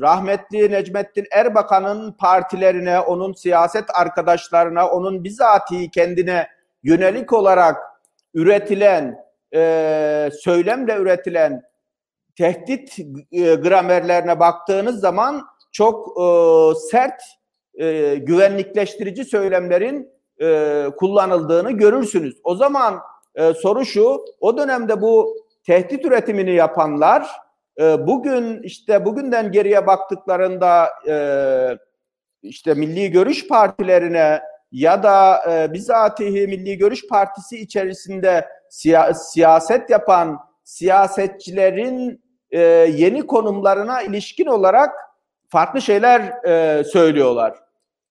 rahmetli 0.00 0.72
Necmettin 0.72 1.26
Erbakan'ın 1.32 2.12
partilerine, 2.12 3.00
onun 3.00 3.32
siyaset 3.32 3.84
arkadaşlarına, 3.94 4.88
onun 4.88 5.24
bizatihi 5.24 5.90
kendine 5.90 6.48
yönelik 6.82 7.32
olarak 7.32 7.76
üretilen, 8.34 9.24
e, 9.54 10.30
söylemle 10.40 10.96
üretilen 10.96 11.62
tehdit 12.36 12.98
e, 13.32 13.54
gramerlerine 13.54 14.40
baktığınız 14.40 15.00
zaman 15.00 15.46
çok 15.72 16.20
e, 16.20 16.24
sert 16.90 17.22
e, 17.80 18.14
güvenlikleştirici 18.14 19.24
söylemlerin 19.24 20.10
e, 20.40 20.86
kullanıldığını 20.96 21.70
görürsünüz. 21.70 22.40
O 22.44 22.54
zaman 22.54 23.00
e, 23.34 23.54
soru 23.54 23.84
şu, 23.84 24.24
o 24.40 24.58
dönemde 24.58 25.00
bu 25.00 25.36
tehdit 25.66 26.04
üretimini 26.04 26.54
yapanlar 26.54 27.28
e, 27.80 28.06
bugün 28.06 28.62
işte 28.62 29.04
bugünden 29.04 29.52
geriye 29.52 29.86
baktıklarında 29.86 30.88
e, 31.08 31.16
işte 32.42 32.74
milli 32.74 33.10
görüş 33.10 33.48
partilerine 33.48 34.40
ya 34.72 35.02
da 35.02 35.42
e, 35.50 35.72
bizatihi 35.72 36.46
Milli 36.46 36.78
Görüş 36.78 37.08
Partisi 37.08 37.58
içerisinde 37.58 38.48
siya, 38.70 39.14
siyaset 39.14 39.90
yapan 39.90 40.38
siyasetçilerin 40.64 42.22
e, 42.50 42.60
yeni 42.96 43.26
konumlarına 43.26 44.02
ilişkin 44.02 44.46
olarak 44.46 44.90
farklı 45.48 45.82
şeyler 45.82 46.44
e, 46.46 46.84
söylüyorlar. 46.84 47.63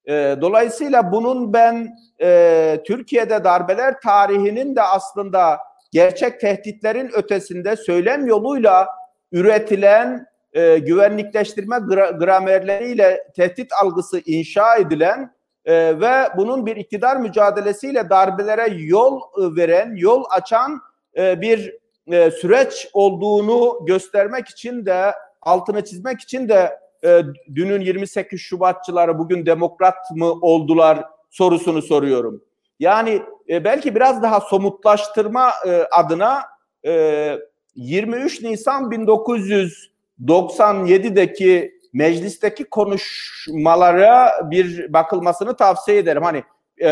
E, 0.07 0.35
dolayısıyla 0.41 1.11
bunun 1.11 1.53
ben 1.53 1.95
e, 2.21 2.79
Türkiye'de 2.85 3.43
darbeler 3.43 4.01
tarihinin 4.01 4.75
de 4.75 4.81
aslında 4.81 5.59
gerçek 5.91 6.39
tehditlerin 6.39 7.11
ötesinde 7.13 7.75
söylem 7.75 8.27
yoluyla 8.27 8.87
üretilen 9.31 10.25
e, 10.53 10.77
güvenlikleştirme 10.77 11.79
gra 11.79 12.11
gramerleriyle 12.11 13.27
tehdit 13.35 13.73
algısı 13.83 14.21
inşa 14.25 14.75
edilen 14.75 15.33
e, 15.65 15.99
ve 15.99 16.13
bunun 16.37 16.65
bir 16.65 16.75
iktidar 16.75 17.17
mücadelesiyle 17.17 18.09
darbelere 18.09 18.67
yol 18.73 19.19
e, 19.19 19.55
veren, 19.55 19.95
yol 19.95 20.23
açan 20.29 20.81
e, 21.17 21.41
bir 21.41 21.73
e, 22.11 22.31
süreç 22.31 22.89
olduğunu 22.93 23.85
göstermek 23.85 24.47
için 24.47 24.85
de 24.85 25.13
altını 25.41 25.85
çizmek 25.85 26.21
için 26.21 26.49
de 26.49 26.82
e, 27.05 27.23
dünün 27.55 27.81
28 27.81 28.41
Şubatçıları 28.41 29.19
bugün 29.19 29.45
demokrat 29.45 30.11
mı 30.11 30.25
oldular 30.25 31.03
sorusunu 31.29 31.81
soruyorum. 31.81 32.43
Yani 32.79 33.21
e, 33.49 33.63
belki 33.63 33.95
biraz 33.95 34.23
daha 34.23 34.41
somutlaştırma 34.41 35.51
e, 35.67 35.83
adına 35.91 36.41
e, 36.85 37.35
23 37.75 38.41
Nisan 38.41 38.83
1997'deki 38.83 41.73
meclisteki 41.93 42.63
konuşmalara 42.63 44.31
bir 44.51 44.93
bakılmasını 44.93 45.55
tavsiye 45.55 45.97
ederim. 45.97 46.23
Hani 46.23 46.43
e, 46.77 46.89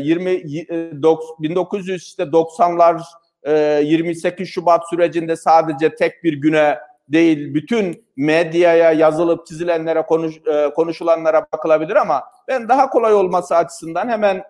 20 0.00 0.30
e, 0.30 0.40
1990'lar 0.40 3.02
e, 3.42 3.80
28 3.84 4.48
Şubat 4.48 4.88
sürecinde 4.90 5.36
sadece 5.36 5.94
tek 5.94 6.24
bir 6.24 6.32
güne 6.32 6.78
değil 7.08 7.54
bütün 7.54 8.04
medyaya 8.16 8.92
yazılıp 8.92 9.46
çizilenlere 9.46 10.02
konuş, 10.02 10.36
e, 10.46 10.70
konuşulanlara 10.74 11.46
bakılabilir 11.52 11.96
ama 11.96 12.22
ben 12.48 12.68
daha 12.68 12.90
kolay 12.90 13.14
olması 13.14 13.56
açısından 13.56 14.08
hemen 14.08 14.42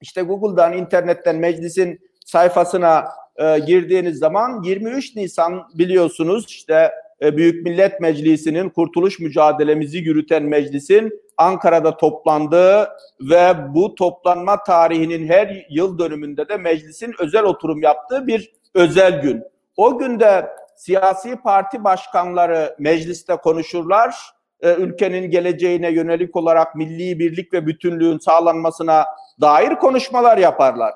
işte 0.00 0.22
Google'dan 0.22 0.72
internetten 0.72 1.36
meclisin 1.36 2.00
sayfasına 2.24 3.04
e, 3.36 3.58
girdiğiniz 3.58 4.18
zaman 4.18 4.62
23 4.62 5.16
Nisan 5.16 5.68
biliyorsunuz 5.74 6.44
işte 6.48 6.92
e, 7.22 7.36
Büyük 7.36 7.64
Millet 7.64 8.00
Meclisi'nin 8.00 8.68
kurtuluş 8.70 9.18
mücadelemizi 9.18 9.98
yürüten 9.98 10.42
meclisin 10.42 11.22
Ankara'da 11.36 11.96
toplandığı 11.96 12.88
ve 13.20 13.54
bu 13.74 13.94
toplanma 13.94 14.62
tarihinin 14.62 15.28
her 15.28 15.66
yıl 15.70 15.98
dönümünde 15.98 16.48
de 16.48 16.56
meclisin 16.56 17.14
özel 17.18 17.44
oturum 17.44 17.82
yaptığı 17.82 18.26
bir 18.26 18.52
özel 18.74 19.22
gün. 19.22 19.42
O 19.76 19.98
günde 19.98 20.46
siyasi 20.84 21.36
parti 21.36 21.84
başkanları 21.84 22.76
mecliste 22.78 23.36
konuşurlar. 23.36 24.14
E, 24.60 24.74
ülkenin 24.74 25.30
geleceğine 25.30 25.90
yönelik 25.90 26.36
olarak 26.36 26.74
milli 26.74 27.18
birlik 27.18 27.52
ve 27.52 27.66
bütünlüğün 27.66 28.18
sağlanmasına 28.18 29.04
dair 29.40 29.74
konuşmalar 29.74 30.38
yaparlar. 30.38 30.94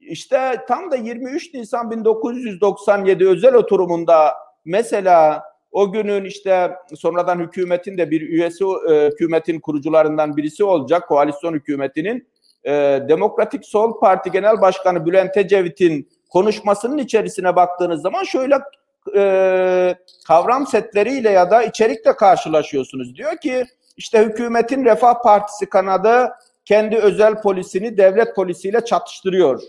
İşte 0.00 0.64
tam 0.68 0.90
da 0.90 0.96
23 0.96 1.54
Nisan 1.54 1.90
1997 1.90 3.28
özel 3.28 3.54
oturumunda 3.54 4.34
mesela 4.64 5.42
o 5.70 5.92
günün 5.92 6.24
işte 6.24 6.76
sonradan 6.94 7.38
hükümetin 7.38 7.98
de 7.98 8.10
bir 8.10 8.20
üyesi, 8.20 8.64
e, 8.64 9.06
hükümetin 9.06 9.60
kurucularından 9.60 10.36
birisi 10.36 10.64
olacak, 10.64 11.08
koalisyon 11.08 11.54
hükümetinin 11.54 12.28
e, 12.64 12.72
Demokratik 13.08 13.64
Sol 13.66 14.00
Parti 14.00 14.30
Genel 14.30 14.60
Başkanı 14.60 15.06
Bülent 15.06 15.36
Ecevit'in 15.36 16.08
konuşmasının 16.30 16.98
içerisine 16.98 17.56
baktığınız 17.56 18.02
zaman 18.02 18.24
şöyle 18.24 18.58
e, 19.16 19.94
kavram 20.26 20.66
setleriyle 20.66 21.30
ya 21.30 21.50
da 21.50 21.62
içerikle 21.62 22.16
karşılaşıyorsunuz. 22.16 23.14
Diyor 23.14 23.36
ki 23.36 23.64
işte 23.96 24.18
hükümetin 24.18 24.84
Refah 24.84 25.22
Partisi 25.22 25.68
kanadı 25.68 26.32
kendi 26.64 26.96
özel 26.96 27.42
polisini 27.42 27.96
devlet 27.96 28.36
polisiyle 28.36 28.84
çatıştırıyor. 28.84 29.62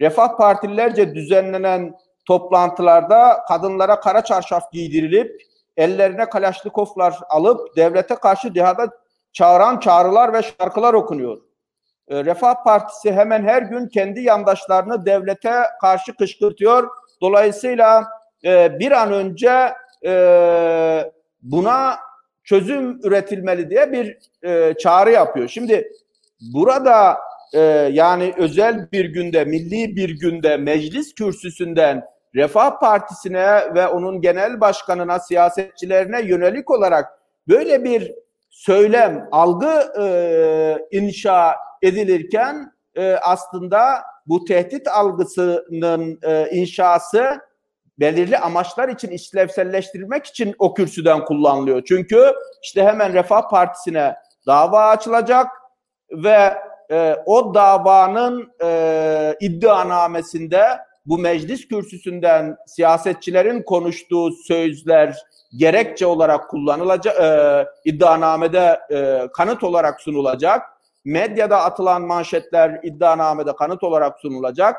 Refah 0.00 0.36
Partililerce 0.36 1.14
düzenlenen 1.14 1.94
toplantılarda 2.24 3.44
kadınlara 3.48 4.00
kara 4.00 4.24
çarşaf 4.24 4.72
giydirilip 4.72 5.42
ellerine 5.76 6.28
kalaşnikoflar 6.28 7.14
alıp 7.28 7.76
devlete 7.76 8.14
karşı 8.14 8.54
dihada 8.54 8.88
çağıran 9.32 9.78
çağrılar 9.80 10.32
ve 10.32 10.42
şarkılar 10.42 10.94
okunuyor. 10.94 11.40
E, 12.08 12.24
Refah 12.24 12.64
Partisi 12.64 13.12
hemen 13.12 13.42
her 13.42 13.62
gün 13.62 13.88
kendi 13.88 14.20
yandaşlarını 14.20 15.06
devlete 15.06 15.62
karşı 15.80 16.16
kışkırtıyor. 16.16 16.88
Dolayısıyla 17.20 18.08
e, 18.44 18.78
bir 18.78 18.92
an 18.92 19.12
önce 19.12 19.72
e, 20.06 21.12
buna 21.42 21.98
çözüm 22.44 23.00
üretilmeli 23.02 23.70
diye 23.70 23.92
bir 23.92 24.18
e, 24.42 24.74
çağrı 24.78 25.10
yapıyor. 25.10 25.48
Şimdi 25.48 25.92
burada 26.54 27.16
e, 27.54 27.60
yani 27.92 28.34
özel 28.36 28.92
bir 28.92 29.04
günde, 29.04 29.44
milli 29.44 29.96
bir 29.96 30.20
günde 30.20 30.56
meclis 30.56 31.14
kürsüsünden 31.14 32.04
Refah 32.34 32.80
Partisi'ne 32.80 33.74
ve 33.74 33.88
onun 33.88 34.20
genel 34.20 34.60
başkanına, 34.60 35.20
siyasetçilerine 35.20 36.22
yönelik 36.22 36.70
olarak 36.70 37.18
böyle 37.48 37.84
bir 37.84 38.12
söylem, 38.50 39.28
algı 39.32 39.92
e, 40.00 40.98
inşa 40.98 41.54
edilirken 41.82 42.72
e, 42.96 43.14
aslında 43.22 44.02
bu 44.26 44.44
tehdit 44.44 44.88
algısının 44.88 46.18
e, 46.22 46.48
inşası 46.50 47.40
belirli 47.98 48.38
amaçlar 48.38 48.88
için 48.88 49.08
işlevselleştirilmek 49.08 50.26
için 50.26 50.54
o 50.58 50.74
kürsüden 50.74 51.24
kullanılıyor. 51.24 51.82
Çünkü 51.88 52.32
işte 52.62 52.84
hemen 52.84 53.12
Refah 53.12 53.50
Partisi'ne 53.50 54.16
dava 54.46 54.86
açılacak 54.88 55.46
ve 56.12 56.54
e, 56.90 57.16
o 57.26 57.54
davanın 57.54 58.52
e, 58.62 59.36
iddianamesinde 59.40 60.64
bu 61.06 61.18
meclis 61.18 61.68
kürsüsünden 61.68 62.56
siyasetçilerin 62.66 63.62
konuştuğu 63.62 64.30
sözler 64.32 65.16
gerekçe 65.56 66.06
olarak 66.06 66.50
kullanılacak, 66.50 67.20
e, 67.20 67.66
iddianamede 67.84 68.80
e, 68.90 69.28
kanıt 69.32 69.64
olarak 69.64 70.00
sunulacak. 70.00 70.62
Medyada 71.04 71.62
atılan 71.62 72.02
manşetler 72.02 72.80
iddianamede 72.82 73.56
kanıt 73.56 73.82
olarak 73.82 74.20
sunulacak. 74.20 74.76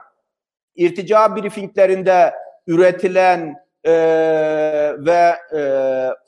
İrtica 0.76 1.36
briefinglerinde 1.36 2.34
üretilen 2.68 3.56
e, 3.84 3.94
ve 4.98 5.36
e, 5.56 5.62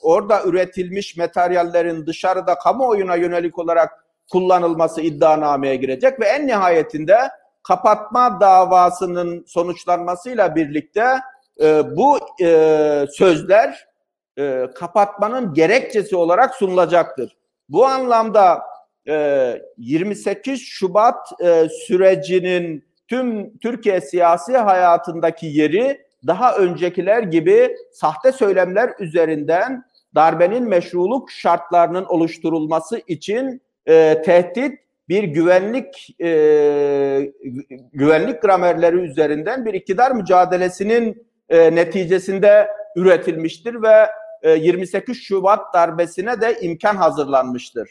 orada 0.02 0.42
üretilmiş 0.44 1.16
materyallerin 1.16 2.06
dışarıda 2.06 2.54
kamuoyuna 2.54 3.16
yönelik 3.16 3.58
olarak 3.58 4.04
kullanılması 4.30 5.00
iddianameye 5.00 5.76
girecek 5.76 6.20
ve 6.20 6.24
en 6.24 6.46
nihayetinde 6.46 7.18
kapatma 7.62 8.40
davasının 8.40 9.44
sonuçlanmasıyla 9.48 10.56
birlikte 10.56 11.06
e, 11.60 11.96
bu 11.96 12.18
e, 12.42 13.06
sözler 13.12 13.88
e, 14.38 14.66
kapatmanın 14.74 15.54
gerekçesi 15.54 16.16
olarak 16.16 16.54
sunulacaktır. 16.54 17.36
Bu 17.68 17.86
anlamda 17.86 18.62
e, 19.08 19.62
28 19.78 20.60
Şubat 20.62 21.28
e, 21.44 21.68
sürecinin 21.68 22.88
tüm 23.08 23.58
Türkiye 23.58 24.00
siyasi 24.00 24.56
hayatındaki 24.56 25.46
yeri 25.46 26.07
daha 26.26 26.56
öncekiler 26.56 27.22
gibi 27.22 27.76
sahte 27.92 28.32
söylemler 28.32 28.90
üzerinden 28.98 29.84
darbenin 30.14 30.68
meşruluk 30.68 31.30
şartlarının 31.30 32.04
oluşturulması 32.04 33.02
için 33.06 33.62
e, 33.86 34.22
tehdit 34.24 34.78
bir 35.08 35.24
güvenlik 35.24 36.16
e, 36.20 37.32
güvenlik 37.92 38.42
gramerleri 38.42 38.96
üzerinden 38.96 39.64
bir 39.64 39.74
iktidar 39.74 40.10
mücadelesinin 40.10 41.28
e, 41.48 41.74
neticesinde 41.74 42.68
üretilmiştir 42.96 43.82
ve 43.82 44.08
e, 44.42 44.50
28 44.50 45.22
Şubat 45.22 45.74
darbesine 45.74 46.40
de 46.40 46.58
imkan 46.60 46.96
hazırlanmıştır. 46.96 47.90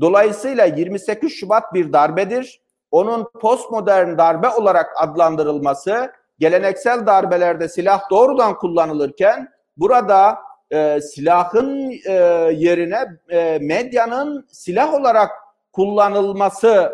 Dolayısıyla 0.00 0.64
28 0.64 1.32
Şubat 1.32 1.74
bir 1.74 1.92
darbedir. 1.92 2.60
Onun 2.90 3.28
postmodern 3.40 4.18
darbe 4.18 4.48
olarak 4.48 4.86
adlandırılması 4.96 6.12
geleneksel 6.38 7.06
darbelerde 7.06 7.68
silah 7.68 8.10
doğrudan 8.10 8.54
kullanılırken 8.54 9.48
burada 9.76 10.38
e, 10.70 11.00
silahın 11.00 11.90
e, 12.06 12.12
yerine 12.56 13.06
e, 13.28 13.58
medyanın 13.60 14.46
silah 14.50 14.94
olarak 14.94 15.30
kullanılması 15.72 16.92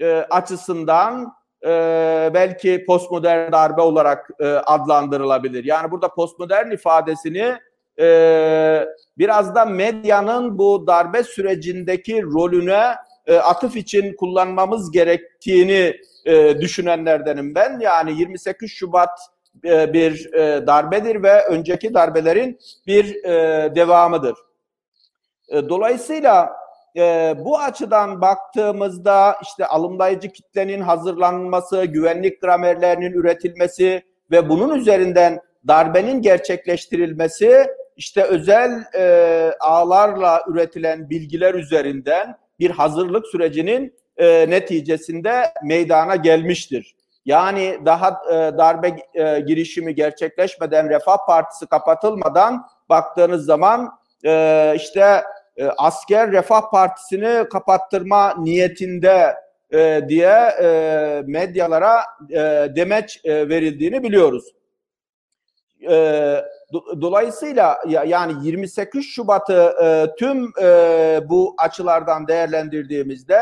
e, 0.00 0.12
açısından 0.14 1.34
e, 1.64 1.70
belki 2.34 2.84
postmodern 2.86 3.52
darbe 3.52 3.80
olarak 3.80 4.30
e, 4.40 4.46
adlandırılabilir. 4.46 5.64
Yani 5.64 5.90
burada 5.90 6.08
postmodern 6.08 6.70
ifadesini 6.70 7.58
e, 8.00 8.86
biraz 9.18 9.54
da 9.54 9.64
medyanın 9.64 10.58
bu 10.58 10.86
darbe 10.86 11.24
sürecindeki 11.24 12.22
rolüne 12.22 12.94
e, 13.26 13.36
atıf 13.36 13.76
için 13.76 14.16
kullanmamız 14.16 14.90
gerektiğini 14.90 15.96
e, 16.24 16.60
düşünenlerdenim 16.60 17.54
ben. 17.54 17.80
Yani 17.80 18.20
28 18.20 18.70
Şubat 18.70 19.18
e, 19.64 19.92
bir 19.92 20.32
e, 20.32 20.66
darbedir 20.66 21.22
ve 21.22 21.46
önceki 21.46 21.94
darbelerin 21.94 22.58
bir 22.86 23.24
e, 23.24 23.74
devamıdır. 23.74 24.34
E, 25.48 25.68
dolayısıyla 25.68 26.52
e, 26.96 27.34
bu 27.38 27.58
açıdan 27.58 28.20
baktığımızda 28.20 29.36
işte 29.42 29.66
alımlayıcı 29.66 30.28
kitlenin 30.28 30.80
hazırlanması, 30.80 31.84
güvenlik 31.84 32.40
gramerlerinin 32.40 33.12
üretilmesi 33.12 34.02
ve 34.30 34.48
bunun 34.48 34.78
üzerinden 34.78 35.40
darbenin 35.68 36.22
gerçekleştirilmesi 36.22 37.66
işte 37.96 38.22
özel 38.22 38.84
e, 38.94 39.54
ağlarla 39.60 40.42
üretilen 40.48 41.10
bilgiler 41.10 41.54
üzerinden 41.54 42.36
bir 42.58 42.70
hazırlık 42.70 43.26
sürecinin 43.26 43.94
e, 44.16 44.50
neticesinde 44.50 45.52
meydana 45.64 46.16
gelmiştir. 46.16 46.96
Yani 47.24 47.78
daha 47.84 48.22
e, 48.30 48.34
darbe 48.34 48.96
e, 49.14 49.40
girişimi 49.40 49.94
gerçekleşmeden 49.94 50.88
Refah 50.88 51.26
Partisi 51.26 51.66
kapatılmadan 51.66 52.66
baktığınız 52.88 53.44
zaman 53.44 53.90
e, 54.24 54.72
işte 54.76 55.22
e, 55.56 55.66
asker 55.66 56.32
Refah 56.32 56.70
Partisi'ni 56.70 57.48
kapattırma 57.48 58.34
niyetinde 58.38 59.34
e, 59.72 60.00
diye 60.08 60.52
e, 60.62 61.22
medyalara 61.26 62.02
e, 62.30 62.36
demeç 62.76 63.20
e, 63.24 63.48
verildiğini 63.48 64.02
biliyoruz. 64.02 64.44
E, 65.90 65.96
do, 66.72 67.00
dolayısıyla 67.00 67.78
ya, 67.88 68.04
yani 68.04 68.46
28 68.46 69.06
Şubat'ı 69.06 69.74
e, 69.82 70.16
tüm 70.18 70.52
e, 70.62 71.20
bu 71.28 71.54
açılardan 71.58 72.28
değerlendirdiğimizde 72.28 73.40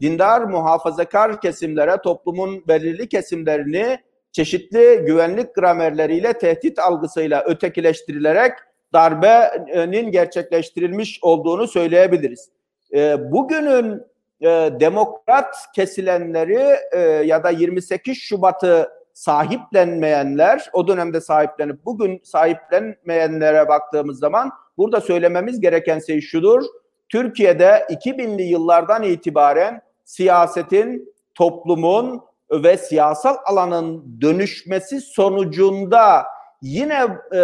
dindar 0.00 0.40
muhafazakar 0.40 1.40
kesimlere 1.40 1.96
toplumun 2.04 2.64
belirli 2.68 3.08
kesimlerini 3.08 3.98
çeşitli 4.32 5.02
güvenlik 5.06 5.54
gramerleriyle 5.54 6.32
tehdit 6.32 6.78
algısıyla 6.78 7.44
ötekileştirilerek 7.44 8.52
darbenin 8.92 10.10
gerçekleştirilmiş 10.10 11.18
olduğunu 11.22 11.68
söyleyebiliriz. 11.68 12.50
E, 12.94 13.32
bugünün 13.32 14.02
e, 14.40 14.46
demokrat 14.80 15.56
kesilenleri 15.74 16.76
e, 16.92 16.98
ya 17.00 17.44
da 17.44 17.50
28 17.50 18.18
Şubat'ı 18.18 18.88
sahiplenmeyenler, 19.12 20.70
o 20.72 20.88
dönemde 20.88 21.20
sahiplenip 21.20 21.84
bugün 21.84 22.20
sahiplenmeyenlere 22.24 23.68
baktığımız 23.68 24.18
zaman 24.18 24.50
burada 24.78 25.00
söylememiz 25.00 25.60
gereken 25.60 25.98
şey 25.98 26.20
şudur. 26.20 26.62
Türkiye'de 27.08 27.86
2000'li 27.90 28.42
yıllardan 28.42 29.02
itibaren 29.02 29.82
siyasetin, 30.10 31.14
toplumun 31.34 32.20
ve 32.50 32.76
siyasal 32.76 33.36
alanın 33.44 34.20
dönüşmesi 34.20 35.00
sonucunda 35.00 36.24
yine 36.62 37.06
e, 37.34 37.38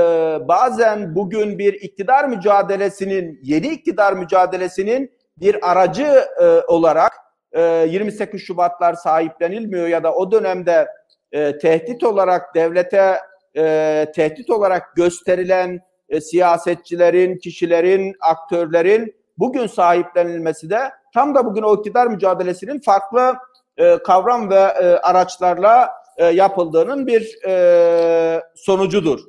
bazen 0.48 1.14
bugün 1.14 1.58
bir 1.58 1.72
iktidar 1.72 2.28
mücadelesinin, 2.28 3.40
yeni 3.42 3.66
iktidar 3.66 4.12
mücadelesinin 4.12 5.12
bir 5.36 5.70
aracı 5.70 6.24
e, 6.42 6.44
olarak 6.68 7.12
e, 7.52 7.62
28 7.62 8.42
Şubatlar 8.42 8.94
sahiplenilmiyor 8.94 9.86
ya 9.86 10.02
da 10.02 10.14
o 10.14 10.32
dönemde 10.32 10.88
e, 11.32 11.58
tehdit 11.58 12.04
olarak 12.04 12.54
devlete 12.54 13.18
e, 13.56 14.06
tehdit 14.14 14.50
olarak 14.50 14.96
gösterilen 14.96 15.80
e, 16.08 16.20
siyasetçilerin, 16.20 17.38
kişilerin, 17.38 18.14
aktörlerin 18.20 19.14
bugün 19.38 19.66
sahiplenilmesi 19.66 20.70
de 20.70 20.90
tam 21.14 21.34
da 21.34 21.46
bugün 21.46 21.62
o 21.62 21.76
iktidar 21.76 22.06
mücadelesinin 22.06 22.80
farklı 22.80 23.36
e, 23.76 23.98
kavram 23.98 24.50
ve 24.50 24.54
e, 24.54 24.84
araçlarla 24.84 25.90
e, 26.16 26.26
yapıldığının 26.26 27.06
bir 27.06 27.38
e, 27.46 28.42
sonucudur. 28.54 29.20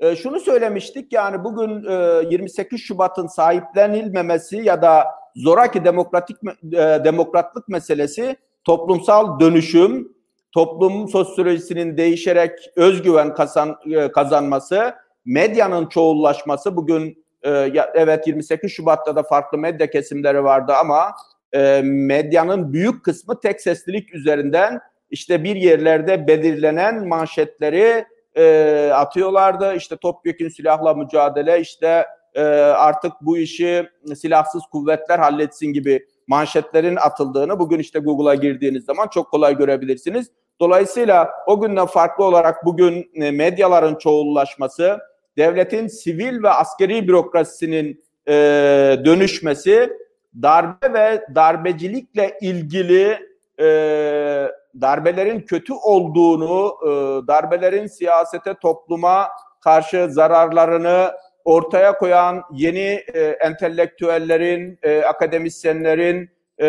e, 0.00 0.16
şunu 0.16 0.40
söylemiştik 0.40 1.12
yani 1.12 1.44
bugün 1.44 1.84
e, 1.84 2.24
28 2.30 2.80
Şubat'ın 2.80 3.26
sahiplenilmemesi 3.26 4.56
ya 4.56 4.82
da 4.82 5.04
zoraki 5.36 5.84
demokratik 5.84 6.36
e, 6.72 7.00
demokratlık 7.04 7.68
meselesi 7.68 8.36
toplumsal 8.64 9.40
dönüşüm, 9.40 10.12
toplum 10.52 11.08
sosyolojisinin 11.08 11.96
değişerek 11.96 12.58
özgüven 12.76 13.34
kazan, 13.34 13.76
e, 13.90 14.12
kazanması, 14.12 14.94
medyanın 15.24 15.86
çoğullaşması 15.86 16.76
bugün 16.76 17.24
e, 17.42 17.50
ya, 17.50 17.92
evet 17.94 18.26
28 18.26 18.72
Şubat'ta 18.72 19.16
da 19.16 19.22
farklı 19.22 19.58
medya 19.58 19.90
kesimleri 19.90 20.44
vardı 20.44 20.72
ama 20.80 21.14
e, 21.52 21.80
medyanın 21.84 22.72
büyük 22.72 23.04
kısmı 23.04 23.40
tek 23.40 23.60
seslilik 23.60 24.14
üzerinden 24.14 24.80
işte 25.10 25.44
bir 25.44 25.56
yerlerde 25.56 26.26
belirlenen 26.26 27.08
manşetleri 27.08 28.04
e, 28.36 28.90
atıyorlardı. 28.94 29.74
İşte 29.74 29.96
topyekun 29.96 30.48
silahla 30.48 30.94
mücadele, 30.94 31.60
işte 31.60 32.06
e, 32.34 32.42
artık 32.60 33.12
bu 33.20 33.38
işi 33.38 33.88
silahsız 34.16 34.62
kuvvetler 34.72 35.18
halletsin 35.18 35.66
gibi 35.66 36.06
manşetlerin 36.26 36.96
atıldığını 36.96 37.58
bugün 37.58 37.78
işte 37.78 37.98
Google'a 37.98 38.34
girdiğiniz 38.34 38.84
zaman 38.84 39.08
çok 39.08 39.30
kolay 39.30 39.56
görebilirsiniz. 39.56 40.30
Dolayısıyla 40.60 41.30
o 41.46 41.60
günden 41.60 41.86
farklı 41.86 42.24
olarak 42.24 42.66
bugün 42.66 43.10
e, 43.14 43.30
medyaların 43.30 43.94
çoğullaşması, 43.94 44.98
devletin 45.38 45.86
sivil 45.86 46.42
ve 46.42 46.50
askeri 46.50 47.08
bürokrasisinin 47.08 48.04
e, 48.28 48.32
dönüşmesi, 49.04 49.90
darbe 50.42 50.92
ve 50.92 51.24
darbecilikle 51.34 52.38
ilgili 52.40 53.18
e, 53.60 53.66
darbelerin 54.80 55.40
kötü 55.40 55.72
olduğunu, 55.72 56.74
e, 56.82 56.88
darbelerin 57.26 57.86
siyasete, 57.86 58.54
topluma 58.54 59.28
karşı 59.60 60.08
zararlarını 60.10 61.12
ortaya 61.44 61.98
koyan 61.98 62.42
yeni 62.52 63.04
e, 63.14 63.20
entelektüellerin, 63.20 64.78
e, 64.82 65.02
akademisyenlerin 65.02 66.30
e, 66.58 66.68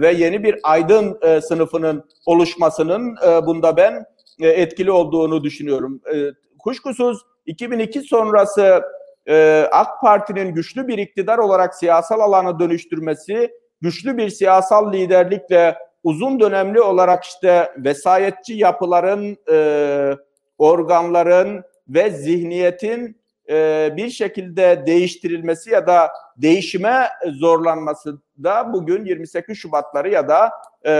ve 0.00 0.12
yeni 0.12 0.42
bir 0.42 0.58
aydın 0.62 1.18
e, 1.22 1.40
sınıfının 1.40 2.04
oluşmasının 2.26 3.16
e, 3.26 3.46
bunda 3.46 3.76
ben 3.76 4.04
e, 4.40 4.48
etkili 4.48 4.90
olduğunu 4.90 5.44
düşünüyorum. 5.44 6.00
E, 6.14 6.16
kuşkusuz 6.58 7.22
2002 7.46 8.00
sonrası 8.00 8.82
e, 9.28 9.68
AK 9.72 10.00
Parti'nin 10.00 10.54
güçlü 10.54 10.88
bir 10.88 10.98
iktidar 10.98 11.38
olarak 11.38 11.74
siyasal 11.74 12.20
alanı 12.20 12.58
dönüştürmesi, 12.58 13.50
güçlü 13.80 14.16
bir 14.16 14.30
siyasal 14.30 14.92
liderlikle 14.92 15.76
uzun 16.04 16.40
dönemli 16.40 16.80
olarak 16.80 17.24
işte 17.24 17.72
vesayetçi 17.76 18.54
yapıların, 18.54 19.36
e, 19.50 20.16
organların 20.58 21.62
ve 21.88 22.10
zihniyetin 22.10 23.22
e, 23.50 23.90
bir 23.96 24.10
şekilde 24.10 24.82
değiştirilmesi 24.86 25.70
ya 25.70 25.86
da 25.86 26.10
değişime 26.36 27.08
zorlanması 27.32 28.18
da 28.42 28.72
bugün 28.72 29.04
28 29.04 29.58
Şubatları 29.58 30.10
ya 30.10 30.28
da 30.28 30.50
e, 30.86 30.92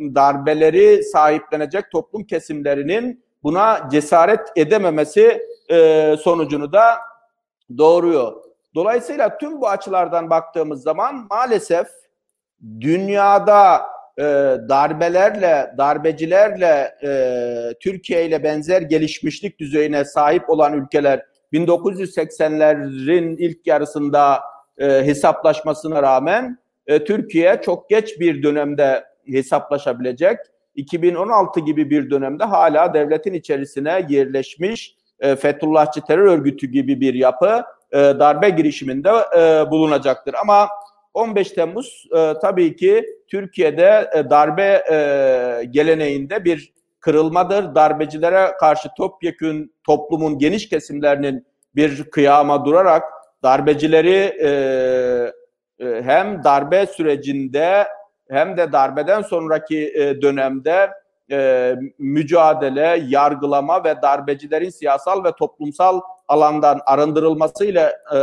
darbeleri 0.00 1.04
sahiplenecek 1.04 1.90
toplum 1.90 2.24
kesimlerinin 2.24 3.24
buna 3.42 3.88
cesaret 3.90 4.40
edememesi 4.56 5.42
e, 5.70 6.16
sonucunu 6.22 6.72
da 6.72 6.98
doğuruyor. 7.78 8.32
Dolayısıyla 8.74 9.38
tüm 9.38 9.60
bu 9.60 9.68
açılardan 9.68 10.30
baktığımız 10.30 10.82
zaman 10.82 11.26
maalesef 11.30 11.86
dünyada 12.80 13.82
e, 14.18 14.22
darbelerle, 14.68 15.74
darbecilerle 15.78 16.94
e, 17.02 17.10
Türkiye 17.80 18.26
ile 18.26 18.42
benzer 18.42 18.82
gelişmişlik 18.82 19.58
düzeyine 19.58 20.04
sahip 20.04 20.50
olan 20.50 20.72
ülkeler 20.72 21.22
1980'lerin 21.52 23.36
ilk 23.38 23.66
yarısında 23.66 24.40
e, 24.78 24.86
hesaplaşmasına 24.86 26.02
rağmen 26.02 26.58
e, 26.86 27.04
Türkiye 27.04 27.60
çok 27.64 27.90
geç 27.90 28.20
bir 28.20 28.42
dönemde 28.42 29.04
hesaplaşabilecek. 29.26 30.38
2016 30.74 31.60
gibi 31.60 31.90
bir 31.90 32.10
dönemde 32.10 32.44
hala 32.44 32.94
devletin 32.94 33.32
içerisine 33.32 34.06
yerleşmiş 34.08 34.95
e, 35.20 35.36
Fethullahçı 35.36 36.00
terör 36.00 36.26
örgütü 36.26 36.66
gibi 36.66 37.00
bir 37.00 37.14
yapı 37.14 37.64
e, 37.92 37.98
darbe 37.98 38.50
girişiminde 38.50 39.10
e, 39.38 39.70
bulunacaktır. 39.70 40.34
Ama 40.34 40.68
15 41.14 41.50
Temmuz 41.50 42.04
e, 42.16 42.32
tabii 42.42 42.76
ki 42.76 43.06
Türkiye'de 43.28 44.10
darbe 44.30 44.82
geleneğinde 45.70 46.44
bir 46.44 46.72
kırılmadır. 47.00 47.74
Darbecilere 47.74 48.52
karşı 48.60 48.88
topyekün 48.96 49.74
toplumun 49.84 50.38
geniş 50.38 50.68
kesimlerinin 50.68 51.46
bir 51.74 52.04
kıyama 52.04 52.64
durarak 52.64 53.02
darbecileri 53.42 54.32
hem 55.80 56.44
darbe 56.44 56.86
sürecinde 56.86 57.86
hem 58.30 58.56
de 58.56 58.72
darbeden 58.72 59.22
sonraki 59.22 59.94
dönemde 60.22 60.90
e, 61.30 61.74
mücadele, 61.98 63.04
yargılama 63.08 63.84
ve 63.84 64.02
darbecilerin 64.02 64.70
siyasal 64.70 65.24
ve 65.24 65.32
toplumsal 65.32 66.00
alandan 66.28 66.80
arındırılmasıyla 66.86 67.92
e, 68.14 68.18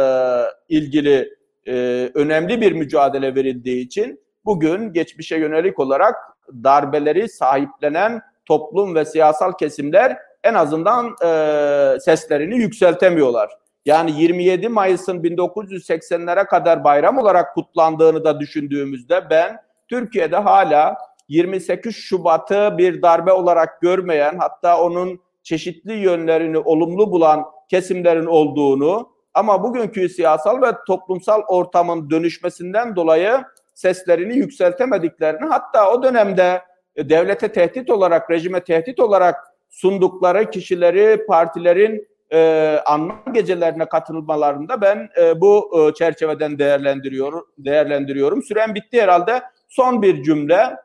ilgili 0.69 1.29
e, 1.67 1.73
önemli 2.13 2.61
bir 2.61 2.71
mücadele 2.71 3.35
verildiği 3.35 3.85
için 3.85 4.19
bugün 4.45 4.93
geçmişe 4.93 5.37
yönelik 5.37 5.79
olarak 5.79 6.15
darbeleri 6.63 7.29
sahiplenen 7.29 8.21
toplum 8.45 8.95
ve 8.95 9.05
siyasal 9.05 9.51
kesimler 9.51 10.17
en 10.43 10.53
azından 10.53 11.15
e, 11.25 11.99
seslerini 11.99 12.55
yükseltemiyorlar. 12.55 13.49
Yani 13.85 14.21
27 14.21 14.69
Mayıs'ın 14.69 15.23
1980'lere 15.23 16.47
kadar 16.47 16.83
bayram 16.83 17.17
olarak 17.17 17.53
kutlandığını 17.53 18.23
da 18.23 18.39
düşündüğümüzde 18.39 19.29
ben 19.29 19.57
Türkiye'de 19.87 20.37
hala 20.37 20.97
28 21.27 21.95
Şubat'ı 21.95 22.75
bir 22.77 23.01
darbe 23.01 23.31
olarak 23.31 23.81
görmeyen 23.81 24.37
hatta 24.37 24.81
onun 24.81 25.19
çeşitli 25.43 25.93
yönlerini 25.93 26.57
olumlu 26.57 27.11
bulan 27.11 27.45
kesimlerin 27.69 28.25
olduğunu 28.25 29.13
ama 29.33 29.63
bugünkü 29.63 30.09
siyasal 30.09 30.61
ve 30.61 30.71
toplumsal 30.87 31.41
ortamın 31.47 32.09
dönüşmesinden 32.09 32.95
dolayı 32.95 33.43
seslerini 33.73 34.37
yükseltemediklerini 34.37 35.45
hatta 35.49 35.91
o 35.93 36.03
dönemde 36.03 36.61
e, 36.95 37.09
devlete 37.09 37.51
tehdit 37.51 37.89
olarak, 37.89 38.31
rejime 38.31 38.63
tehdit 38.63 38.99
olarak 38.99 39.35
sundukları 39.69 40.49
kişileri, 40.49 41.25
partilerin 41.25 42.07
e, 42.33 42.79
anma 42.85 43.15
gecelerine 43.33 43.85
katılmalarında 43.85 44.81
ben 44.81 45.09
e, 45.21 45.41
bu 45.41 45.71
e, 45.79 45.93
çerçeveden 45.93 46.59
değerlendiriyorum. 46.59 47.45
değerlendiriyorum. 47.57 48.43
Süren 48.43 48.75
bitti 48.75 49.01
herhalde. 49.01 49.41
Son 49.69 50.01
bir 50.01 50.23
cümle. 50.23 50.75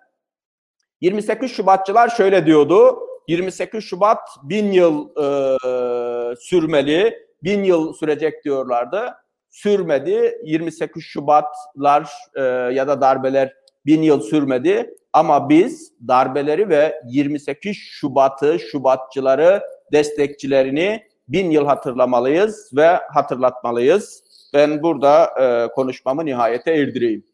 28 1.01 1.53
Şubatçılar 1.53 2.09
şöyle 2.09 2.47
diyordu. 2.47 2.99
28 3.29 3.85
Şubat 3.85 4.19
bin 4.43 4.73
yıl 4.73 5.09
e, 5.17 6.37
sürmeli, 6.41 7.15
bin 7.43 7.65
yıl 7.65 7.93
sürecek 7.93 8.45
diyorlardı. 8.45 9.15
Sürmedi. 9.51 10.39
28 10.45 11.03
Şubatlar 11.03 12.11
e, 12.35 12.43
ya 12.75 12.89
da 12.89 13.01
darbeler 13.01 13.55
bin 13.87 14.03
yıl 14.03 14.21
sürmedi. 14.21 14.95
Ama 15.13 15.49
biz 15.49 15.93
darbeleri 16.09 16.69
ve 16.69 17.01
28 17.07 17.77
Şubat'ı, 17.77 18.59
Şubatçıları, 18.59 19.63
destekçilerini 19.93 21.03
bin 21.29 21.51
yıl 21.51 21.67
hatırlamalıyız 21.67 22.71
ve 22.77 22.87
hatırlatmalıyız. 22.87 24.23
Ben 24.55 24.83
burada 24.83 25.25
e, 25.41 25.73
konuşmamı 25.75 26.25
nihayete 26.25 26.73
erdireyim. 26.73 27.25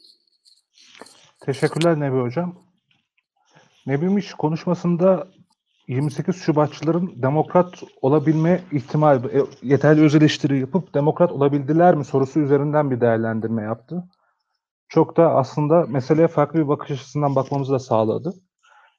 Teşekkürler 1.41 2.01
Nebi 2.01 2.17
Hocam. 2.17 2.64
Nebimiş 3.87 4.35
konuşmasında 4.35 5.29
28 5.89 6.37
Şubatçıların 6.37 7.23
demokrat 7.23 7.83
olabilme 8.03 8.61
ihtimali, 8.73 9.39
e, 9.39 9.43
yeterli 9.63 10.01
öz 10.01 10.15
eleştiri 10.15 10.61
yapıp 10.61 10.95
demokrat 10.95 11.33
olabildiler 11.33 11.95
mi 11.95 12.05
sorusu 12.05 12.41
üzerinden 12.41 12.91
bir 12.91 13.01
değerlendirme 13.01 13.63
yaptı. 13.63 14.05
Çok 14.89 15.17
da 15.17 15.35
aslında 15.35 15.87
meseleye 15.87 16.29
farklı 16.29 16.59
bir 16.59 16.69
bakış 16.69 16.91
açısından 16.91 17.35
bakmamızı 17.35 17.73
da 17.73 17.79
sağladı. 17.79 18.35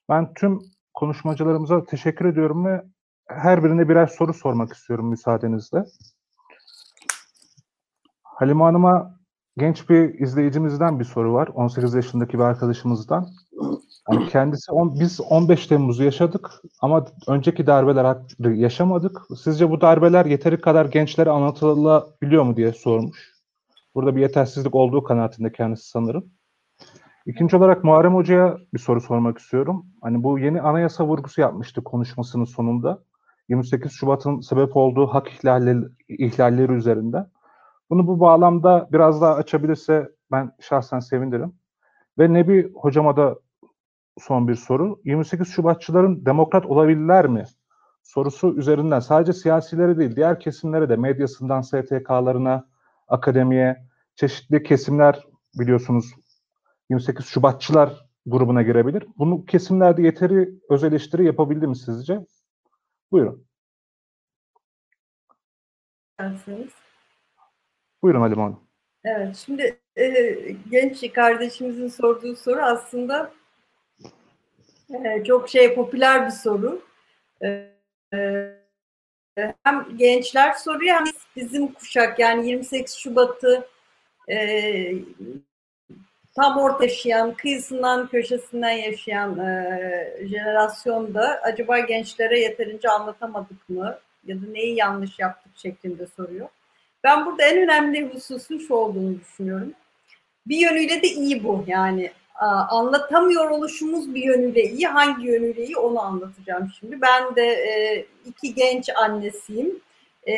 Ben 0.10 0.34
tüm 0.34 0.60
konuşmacılarımıza 0.94 1.86
teşekkür 1.86 2.26
ediyorum 2.26 2.66
ve 2.66 2.84
her 3.28 3.64
birine 3.64 3.90
birer 3.90 4.08
soru 4.08 4.34
sormak 4.34 4.74
istiyorum 4.74 5.10
müsaadenizle. 5.10 5.84
Halime 8.24 8.64
Hanım'a 8.64 9.20
genç 9.58 9.90
bir 9.90 10.20
izleyicimizden 10.20 11.00
bir 11.00 11.06
soru 11.06 11.34
var. 11.34 11.48
18 11.48 11.94
yaşındaki 11.94 12.34
bir 12.34 12.44
arkadaşımızdan. 12.44 13.28
Yani 14.12 14.28
kendisi 14.28 14.72
on, 14.72 15.00
biz 15.00 15.22
15 15.22 15.68
Temmuz'u 15.68 16.04
yaşadık 16.04 16.52
ama 16.82 17.06
önceki 17.28 17.68
darbeler 17.68 18.18
yaşamadık. 18.40 19.22
Sizce 19.38 19.70
bu 19.70 19.82
darbeler 19.82 20.26
yeteri 20.26 20.62
kadar 20.62 20.86
gençlere 20.86 21.30
anlatılabiliyor 21.30 22.44
mu 22.44 22.56
diye 22.56 22.74
sormuş. 22.74 23.36
Burada 23.96 24.16
bir 24.16 24.22
yetersizlik 24.22 24.76
olduğu 24.76 25.04
kanaatinde 25.04 25.52
kendisi 25.52 25.90
sanırım. 25.90 26.26
İkinci 27.26 27.58
olarak 27.58 27.84
Muharrem 27.84 28.16
Hoca'ya 28.16 28.58
bir 28.74 28.80
soru 28.80 29.02
sormak 29.02 29.38
istiyorum. 29.38 29.86
Hani 30.02 30.24
bu 30.24 30.40
yeni 30.40 30.62
anayasa 30.62 31.06
vurgusu 31.06 31.42
yapmıştı 31.42 31.84
konuşmasının 31.84 32.46
sonunda. 32.46 33.04
28 33.50 33.92
Şubat'ın 33.92 34.40
sebep 34.40 34.78
olduğu 34.78 35.08
hak 35.08 35.28
ihlalleri, 35.28 35.86
ihlalleri 36.08 36.72
üzerinden. 36.72 37.28
Bunu 37.90 38.08
bu 38.08 38.20
bağlamda 38.20 38.88
biraz 38.92 39.22
daha 39.22 39.36
açabilirse 39.36 40.12
ben 40.32 40.52
şahsen 40.60 41.00
sevinirim. 41.00 41.54
Ve 42.20 42.34
Nebi 42.34 42.74
hocama 42.74 43.18
da 43.18 43.36
son 44.20 44.48
bir 44.48 44.56
soru. 44.56 45.02
28 45.04 45.48
Şubatçıların 45.48 46.26
demokrat 46.26 46.66
olabilirler 46.66 47.28
mi? 47.28 47.44
Sorusu 48.04 48.58
üzerinden 48.58 49.00
sadece 49.00 49.34
siyasileri 49.34 49.98
değil, 49.98 50.16
diğer 50.16 50.40
kesimlere 50.40 50.90
de 50.90 50.96
medyasından 50.96 51.62
STK'larına, 51.62 52.68
akademiye, 53.08 53.86
çeşitli 54.16 54.64
kesimler 54.64 55.28
biliyorsunuz 55.60 56.06
28 56.90 57.26
Şubatçılar 57.26 58.06
grubuna 58.26 58.62
girebilir. 58.62 59.08
Bunu 59.18 59.46
kesimlerde 59.46 60.02
yeteri 60.02 60.50
öz 60.70 60.84
eleştiri 60.84 61.26
yapabildi 61.26 61.68
mi 61.68 61.76
sizce? 61.76 62.26
Buyurun. 63.12 63.46
Dersiniz. 66.20 66.72
Buyurun 68.04 68.22
Halim 68.22 68.40
Hanım. 68.40 68.60
Evet, 69.04 69.36
şimdi 69.36 69.80
e, 69.96 70.12
genç 70.72 71.14
kardeşimizin 71.14 71.88
sorduğu 71.88 72.36
soru 72.36 72.62
aslında 72.62 73.32
çok 75.28 75.50
şey 75.50 75.76
popüler 75.76 76.26
bir 76.26 76.32
soru. 76.32 76.82
E, 77.44 77.48
e, 78.14 79.56
hem 79.64 79.98
gençler 79.98 80.54
soruyor 80.54 80.96
hem 80.96 81.06
bizim 81.36 81.74
kuşak 81.74 82.20
yani 82.20 82.50
28 82.50 82.96
Şubat'ı 82.96 83.68
e, 84.30 84.38
tam 86.36 86.58
orta 86.58 86.84
yaşayan, 86.84 87.34
kıyısından 87.34 88.08
köşesinden 88.08 88.72
yaşayan 88.72 89.40
e, 89.40 90.28
jenerasyonda 90.28 91.40
acaba 91.44 91.80
gençlere 91.80 92.40
yeterince 92.40 92.90
anlatamadık 92.90 93.70
mı 93.70 94.00
ya 94.26 94.36
da 94.36 94.46
neyi 94.52 94.76
yanlış 94.76 95.20
yaptık 95.20 95.52
şeklinde 95.56 96.08
soruyor. 96.08 96.50
Ben 97.04 97.26
burada 97.26 97.44
en 97.44 97.58
önemli 97.58 98.14
hususun 98.14 98.58
şu 98.58 98.74
olduğunu 98.74 99.20
düşünüyorum. 99.20 99.74
Bir 100.48 100.58
yönüyle 100.58 101.02
de 101.02 101.08
iyi 101.08 101.44
bu 101.44 101.64
yani 101.68 102.12
anlatamıyor 102.70 103.50
oluşumuz 103.50 104.16
bir 104.16 104.24
yönüyle 104.24 104.64
iyi. 104.64 104.88
Hangi 104.88 105.28
yönüyle 105.28 105.66
iyi 105.66 105.78
onu 105.78 106.02
anlatacağım 106.02 106.72
şimdi. 106.80 107.02
Ben 107.02 107.36
de 107.36 107.48
e, 107.48 108.06
iki 108.26 108.54
genç 108.54 108.90
annesiyim. 108.96 109.80
E, 110.28 110.36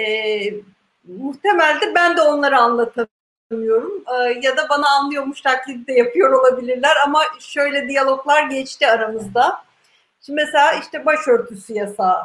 muhtemelde 1.08 1.96
ben 1.96 2.18
de 2.18 2.22
onları 2.22 2.58
anlatamıyorum. 2.58 4.04
E, 4.08 4.40
ya 4.42 4.58
da 4.58 4.70
bana 4.70 4.90
anlıyormuş 4.90 5.42
taklidi 5.42 5.88
de 5.88 5.94
yapıyor 5.94 6.32
olabilirler. 6.32 6.96
Ama 7.06 7.22
şöyle 7.40 7.88
diyaloglar 7.88 8.44
geçti 8.44 8.88
aramızda. 8.88 9.62
Şimdi 10.22 10.42
mesela 10.46 10.72
işte 10.72 11.06
başörtüsü 11.06 11.74
yasağı 11.74 12.18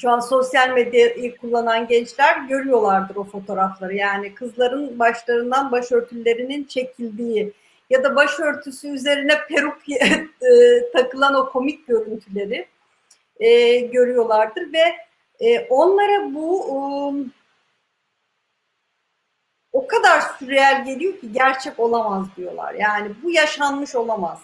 şu 0.00 0.10
an 0.10 0.20
sosyal 0.20 0.68
medyayı 0.68 1.36
kullanan 1.36 1.86
gençler 1.86 2.40
görüyorlardır 2.48 3.16
o 3.16 3.24
fotoğrafları. 3.24 3.94
Yani 3.94 4.34
kızların 4.34 4.98
başlarından 4.98 5.72
başörtülerinin 5.72 6.64
çekildiği 6.64 7.52
ya 7.90 8.04
da 8.04 8.16
başörtüsü 8.16 8.88
üzerine 8.88 9.46
peruk 9.48 9.78
e, 9.88 10.90
takılan 10.92 11.34
o 11.34 11.52
komik 11.52 11.86
görüntüleri 11.86 12.68
e, 13.40 13.78
görüyorlardır 13.78 14.72
ve 14.72 14.96
e, 15.40 15.60
onlara 15.60 16.34
bu 16.34 16.64
um, 16.64 17.32
o 19.72 19.86
kadar 19.86 20.20
sürreal 20.38 20.84
geliyor 20.84 21.20
ki 21.20 21.32
gerçek 21.32 21.78
olamaz 21.78 22.26
diyorlar. 22.36 22.74
Yani 22.74 23.10
bu 23.22 23.30
yaşanmış 23.30 23.94
olamaz. 23.94 24.38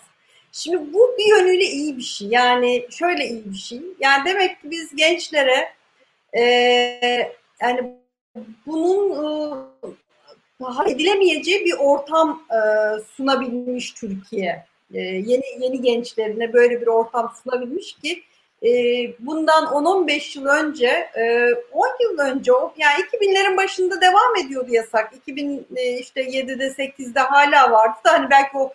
Şimdi 0.53 0.92
bu 0.92 1.14
bir 1.18 1.38
yönüyle 1.38 1.64
iyi 1.64 1.97
bir 1.97 2.03
şey. 2.03 2.28
Yani 2.28 2.86
şöyle 2.90 3.24
iyi 3.24 3.45
bir 3.45 3.59
şey. 3.59 3.80
Yani 4.01 4.24
demek 4.24 4.62
ki 4.62 4.70
biz 4.70 4.97
gençlere 4.97 5.72
e, 6.38 6.42
yani 7.61 7.95
bunun 8.66 9.11
e, 9.11 9.86
edilemeyeceği 10.86 11.64
bir 11.64 11.74
ortam 11.78 12.42
e, 12.50 12.59
sunabilmiş 13.16 13.92
Türkiye. 13.92 14.66
E, 14.94 15.00
yeni 15.00 15.42
yeni 15.61 15.82
gençlerine 15.82 16.52
böyle 16.52 16.80
bir 16.80 16.86
ortam 16.86 17.32
sunabilmiş 17.42 17.92
ki 17.92 18.22
e, 18.62 18.70
bundan 19.18 19.64
10-15 19.64 20.38
yıl 20.38 20.46
önce, 20.46 20.86
e, 21.16 21.55
10 21.72 21.86
yıl 22.02 22.18
önce, 22.18 22.52
yani 22.76 23.02
2000'lerin 23.12 23.57
başında 23.57 24.00
devam 24.00 24.46
ediyordu 24.46 24.68
yasak. 24.70 25.12
2000 25.16 25.66
e, 25.76 25.98
işte 25.98 26.22
7'de 26.22 26.66
8'de 26.66 27.20
hala 27.20 27.70
vardı 27.70 27.98
da 28.05 28.12
hani 28.12 28.30
belki 28.30 28.57
o 28.57 28.72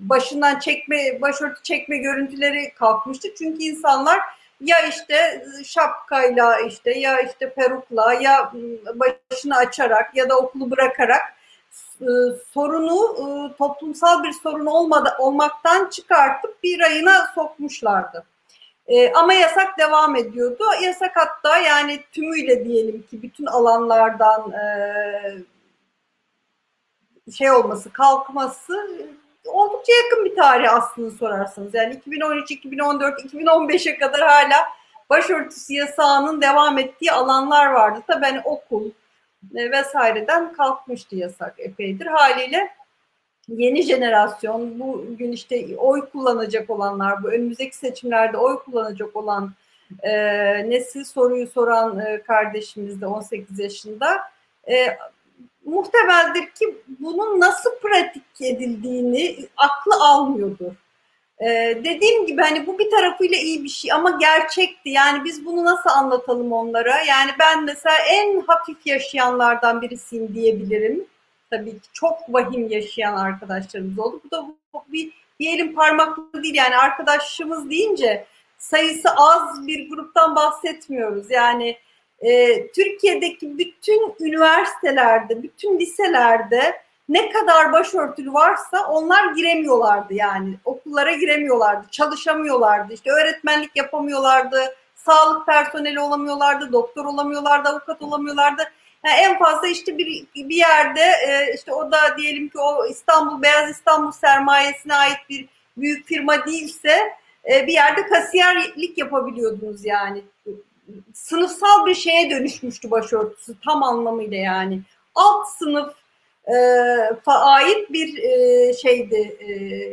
başından 0.00 0.58
çekme, 0.58 1.20
başörtü 1.20 1.62
çekme 1.62 1.96
görüntüleri 1.96 2.74
kalkmıştı. 2.74 3.28
Çünkü 3.38 3.62
insanlar 3.62 4.20
ya 4.60 4.86
işte 4.86 5.44
şapkayla 5.64 6.60
işte 6.60 6.98
ya 6.98 7.20
işte 7.20 7.54
perukla 7.54 8.14
ya 8.14 8.52
başını 8.94 9.56
açarak 9.56 10.16
ya 10.16 10.28
da 10.28 10.38
okulu 10.38 10.70
bırakarak 10.70 11.22
e, 12.00 12.08
sorunu 12.54 13.16
e, 13.16 13.56
toplumsal 13.56 14.22
bir 14.22 14.32
sorun 14.32 14.66
olmadı, 14.66 15.16
olmaktan 15.18 15.88
çıkartıp 15.88 16.62
bir 16.62 16.80
ayına 16.80 17.32
sokmuşlardı. 17.34 18.24
Ama 19.14 19.34
yasak 19.34 19.78
devam 19.78 20.16
ediyordu. 20.16 20.64
Yasak 20.82 21.12
hatta 21.14 21.58
yani 21.58 22.00
tümüyle 22.12 22.64
diyelim 22.64 23.02
ki 23.02 23.22
bütün 23.22 23.46
alanlardan 23.46 24.52
şey 27.32 27.50
olması, 27.50 27.92
kalkması 27.92 28.88
oldukça 29.46 29.92
yakın 30.04 30.24
bir 30.24 30.36
tarih 30.36 30.74
aslında 30.74 31.10
sorarsanız. 31.10 31.74
Yani 31.74 31.94
2013, 31.94 32.50
2014, 32.50 33.24
2015'e 33.24 33.98
kadar 33.98 34.20
hala 34.20 34.56
başörtüsü 35.10 35.74
yasağının 35.74 36.42
devam 36.42 36.78
ettiği 36.78 37.12
alanlar 37.12 37.66
vardı. 37.66 38.02
Tabii 38.06 38.24
hani 38.24 38.40
okul 38.44 38.90
e, 39.54 39.70
vesaireden 39.70 40.52
kalkmıştı 40.52 41.16
yasak 41.16 41.54
epeydir. 41.58 42.06
Haliyle 42.06 42.70
yeni 43.48 43.82
jenerasyon 43.82 44.80
bugün 44.80 45.32
işte 45.32 45.76
oy 45.76 46.10
kullanacak 46.10 46.70
olanlar, 46.70 47.22
bu 47.22 47.28
önümüzdeki 47.28 47.76
seçimlerde 47.76 48.36
oy 48.36 48.58
kullanacak 48.58 49.16
olan 49.16 49.52
e, 50.02 50.10
nesil 50.70 51.04
soruyu 51.04 51.46
soran 51.46 51.98
e, 51.98 52.22
kardeşimiz 52.22 53.00
de 53.00 53.06
18 53.06 53.58
yaşında 53.58 54.20
e, 54.68 54.96
muhtemeldir 55.66 56.50
ki 56.50 56.76
bunun 56.88 57.40
nasıl 57.40 57.70
pratik 57.82 58.40
edildiğini 58.40 59.36
aklı 59.56 59.94
almıyordur. 60.04 60.72
Ee, 61.40 61.78
dediğim 61.84 62.26
gibi 62.26 62.42
hani 62.42 62.66
bu 62.66 62.78
bir 62.78 62.90
tarafıyla 62.90 63.38
iyi 63.38 63.64
bir 63.64 63.68
şey 63.68 63.92
ama 63.92 64.10
gerçekti. 64.10 64.90
Yani 64.90 65.24
biz 65.24 65.46
bunu 65.46 65.64
nasıl 65.64 65.90
anlatalım 65.90 66.52
onlara? 66.52 67.02
Yani 67.02 67.30
ben 67.38 67.64
mesela 67.64 67.96
en 68.10 68.40
hafif 68.40 68.86
yaşayanlardan 68.86 69.82
birisiyim 69.82 70.34
diyebilirim. 70.34 71.04
Tabii 71.50 71.70
ki 71.70 71.88
çok 71.92 72.18
vahim 72.28 72.68
yaşayan 72.68 73.16
arkadaşlarımız 73.16 73.98
oldu. 73.98 74.20
Bu 74.24 74.30
da 74.30 74.46
bu, 74.72 74.84
bir 74.88 75.12
diyelim 75.40 75.74
parmaklı 75.74 76.42
değil 76.42 76.54
yani 76.54 76.76
arkadaşımız 76.76 77.70
deyince 77.70 78.26
sayısı 78.58 79.08
az 79.16 79.66
bir 79.66 79.90
gruptan 79.90 80.36
bahsetmiyoruz. 80.36 81.30
Yani 81.30 81.76
e, 82.20 82.66
Türkiye'deki 82.66 83.58
bütün 83.58 84.14
üniversitelerde, 84.20 85.42
bütün 85.42 85.78
liselerde 85.78 86.86
ne 87.08 87.30
kadar 87.32 87.72
başörtülü 87.72 88.32
varsa 88.32 88.86
onlar 88.88 89.32
giremiyorlardı 89.32 90.14
yani. 90.14 90.54
Okullara 90.64 91.12
giremiyorlardı, 91.12 91.86
çalışamıyorlardı, 91.90 92.92
işte 92.92 93.10
öğretmenlik 93.10 93.76
yapamıyorlardı, 93.76 94.74
sağlık 94.94 95.46
personeli 95.46 96.00
olamıyorlardı, 96.00 96.72
doktor 96.72 97.04
olamıyorlardı, 97.04 97.68
avukat 97.68 98.02
olamıyorlardı. 98.02 98.62
Yani 99.04 99.16
en 99.16 99.38
fazla 99.38 99.68
işte 99.68 99.98
bir, 99.98 100.26
bir 100.36 100.56
yerde 100.56 101.00
e, 101.00 101.54
işte 101.54 101.72
o 101.72 101.92
da 101.92 101.98
diyelim 102.18 102.48
ki 102.48 102.58
o 102.58 102.86
İstanbul 102.86 103.42
Beyaz 103.42 103.70
İstanbul 103.70 104.12
sermayesine 104.12 104.94
ait 104.94 105.18
bir 105.30 105.48
büyük 105.76 106.06
firma 106.06 106.46
değilse 106.46 107.12
e, 107.52 107.66
bir 107.66 107.72
yerde 107.72 108.06
kasiyerlik 108.06 108.98
yapabiliyordunuz 108.98 109.84
yani 109.84 110.22
sınıfsal 111.14 111.86
bir 111.86 111.94
şeye 111.94 112.30
dönüşmüştü 112.30 112.90
başörtüsü 112.90 113.54
tam 113.64 113.82
anlamıyla 113.82 114.36
yani. 114.36 114.80
Alt 115.14 115.48
sınıf 115.48 115.94
e, 116.46 116.56
ait 117.26 117.92
bir 117.92 118.18
e, 118.18 118.72
şeydi, 118.74 119.36
e, 119.40 119.48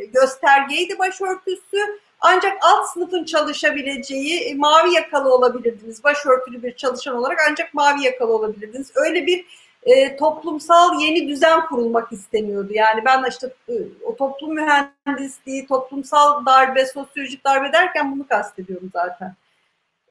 göstergeydi 0.05 0.99
başörtüsü. 0.99 1.99
Ancak 2.21 2.57
alt 2.61 2.89
sınıfın 2.89 3.23
çalışabileceği 3.23 4.39
e, 4.39 4.55
mavi 4.55 4.93
yakalı 4.93 5.33
olabilirdiniz. 5.33 6.03
Başörtülü 6.03 6.63
bir 6.63 6.75
çalışan 6.75 7.15
olarak 7.15 7.39
ancak 7.49 7.73
mavi 7.73 8.03
yakalı 8.03 8.33
olabilirdiniz. 8.33 8.91
Öyle 8.95 9.25
bir 9.25 9.45
e, 9.83 10.15
toplumsal 10.15 10.99
yeni 10.99 11.27
düzen 11.27 11.65
kurulmak 11.65 12.11
isteniyordu. 12.11 12.73
Yani 12.73 13.05
ben 13.05 13.25
işte 13.29 13.53
e, 13.69 13.73
o 14.03 14.15
toplum 14.15 14.53
mühendisliği, 14.53 15.67
toplumsal 15.67 16.45
darbe, 16.45 16.85
sosyolojik 16.85 17.45
darbe 17.45 17.73
derken 17.73 18.11
bunu 18.11 18.27
kastediyorum 18.27 18.89
zaten. 18.93 19.35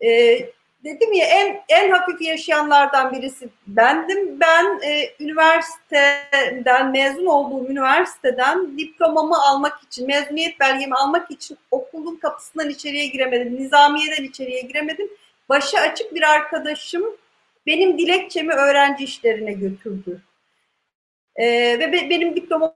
E, 0.04 0.38
dedim 0.84 1.12
ya 1.12 1.26
en 1.26 1.62
en 1.68 1.90
hafif 1.90 2.20
yaşayanlardan 2.20 3.12
birisi 3.12 3.48
bendim. 3.66 4.40
Ben 4.40 4.80
e, 4.84 5.14
üniversiteden 5.20 6.90
mezun 6.90 7.26
olduğum 7.26 7.70
üniversiteden 7.70 8.78
diplomamı 8.78 9.42
almak 9.42 9.82
için, 9.82 10.06
mezuniyet 10.06 10.60
belgemi 10.60 10.94
almak 10.94 11.30
için 11.30 11.58
okulun 11.70 12.16
kapısından 12.16 12.70
içeriye 12.70 13.06
giremedim. 13.06 13.56
Nizamiye'den 13.56 14.24
içeriye 14.24 14.60
giremedim. 14.60 15.08
başı 15.48 15.80
açık 15.80 16.14
bir 16.14 16.22
arkadaşım 16.22 17.04
benim 17.66 17.98
dilekçemi 17.98 18.52
öğrenci 18.52 19.04
işlerine 19.04 19.52
götürdü. 19.52 20.22
Ee, 21.36 21.78
ve 21.78 21.92
be, 21.92 22.10
benim 22.10 22.36
diplomam 22.36 22.74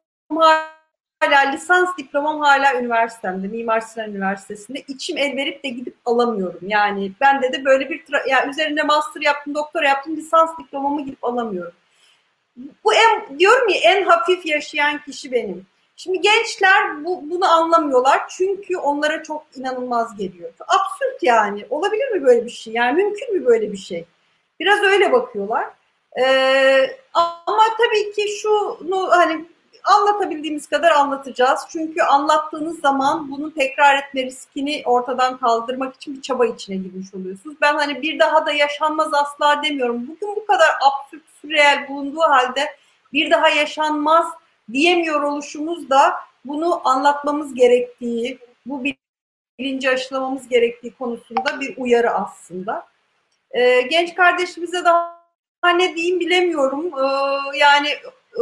hala 1.27 1.51
lisans 1.51 1.97
diplomam 1.99 2.41
hala 2.41 2.81
üniversitemde, 2.81 3.49
Mimar 3.49 3.81
Sinan 3.81 4.11
Üniversitesi'nde. 4.11 4.85
içim 4.89 5.19
el 5.19 5.37
verip 5.37 5.65
de 5.65 5.69
gidip 5.69 5.97
alamıyorum. 6.05 6.61
Yani 6.63 7.13
ben 7.21 7.43
de 7.43 7.65
böyle 7.65 7.91
bir 7.91 8.05
yani 8.29 8.51
üzerinde 8.51 8.83
master 8.83 9.21
yaptım, 9.21 9.55
doktora 9.55 9.89
yaptım, 9.89 10.17
lisans 10.17 10.51
diplomamı 10.59 11.05
gidip 11.05 11.25
alamıyorum. 11.25 11.73
Bu 12.85 12.95
en 12.95 13.39
diyorum 13.39 13.69
ya 13.69 13.77
en 13.85 14.05
hafif 14.05 14.47
yaşayan 14.47 14.99
kişi 14.99 15.33
benim. 15.33 15.67
Şimdi 15.97 16.21
gençler 16.21 17.05
bu, 17.05 17.31
bunu 17.31 17.47
anlamıyorlar 17.47 18.21
çünkü 18.29 18.77
onlara 18.77 19.23
çok 19.23 19.47
inanılmaz 19.57 20.17
geliyor. 20.17 20.53
Absürt 20.61 21.23
yani. 21.23 21.67
Olabilir 21.71 22.11
mi 22.11 22.25
böyle 22.25 22.45
bir 22.45 22.51
şey? 22.51 22.73
Yani 22.73 23.03
mümkün 23.03 23.35
mü 23.35 23.47
böyle 23.47 23.73
bir 23.73 23.77
şey? 23.77 24.05
Biraz 24.61 24.83
öyle 24.83 25.13
bakıyorlar. 25.13 25.67
Ee, 26.21 26.97
ama 27.47 27.63
tabii 27.79 28.13
ki 28.13 28.29
şunu 28.43 29.11
hani 29.11 29.45
anlatabildiğimiz 29.87 30.67
kadar 30.67 30.91
anlatacağız. 30.91 31.61
Çünkü 31.69 32.03
anlattığınız 32.03 32.81
zaman 32.81 33.31
bunun 33.31 33.51
tekrar 33.51 33.99
etme 33.99 34.25
riskini 34.25 34.83
ortadan 34.85 35.39
kaldırmak 35.39 35.95
için 35.95 36.17
bir 36.17 36.23
çaba 36.23 36.47
içine 36.47 36.77
girmiş 36.77 37.15
oluyorsunuz. 37.15 37.57
Ben 37.61 37.75
hani 37.75 38.03
bir 38.03 38.19
daha 38.19 38.47
da 38.47 38.53
yaşanmaz 38.53 39.15
asla 39.15 39.63
demiyorum. 39.63 40.03
Bugün 40.03 40.37
bu 40.37 40.47
kadar 40.47 40.69
absürt, 40.83 41.23
sürreel 41.43 41.89
bulunduğu 41.89 42.21
halde 42.21 42.67
bir 43.13 43.31
daha 43.31 43.49
yaşanmaz 43.49 44.27
diyemiyor 44.73 45.23
oluşumuz 45.23 45.91
da 45.91 46.15
bunu 46.45 46.89
anlatmamız 46.89 47.55
gerektiği, 47.55 48.39
bu 48.67 48.85
bilinci 49.59 49.91
aşılamamız 49.91 50.49
gerektiği 50.49 50.95
konusunda 50.95 51.61
bir 51.61 51.77
uyarı 51.77 52.11
aslında. 52.11 52.87
Ee, 53.51 53.81
genç 53.81 54.15
kardeşimize 54.15 54.85
daha 54.85 55.17
ne 55.77 55.97
diyeyim 55.97 56.21
bilemiyorum. 56.21 56.87
Ee, 56.87 57.59
yani 57.59 57.89
e, 57.89 58.41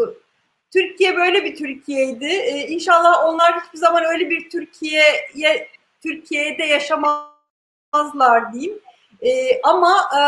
Türkiye 0.74 1.16
böyle 1.16 1.44
bir 1.44 1.56
Türkiye'ydi. 1.56 2.26
Ee, 2.26 2.66
inşallah 2.68 3.24
onlar 3.24 3.60
hiçbir 3.60 3.78
zaman 3.78 4.04
öyle 4.04 4.30
bir 4.30 4.50
Türkiye'ye 4.50 5.68
Türkiye'de 6.02 6.64
yaşamazlar 6.64 8.52
diyeyim. 8.52 8.80
Ee, 9.22 9.60
ama 9.62 9.96
e, 10.18 10.20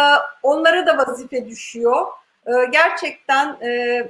onlara 0.42 0.86
da 0.86 0.98
vazife 0.98 1.48
düşüyor. 1.48 2.06
Ee, 2.46 2.50
gerçekten 2.72 3.60
e, 3.62 4.02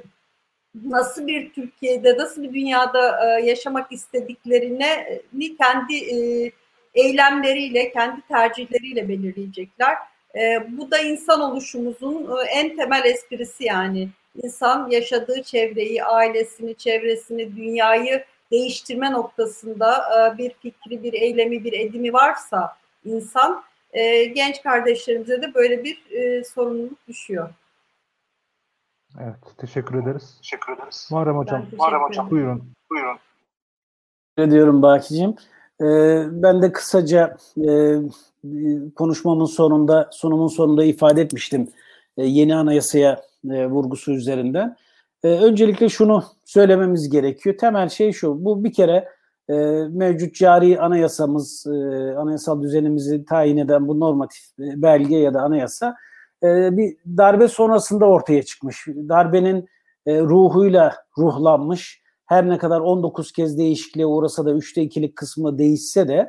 nasıl 0.85 1.27
bir 1.27 1.53
Türkiye'de, 1.53 2.17
nasıl 2.17 2.43
bir 2.43 2.53
dünyada 2.53 3.19
e, 3.25 3.45
yaşamak 3.45 3.91
istediklerini 3.91 5.21
kendi 5.57 5.95
e, 5.95 6.51
eylemleriyle, 6.93 7.91
kendi 7.91 8.21
tercihleriyle 8.21 9.09
belirleyecekler. 9.09 9.97
E, 10.35 10.67
bu 10.77 10.91
da 10.91 10.97
insan 10.97 11.41
oluşumuzun 11.41 12.37
e, 12.37 12.41
en 12.43 12.75
temel 12.75 13.05
esprisi 13.05 13.63
yani. 13.63 14.09
İnsan 14.43 14.89
yaşadığı 14.89 15.43
çevreyi, 15.43 16.03
ailesini, 16.03 16.75
çevresini, 16.75 17.55
dünyayı 17.55 18.23
değiştirme 18.51 19.11
noktasında 19.11 19.97
e, 19.97 20.37
bir 20.37 20.53
fikri, 20.53 21.03
bir 21.03 21.13
eylemi, 21.13 21.63
bir 21.63 21.73
edimi 21.73 22.13
varsa 22.13 22.77
insan, 23.05 23.63
e, 23.91 24.25
genç 24.25 24.63
kardeşlerimize 24.63 25.41
de 25.41 25.53
böyle 25.53 25.83
bir 25.83 26.11
e, 26.11 26.43
sorumluluk 26.43 27.07
düşüyor. 27.07 27.49
Evet, 29.21 29.35
teşekkür 29.57 30.03
ederiz. 30.03 30.37
Teşekkür 30.41 30.73
ederiz. 30.73 31.07
Muharrem 31.11 31.37
Hocam, 31.37 31.65
Muharrem 31.77 32.01
Hocam. 32.01 32.31
buyurun. 32.31 32.73
Buyurun. 32.89 33.17
ediyorum 34.37 34.81
Bakicim. 34.81 35.35
Ee, 35.81 36.23
ben 36.31 36.61
de 36.61 36.71
kısaca 36.71 37.37
e, 37.67 37.95
konuşmamın 38.95 39.45
sonunda, 39.45 40.09
sunumun 40.11 40.47
sonunda 40.47 40.83
ifade 40.83 41.21
etmiştim 41.21 41.67
e, 42.17 42.23
yeni 42.25 42.55
anayasaya 42.55 43.21
e, 43.49 43.67
vurgusu 43.67 44.11
üzerinden. 44.11 44.75
E, 45.23 45.27
öncelikle 45.27 45.89
şunu 45.89 46.23
söylememiz 46.45 47.09
gerekiyor. 47.09 47.57
Temel 47.57 47.89
şey 47.89 48.11
şu, 48.11 48.45
bu 48.45 48.63
bir 48.63 48.73
kere 48.73 49.07
e, 49.49 49.53
mevcut 49.89 50.35
cari 50.35 50.81
anayasamız, 50.81 51.65
e, 51.67 51.71
anayasal 52.17 52.61
düzenimizi 52.61 53.25
tayin 53.25 53.57
eden 53.57 53.87
bu 53.87 53.99
normatif 53.99 54.43
e, 54.59 54.81
belge 54.81 55.15
ya 55.15 55.33
da 55.33 55.41
anayasa 55.41 55.95
e, 56.43 56.77
bir 56.77 56.95
darbe 57.17 57.47
sonrasında 57.47 58.05
ortaya 58.05 58.43
çıkmış. 58.43 58.87
Darbenin 58.87 59.69
e, 60.05 60.21
ruhuyla 60.21 60.95
ruhlanmış, 61.17 62.01
her 62.25 62.49
ne 62.49 62.57
kadar 62.57 62.79
19 62.79 63.31
kez 63.31 63.57
değişikliğe 63.57 64.05
uğrasa 64.05 64.45
da 64.45 64.51
3'te 64.51 64.83
2'lik 64.83 65.15
kısmı 65.15 65.57
değişse 65.57 66.07
de 66.07 66.27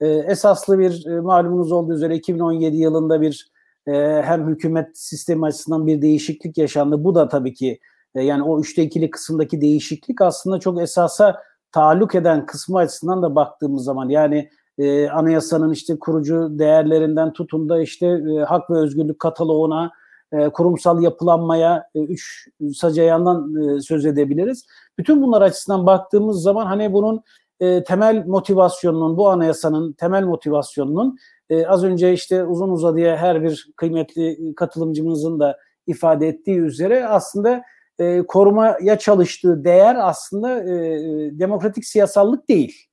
e, 0.00 0.08
esaslı 0.08 0.78
bir 0.78 1.06
e, 1.06 1.20
malumunuz 1.20 1.72
olduğu 1.72 1.94
üzere 1.94 2.16
2017 2.16 2.76
yılında 2.76 3.20
bir 3.20 3.50
e, 3.86 4.22
hem 4.22 4.48
hükümet 4.48 4.98
sistemi 4.98 5.46
açısından 5.46 5.86
bir 5.86 6.02
değişiklik 6.02 6.58
yaşandı. 6.58 7.04
Bu 7.04 7.14
da 7.14 7.28
tabii 7.28 7.54
ki 7.54 7.80
e, 8.14 8.22
yani 8.22 8.42
o 8.42 8.60
3'te 8.60 8.84
2'lik 8.84 9.12
kısımdaki 9.12 9.60
değişiklik 9.60 10.20
aslında 10.20 10.60
çok 10.60 10.80
esasa 10.80 11.42
taalluk 11.72 12.14
eden 12.14 12.46
kısmı 12.46 12.78
açısından 12.78 13.22
da 13.22 13.34
baktığımız 13.34 13.84
zaman 13.84 14.08
yani 14.08 14.50
e, 14.78 15.08
anayasanın 15.08 15.72
işte 15.72 15.98
kurucu 15.98 16.48
değerlerinden 16.58 17.32
tutun 17.32 17.68
da 17.68 17.80
işte 17.80 18.06
e, 18.06 18.44
hak 18.44 18.70
ve 18.70 18.78
özgürlük 18.78 19.18
kataloğuna, 19.18 19.90
e, 20.32 20.48
kurumsal 20.48 21.02
yapılanmaya 21.02 21.88
e, 21.94 22.00
üç 22.00 22.48
saca 22.74 23.02
yandan 23.02 23.54
e, 23.54 23.80
söz 23.80 24.06
edebiliriz. 24.06 24.66
Bütün 24.98 25.22
bunlar 25.22 25.42
açısından 25.42 25.86
baktığımız 25.86 26.42
zaman 26.42 26.66
hani 26.66 26.92
bunun 26.92 27.22
e, 27.60 27.84
temel 27.84 28.26
motivasyonunun, 28.26 29.16
bu 29.16 29.28
anayasanın 29.28 29.92
temel 29.92 30.24
motivasyonunun 30.24 31.18
e, 31.50 31.66
az 31.66 31.84
önce 31.84 32.12
işte 32.12 32.44
uzun 32.44 32.68
uzadıya 32.68 33.16
her 33.16 33.42
bir 33.42 33.68
kıymetli 33.76 34.54
katılımcımızın 34.54 35.40
da 35.40 35.58
ifade 35.86 36.28
ettiği 36.28 36.58
üzere 36.58 37.06
aslında 37.06 37.62
e, 37.98 38.22
korumaya 38.22 38.98
çalıştığı 38.98 39.64
değer 39.64 39.96
aslında 40.00 40.62
e, 40.62 40.98
demokratik 41.38 41.84
siyasallık 41.84 42.48
değil. 42.48 42.86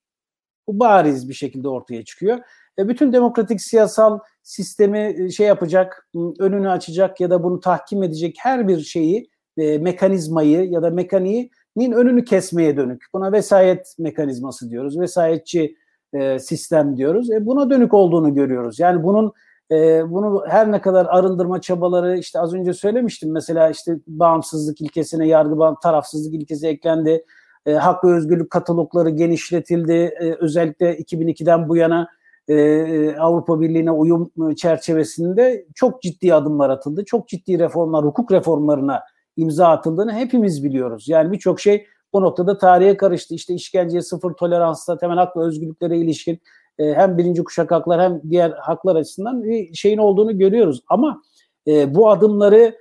Bu 0.68 0.80
bariz 0.80 1.30
bir 1.30 1.34
şekilde 1.34 1.68
ortaya 1.68 2.06
çıkıyor. 2.06 2.40
E, 2.80 2.88
bütün 2.88 3.14
demokratik 3.14 3.62
siyasal 3.62 4.20
sistemi 4.44 5.16
e, 5.18 5.30
şey 5.30 5.48
yapacak, 5.48 6.10
önünü 6.40 6.70
açacak 6.70 7.22
ya 7.22 7.30
da 7.30 7.44
bunu 7.44 7.60
tahkim 7.60 8.04
edecek 8.04 8.36
her 8.40 8.68
bir 8.68 8.80
şeyi, 8.80 9.30
e, 9.58 9.78
mekanizmayı 9.78 10.70
ya 10.70 10.82
da 10.82 10.90
mekaniğinin 11.76 11.96
önünü 11.96 12.26
kesmeye 12.26 12.78
dönük. 12.78 13.06
Buna 13.14 13.32
vesayet 13.32 13.96
mekanizması 14.00 14.70
diyoruz, 14.70 15.00
vesayetçi 15.00 15.76
e, 16.14 16.40
sistem 16.40 16.98
diyoruz. 16.98 17.32
E, 17.32 17.46
buna 17.46 17.70
dönük 17.70 17.94
olduğunu 17.94 18.34
görüyoruz. 18.34 18.80
Yani 18.80 19.04
bunun 19.04 19.34
e, 19.72 20.12
bunu 20.12 20.44
her 20.48 20.72
ne 20.72 20.82
kadar 20.82 21.06
arındırma 21.06 21.62
çabaları 21.62 22.18
işte 22.18 22.40
az 22.40 22.54
önce 22.54 22.74
söylemiştim 22.74 23.32
mesela 23.32 23.70
işte 23.70 24.00
bağımsızlık 24.08 24.82
ilkesine 24.82 25.28
yargı 25.28 25.80
tarafsızlık 25.84 26.34
ilkesi 26.34 26.68
eklendi 26.68 27.24
e, 27.66 27.74
hak 27.74 28.04
ve 28.04 28.14
özgürlük 28.14 28.50
katalogları 28.50 29.10
genişletildi. 29.10 29.92
E, 29.92 30.34
özellikle 30.40 30.98
2002'den 30.98 31.70
bu 31.70 31.78
yana 31.78 32.08
e, 32.48 32.54
e, 32.54 33.18
Avrupa 33.18 33.62
Birliği'ne 33.62 33.92
uyum 33.92 34.32
çerçevesinde 34.56 35.66
çok 35.76 36.02
ciddi 36.02 36.34
adımlar 36.34 36.70
atıldı. 36.70 37.06
Çok 37.06 37.28
ciddi 37.28 37.60
reformlar, 37.60 38.06
hukuk 38.06 38.32
reformlarına 38.32 39.02
imza 39.38 39.68
atıldığını 39.68 40.14
hepimiz 40.14 40.64
biliyoruz. 40.64 41.06
Yani 41.08 41.32
birçok 41.32 41.60
şey 41.60 41.88
bu 42.14 42.22
noktada 42.22 42.58
tarihe 42.58 42.98
karıştı. 42.98 43.36
İşte 43.36 43.54
işkenceye 43.54 44.02
sıfır 44.02 44.34
toleransla 44.34 44.98
temel 44.98 45.18
hak 45.18 45.38
ve 45.38 45.42
özgürlüklere 45.42 45.98
ilişkin 45.98 46.40
e, 46.80 46.94
hem 46.94 47.18
birinci 47.18 47.44
kuşak 47.44 47.72
haklar 47.72 48.02
hem 48.02 48.22
diğer 48.30 48.52
haklar 48.52 48.96
açısından 48.96 49.44
bir 49.44 49.74
şeyin 49.74 49.98
olduğunu 49.98 50.38
görüyoruz. 50.38 50.84
Ama 50.90 51.22
e, 51.68 51.96
bu 51.96 52.10
adımları 52.10 52.76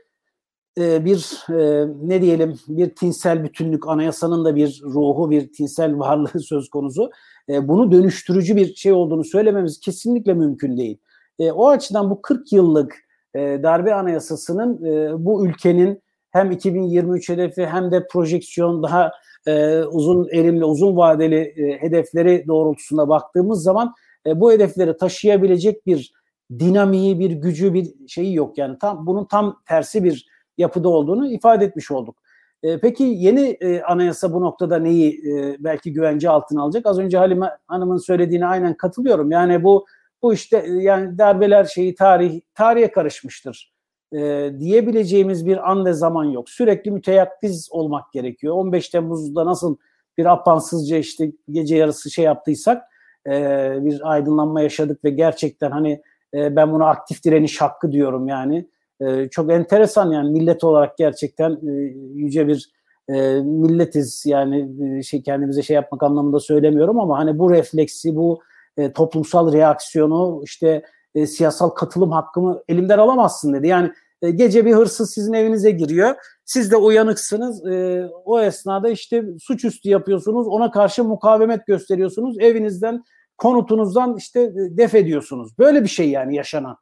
e, 0.78 1.04
bir 1.04 1.44
e, 1.50 1.88
ne 2.02 2.22
diyelim 2.22 2.58
bir 2.68 2.94
tinsel 2.94 3.44
bütünlük 3.44 3.88
anayasanın 3.88 4.44
da 4.44 4.56
bir 4.56 4.80
ruhu 4.84 5.30
bir 5.30 5.52
tinsel 5.52 5.98
varlığı 5.98 6.40
söz 6.40 6.68
konusu. 6.70 7.10
E, 7.48 7.68
bunu 7.68 7.92
dönüştürücü 7.92 8.56
bir 8.56 8.74
şey 8.74 8.92
olduğunu 8.92 9.24
söylememiz 9.24 9.80
kesinlikle 9.80 10.34
mümkün 10.34 10.76
değil. 10.76 10.98
E, 11.38 11.52
o 11.52 11.68
açıdan 11.68 12.10
bu 12.10 12.22
40 12.22 12.52
yıllık 12.52 12.96
e, 13.34 13.40
darbe 13.62 13.94
anayasasının 13.94 14.84
e, 14.84 15.24
bu 15.24 15.46
ülkenin 15.46 16.02
hem 16.32 16.50
2023 16.50 17.28
hedefi 17.28 17.66
hem 17.66 17.90
de 17.90 18.06
projeksiyon 18.06 18.82
daha 18.82 19.12
e, 19.46 19.82
uzun 19.82 20.28
erimli, 20.28 20.64
uzun 20.64 20.96
vadeli 20.96 21.36
e, 21.36 21.82
hedefleri 21.82 22.44
doğrultusunda 22.48 23.08
baktığımız 23.08 23.62
zaman 23.62 23.94
e, 24.26 24.40
bu 24.40 24.52
hedefleri 24.52 24.96
taşıyabilecek 24.96 25.86
bir 25.86 26.12
dinamiği, 26.58 27.18
bir 27.18 27.30
gücü, 27.30 27.74
bir 27.74 28.08
şeyi 28.08 28.34
yok. 28.34 28.58
Yani 28.58 28.78
tam 28.80 29.06
bunun 29.06 29.24
tam 29.24 29.60
tersi 29.68 30.04
bir 30.04 30.26
yapıda 30.58 30.88
olduğunu 30.88 31.32
ifade 31.32 31.64
etmiş 31.64 31.90
olduk. 31.90 32.22
E, 32.62 32.80
peki 32.80 33.04
yeni 33.04 33.56
e, 33.60 33.82
anayasa 33.82 34.32
bu 34.32 34.40
noktada 34.40 34.78
neyi 34.78 35.10
e, 35.12 35.56
belki 35.58 35.92
güvence 35.92 36.30
altına 36.30 36.62
alacak? 36.62 36.86
Az 36.86 36.98
önce 36.98 37.18
Halime 37.18 37.50
Hanım'ın 37.66 37.96
söylediğine 37.96 38.46
aynen 38.46 38.76
katılıyorum. 38.76 39.30
Yani 39.30 39.64
bu 39.64 39.86
bu 40.22 40.34
işte 40.34 40.64
e, 40.66 40.72
yani 40.72 41.18
darbeler 41.18 41.64
şeyi 41.64 41.94
tarih 41.94 42.40
tarihe 42.54 42.90
karışmıştır 42.90 43.71
e, 44.14 44.52
diyebileceğimiz 44.58 45.46
bir 45.46 45.70
an 45.70 45.84
ve 45.84 45.92
zaman 45.92 46.24
yok. 46.24 46.50
Sürekli 46.50 46.90
müteyakkiz 46.90 47.68
olmak 47.72 48.12
gerekiyor. 48.12 48.54
15 48.54 48.88
Temmuz'da 48.88 49.46
nasıl 49.46 49.76
bir 50.18 50.26
apansızca 50.26 50.96
işte 50.96 51.32
gece 51.50 51.76
yarısı 51.76 52.10
şey 52.10 52.24
yaptıysak 52.24 52.82
e, 53.26 53.32
bir 53.80 54.12
aydınlanma 54.12 54.60
yaşadık 54.62 55.04
ve 55.04 55.10
gerçekten 55.10 55.70
hani 55.70 56.02
E, 56.34 56.56
ben 56.56 56.72
buna 56.72 56.88
aktif 56.88 57.24
direniş 57.24 57.60
hakkı 57.60 57.92
diyorum 57.92 58.28
yani. 58.28 58.68
E, 59.00 59.28
çok 59.28 59.52
enteresan 59.52 60.12
yani 60.12 60.30
millet 60.30 60.64
olarak 60.64 60.98
gerçekten 60.98 61.50
e, 61.50 61.70
yüce 62.14 62.48
bir 62.48 62.70
e, 63.08 63.40
milletiz 63.40 64.26
yani 64.26 64.68
e, 64.98 65.02
şey 65.02 65.22
kendimize 65.22 65.62
şey 65.62 65.74
yapmak 65.74 66.02
anlamında 66.02 66.40
söylemiyorum 66.40 67.00
ama 67.00 67.18
hani 67.18 67.38
bu 67.38 67.50
refleksi 67.50 68.16
bu 68.16 68.40
e, 68.76 68.92
toplumsal 68.92 69.52
reaksiyonu 69.52 70.40
işte 70.44 70.82
e, 71.14 71.26
siyasal 71.26 71.68
katılım 71.68 72.10
hakkımı 72.10 72.62
elimden 72.68 72.98
alamazsın 72.98 73.54
dedi. 73.54 73.68
Yani 73.68 73.92
e, 74.22 74.30
gece 74.30 74.66
bir 74.66 74.74
hırsız 74.74 75.14
sizin 75.14 75.32
evinize 75.32 75.70
giriyor. 75.70 76.14
Siz 76.44 76.70
de 76.70 76.76
uyanıksınız. 76.76 77.66
E, 77.66 78.06
o 78.24 78.40
esnada 78.40 78.88
işte 78.88 79.24
suçüstü 79.40 79.88
yapıyorsunuz. 79.88 80.46
Ona 80.48 80.70
karşı 80.70 81.04
mukavemet 81.04 81.66
gösteriyorsunuz. 81.66 82.36
Evinizden, 82.40 83.02
konutunuzdan 83.38 84.16
işte 84.16 84.40
e, 84.40 84.76
def 84.76 84.94
ediyorsunuz. 84.94 85.58
Böyle 85.58 85.82
bir 85.82 85.88
şey 85.88 86.10
yani 86.10 86.36
yaşanan. 86.36 86.76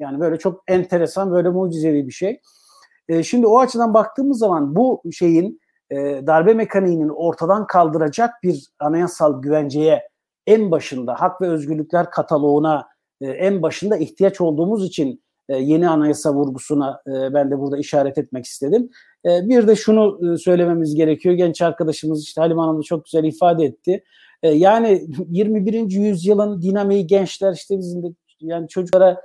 Yani 0.00 0.20
böyle 0.20 0.38
çok 0.38 0.62
enteresan, 0.68 1.32
böyle 1.32 1.48
mucizevi 1.48 2.06
bir 2.06 2.12
şey. 2.12 2.40
Şimdi 3.22 3.46
o 3.46 3.58
açıdan 3.58 3.94
baktığımız 3.94 4.38
zaman 4.38 4.76
bu 4.76 5.02
şeyin 5.12 5.60
darbe 6.26 6.54
mekaniğinin 6.54 7.08
ortadan 7.08 7.66
kaldıracak 7.66 8.30
bir 8.42 8.66
anayasal 8.78 9.42
güvenceye 9.42 10.02
en 10.46 10.70
başında 10.70 11.14
hak 11.20 11.40
ve 11.40 11.48
özgürlükler 11.48 12.10
kataloğuna 12.10 12.88
en 13.20 13.62
başında 13.62 13.96
ihtiyaç 13.96 14.40
olduğumuz 14.40 14.84
için 14.86 15.22
e, 15.48 15.56
yeni 15.56 15.88
anayasa 15.88 16.34
vurgusuna 16.34 17.02
e, 17.06 17.34
ben 17.34 17.50
de 17.50 17.58
burada 17.58 17.78
işaret 17.78 18.18
etmek 18.18 18.44
istedim. 18.44 18.90
E, 19.24 19.48
bir 19.48 19.66
de 19.66 19.76
şunu 19.76 20.38
söylememiz 20.38 20.94
gerekiyor. 20.94 21.34
Genç 21.34 21.62
arkadaşımız 21.62 22.22
işte 22.22 22.40
Halim 22.40 22.58
Hanım 22.58 22.78
da 22.78 22.82
çok 22.82 23.04
güzel 23.04 23.24
ifade 23.24 23.64
etti. 23.64 24.04
Yani 24.42 25.06
21. 25.28 25.90
yüzyılın 25.90 26.62
dinamiği 26.62 27.06
gençler 27.06 27.52
işte 27.52 27.78
bizim 27.78 28.02
de 28.02 28.06
yani 28.40 28.68
çocuklara 28.68 29.20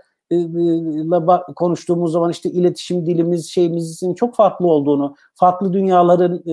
konuştuğumuz 1.55 2.11
zaman 2.11 2.31
işte 2.31 2.49
iletişim 2.49 3.05
dilimiz 3.05 3.49
şeyimizin 3.49 4.13
çok 4.13 4.35
farklı 4.35 4.67
olduğunu, 4.67 5.15
farklı 5.35 5.73
dünyaların 5.73 6.43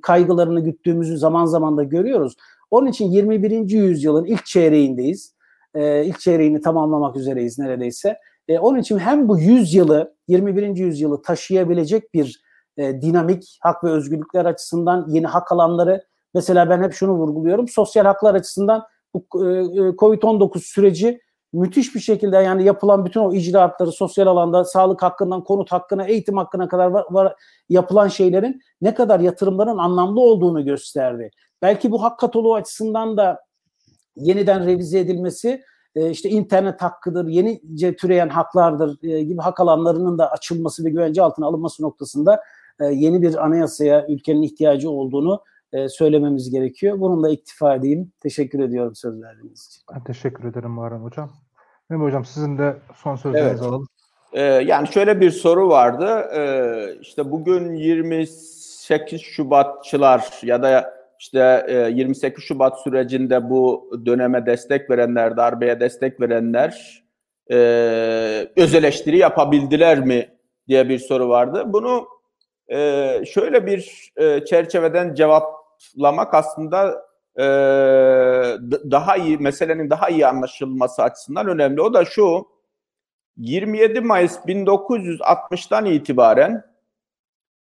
kaygılarını 0.00 0.60
güttüğümüzü 0.60 1.18
zaman 1.18 1.44
zaman 1.44 1.76
da 1.76 1.82
görüyoruz. 1.82 2.36
Onun 2.70 2.86
için 2.86 3.10
21. 3.10 3.70
yüzyılın 3.70 4.24
ilk 4.24 4.46
çeyreğindeyiz. 4.46 5.34
E, 5.74 6.04
ilk 6.04 6.20
çeyreğini 6.20 6.60
tamamlamak 6.60 7.16
üzereyiz 7.16 7.58
neredeyse. 7.58 8.16
E, 8.48 8.58
onun 8.58 8.78
için 8.78 8.98
hem 8.98 9.28
bu 9.28 9.38
yüzyılı, 9.38 10.14
21. 10.28 10.76
yüzyılı 10.76 11.22
taşıyabilecek 11.22 12.14
bir 12.14 12.42
e, 12.76 13.02
dinamik 13.02 13.58
hak 13.60 13.84
ve 13.84 13.90
özgürlükler 13.90 14.44
açısından 14.44 15.06
yeni 15.08 15.26
hak 15.26 15.52
alanları, 15.52 16.04
mesela 16.34 16.70
ben 16.70 16.82
hep 16.82 16.92
şunu 16.92 17.12
vurguluyorum, 17.12 17.68
sosyal 17.68 18.04
haklar 18.04 18.34
açısından 18.34 18.82
bu 19.14 19.18
e, 19.18 19.48
Covid-19 19.96 20.58
süreci 20.58 21.20
müthiş 21.52 21.94
bir 21.94 22.00
şekilde 22.00 22.36
yani 22.36 22.64
yapılan 22.64 23.04
bütün 23.04 23.20
o 23.20 23.34
icraatları 23.34 23.92
sosyal 23.92 24.26
alanda 24.26 24.64
sağlık 24.64 25.02
hakkından 25.02 25.44
konut 25.44 25.72
hakkına 25.72 26.06
eğitim 26.06 26.36
hakkına 26.36 26.68
kadar 26.68 26.86
var, 26.86 27.04
var, 27.10 27.34
yapılan 27.68 28.08
şeylerin 28.08 28.60
ne 28.80 28.94
kadar 28.94 29.20
yatırımların 29.20 29.78
anlamlı 29.78 30.20
olduğunu 30.20 30.64
gösterdi. 30.64 31.30
Belki 31.62 31.90
bu 31.90 32.02
hak 32.02 32.18
kataloğu 32.18 32.54
açısından 32.54 33.16
da 33.16 33.40
yeniden 34.16 34.66
revize 34.66 34.98
edilmesi 34.98 35.62
e, 35.96 36.10
işte 36.10 36.28
internet 36.28 36.82
hakkıdır, 36.82 37.28
yenice 37.28 37.96
türeyen 37.96 38.28
haklardır 38.28 39.02
e, 39.02 39.22
gibi 39.22 39.40
hak 39.40 39.60
alanlarının 39.60 40.18
da 40.18 40.30
açılması 40.30 40.84
ve 40.84 40.90
güvence 40.90 41.22
altına 41.22 41.46
alınması 41.46 41.82
noktasında 41.82 42.42
e, 42.80 42.84
yeni 42.84 43.22
bir 43.22 43.44
anayasaya 43.44 44.06
ülkenin 44.08 44.42
ihtiyacı 44.42 44.90
olduğunu 44.90 45.42
e, 45.72 45.88
söylememiz 45.88 46.50
gerekiyor. 46.50 47.00
Bununla 47.00 47.30
iktifa 47.30 47.74
edeyim. 47.74 48.12
Teşekkür 48.20 48.60
ediyorum 48.60 48.94
söz 48.94 49.22
verdiğiniz 49.22 49.66
için. 49.66 49.82
Ben 49.94 50.04
teşekkür 50.04 50.44
ederim 50.44 50.70
Muharrem 50.70 51.02
Hocam. 51.02 51.30
Mehmet 51.90 52.06
Hocam 52.06 52.24
sizin 52.24 52.58
de 52.58 52.76
son 52.94 53.16
sözlerinizi 53.16 53.54
evet. 53.54 53.62
alalım. 53.62 53.86
Ee, 54.32 54.42
yani 54.42 54.88
şöyle 54.88 55.20
bir 55.20 55.30
soru 55.30 55.68
vardı. 55.68 56.24
Ee, 56.34 56.96
işte 57.00 57.30
bugün 57.30 57.74
28 57.74 59.20
Şubatçılar 59.20 60.40
ya 60.42 60.62
da 60.62 61.01
işte 61.22 61.66
28 61.94 62.44
Şubat 62.44 62.80
sürecinde 62.80 63.50
bu 63.50 63.90
döneme 64.06 64.46
destek 64.46 64.90
verenler, 64.90 65.36
darbeye 65.36 65.80
destek 65.80 66.20
verenler 66.20 67.02
e, 67.50 67.56
öz 68.56 68.74
eleştiri 68.74 69.18
yapabildiler 69.18 70.00
mi 70.00 70.28
diye 70.68 70.88
bir 70.88 70.98
soru 70.98 71.28
vardı. 71.28 71.62
Bunu 71.66 72.08
e, 72.68 72.78
şöyle 73.26 73.66
bir 73.66 74.12
e, 74.16 74.44
çerçeveden 74.44 75.14
cevaplamak 75.14 76.34
aslında 76.34 77.12
daha 78.90 79.16
iyi 79.16 79.38
meselenin 79.38 79.90
daha 79.90 80.08
iyi 80.08 80.26
anlaşılması 80.26 81.02
açısından 81.02 81.48
önemli. 81.48 81.80
O 81.80 81.94
da 81.94 82.04
şu 82.04 82.46
27 83.36 84.00
Mayıs 84.00 84.36
1960'tan 84.36 85.88
itibaren 85.88 86.71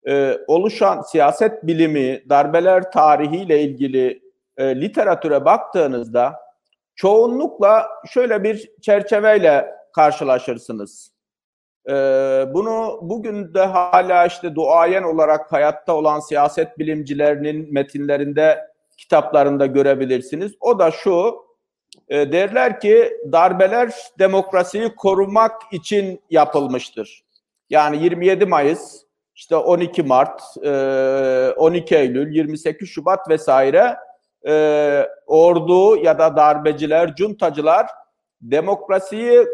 e, 0.08 0.38
oluşan 0.48 1.02
siyaset 1.02 1.68
bilimi, 1.68 2.30
darbeler 2.30 2.92
tarihiyle 2.92 3.62
ilgili 3.62 4.22
e, 4.58 4.82
literatüre 4.82 5.46
baktığınızda 5.46 6.36
çoğunlukla 6.96 7.88
şöyle 8.10 8.44
bir 8.44 8.72
çerçeveyle 8.82 9.76
karşılaşırsınız. 9.96 11.14
E, 11.90 11.94
bunu 12.54 13.00
bugün 13.02 13.54
de 13.54 13.66
hala 13.66 14.26
işte 14.26 14.56
duayen 14.56 15.04
olarak 15.04 15.52
hayatta 15.52 15.94
olan 15.94 16.20
siyaset 16.20 16.80
bilimcilerinin 16.80 17.74
metinlerinde, 17.74 18.68
kitaplarında 18.98 19.66
görebilirsiniz. 19.66 20.52
O 20.60 20.80
da 20.80 20.92
şu, 20.92 21.36
e, 22.10 22.32
derler 22.32 22.80
ki 22.80 23.14
darbeler 23.32 23.94
demokrasiyi 24.20 24.96
korumak 24.96 25.62
için 25.72 26.22
yapılmıştır. 26.30 27.24
Yani 27.70 28.04
27 28.04 28.46
Mayıs 28.46 29.03
işte 29.36 29.56
12 29.56 30.04
Mart, 30.04 30.42
12 30.58 31.96
Eylül, 31.96 32.36
28 32.36 32.90
Şubat 32.90 33.30
vesaire 33.30 33.98
ordu 35.28 35.96
ya 35.98 36.20
da 36.20 36.36
darbeciler, 36.36 37.16
cuntacılar 37.16 37.88
demokrasiyi 38.42 39.48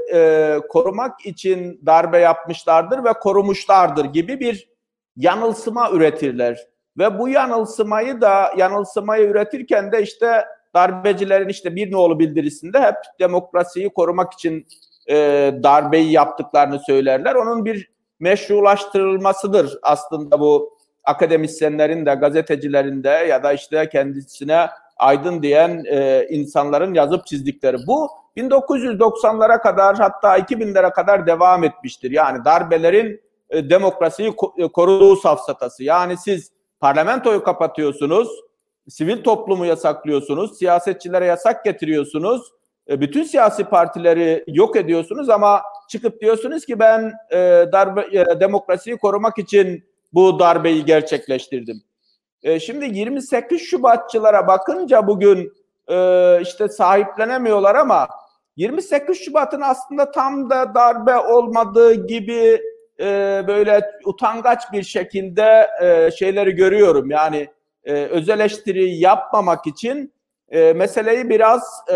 korumak 0.69 1.25
için 1.25 1.81
darbe 1.85 2.19
yapmışlardır 2.19 3.03
ve 3.03 3.13
korumuşlardır 3.13 4.05
gibi 4.05 4.39
bir 4.39 4.69
yanılsıma 5.15 5.91
üretirler. 5.91 6.59
Ve 6.97 7.19
bu 7.19 7.29
yanılsımayı 7.29 8.21
da 8.21 8.51
yanılsımayı 8.57 9.27
üretirken 9.27 9.91
de 9.91 10.01
işte 10.01 10.45
darbecilerin 10.75 11.49
işte 11.49 11.75
bir 11.75 11.91
nolu 11.91 12.19
bildirisinde 12.19 12.79
hep 12.79 12.95
demokrasiyi 13.19 13.89
korumak 13.89 14.33
için 14.33 14.67
e, 15.09 15.15
darbeyi 15.63 16.11
yaptıklarını 16.11 16.79
söylerler. 16.79 17.35
Onun 17.35 17.65
bir 17.65 17.91
meşrulaştırılmasıdır 18.19 19.79
aslında 19.81 20.39
bu 20.39 20.77
akademisyenlerin 21.03 22.05
de 22.05 22.13
gazetecilerin 22.13 23.03
de 23.03 23.09
ya 23.09 23.43
da 23.43 23.53
işte 23.53 23.89
kendisine 23.89 24.69
aydın 24.97 25.43
diyen 25.43 25.83
e, 25.87 26.27
insanların 26.29 26.93
yazıp 26.93 27.25
çizdikleri. 27.25 27.77
Bu 27.87 28.09
1990'lara 28.37 29.61
kadar 29.61 29.97
hatta 29.97 30.37
2000'lere 30.37 30.93
kadar 30.93 31.27
devam 31.27 31.63
etmiştir. 31.63 32.11
Yani 32.11 32.45
darbelerin 32.45 33.21
e, 33.49 33.69
demokrasiyi 33.69 34.29
ko- 34.29 34.65
e, 34.65 34.67
koruduğu 34.67 35.15
safsatası. 35.15 35.83
Yani 35.83 36.17
siz 36.17 36.51
parlamentoyu 36.79 37.43
kapatıyorsunuz, 37.43 38.29
sivil 38.87 39.23
toplumu 39.23 39.65
yasaklıyorsunuz, 39.65 40.57
siyasetçilere 40.57 41.25
yasak 41.25 41.65
getiriyorsunuz, 41.65 42.41
e, 42.89 43.01
bütün 43.01 43.23
siyasi 43.23 43.63
partileri 43.63 44.43
yok 44.47 44.75
ediyorsunuz 44.75 45.29
ama 45.29 45.61
çıkıp 45.89 46.21
diyorsunuz 46.21 46.65
ki 46.65 46.79
ben 46.79 47.13
e, 47.31 47.37
darbe 47.71 48.01
e, 48.01 48.39
demokrasiyi 48.39 48.97
korumak 48.97 49.37
için 49.37 49.83
bu 50.13 50.39
darbeyi 50.39 50.85
gerçekleştirdim. 50.85 51.81
E, 52.43 52.59
şimdi 52.59 52.97
28 52.97 53.61
Şubatçılara 53.61 54.47
bakınca 54.47 55.07
bugün 55.07 55.53
e, 55.87 56.37
işte 56.41 56.69
sahiplenemiyorlar 56.69 57.75
ama 57.75 58.07
28 58.55 59.17
Şubat'ın 59.17 59.61
aslında 59.61 60.11
tam 60.11 60.49
da 60.49 60.75
darbe 60.75 61.17
olmadığı 61.17 62.07
gibi 62.07 62.61
e, 62.99 63.43
böyle 63.47 63.91
utangaç 64.05 64.59
bir 64.71 64.83
şekilde 64.83 65.67
e, 65.81 66.11
şeyleri 66.11 66.51
görüyorum. 66.51 67.09
Yani 67.09 67.47
e, 67.83 67.93
öz 67.93 68.27
yapmamak 68.77 69.67
için 69.67 70.13
e, 70.51 70.73
meseleyi 70.73 71.29
biraz 71.29 71.63
e, 71.91 71.95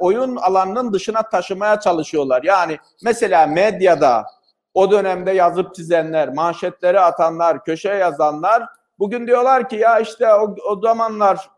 oyun 0.00 0.36
alanının 0.36 0.92
dışına 0.92 1.22
taşımaya 1.22 1.80
çalışıyorlar. 1.80 2.42
Yani 2.42 2.78
mesela 3.02 3.46
medyada 3.46 4.26
o 4.74 4.90
dönemde 4.90 5.30
yazıp 5.30 5.74
çizenler, 5.74 6.28
manşetleri 6.28 7.00
atanlar, 7.00 7.64
köşe 7.64 7.88
yazanlar 7.88 8.62
bugün 8.98 9.26
diyorlar 9.26 9.68
ki 9.68 9.76
ya 9.76 9.98
işte 9.98 10.34
o, 10.34 10.56
o 10.70 10.80
zamanlar 10.80 11.50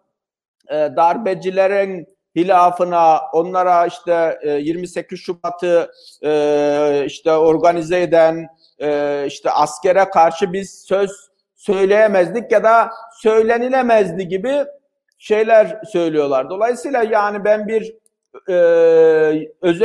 e, 0.69 0.75
darbecilerin 0.75 2.15
hilafına, 2.37 3.21
onlara 3.33 3.87
işte 3.87 4.39
e, 4.43 4.51
28 4.51 5.21
Şubat'ı 5.21 5.91
e, 6.23 7.05
işte 7.07 7.33
organize 7.33 8.01
eden 8.01 8.47
e, 8.79 9.25
işte 9.27 9.51
askere 9.51 10.05
karşı 10.05 10.53
biz 10.53 10.85
söz 10.89 11.11
söyleyemezdik 11.55 12.53
ya 12.53 12.65
da 12.65 12.91
söylenilemezdi 13.23 14.29
gibi 14.29 14.65
şeyler 15.25 15.81
söylüyorlar. 15.93 16.51
Dolayısıyla 16.51 17.03
yani 17.03 17.45
ben 17.45 17.69
bir 17.69 17.95
e, 18.49 18.55
öz 19.63 19.83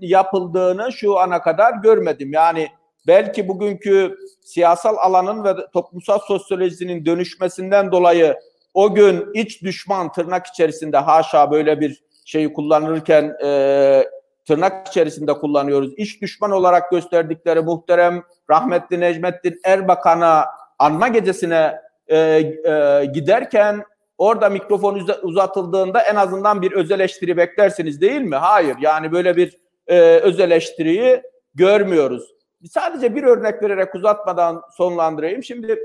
yapıldığını 0.00 0.92
şu 0.92 1.18
ana 1.18 1.42
kadar 1.42 1.74
görmedim. 1.82 2.32
Yani 2.32 2.68
belki 3.06 3.48
bugünkü 3.48 4.16
siyasal 4.44 4.96
alanın 4.96 5.44
ve 5.44 5.54
toplumsal 5.72 6.18
sosyolojinin 6.18 7.06
dönüşmesinden 7.06 7.92
dolayı 7.92 8.36
o 8.74 8.94
gün 8.94 9.26
iç 9.34 9.62
düşman 9.62 10.12
tırnak 10.12 10.46
içerisinde 10.46 10.98
haşa 10.98 11.50
böyle 11.50 11.80
bir 11.80 12.04
şeyi 12.24 12.52
kullanırken 12.52 13.36
e, 13.44 14.04
tırnak 14.46 14.88
içerisinde 14.88 15.32
kullanıyoruz. 15.32 15.92
İç 15.96 16.22
düşman 16.22 16.50
olarak 16.50 16.90
gösterdikleri 16.90 17.60
muhterem 17.60 18.22
rahmetli 18.50 19.00
Necmettin 19.00 19.60
Erbakan'a 19.64 20.44
anma 20.78 21.08
gecesine 21.08 21.74
e, 22.06 22.18
e, 22.18 23.04
giderken 23.14 23.84
orada 24.18 24.48
mikrofon 24.48 25.08
uzatıldığında 25.22 26.02
en 26.02 26.14
azından 26.14 26.62
bir 26.62 26.72
öz 26.72 26.90
eleştiri 26.90 27.36
beklersiniz 27.36 28.00
değil 28.00 28.20
mi? 28.20 28.36
Hayır 28.36 28.76
yani 28.80 29.12
böyle 29.12 29.36
bir 29.36 29.58
e, 29.86 29.98
öz 30.00 30.40
eleştiriyi 30.40 31.22
görmüyoruz. 31.54 32.34
Sadece 32.70 33.14
bir 33.14 33.22
örnek 33.22 33.62
vererek 33.62 33.94
uzatmadan 33.94 34.62
sonlandırayım. 34.76 35.42
Şimdi 35.42 35.78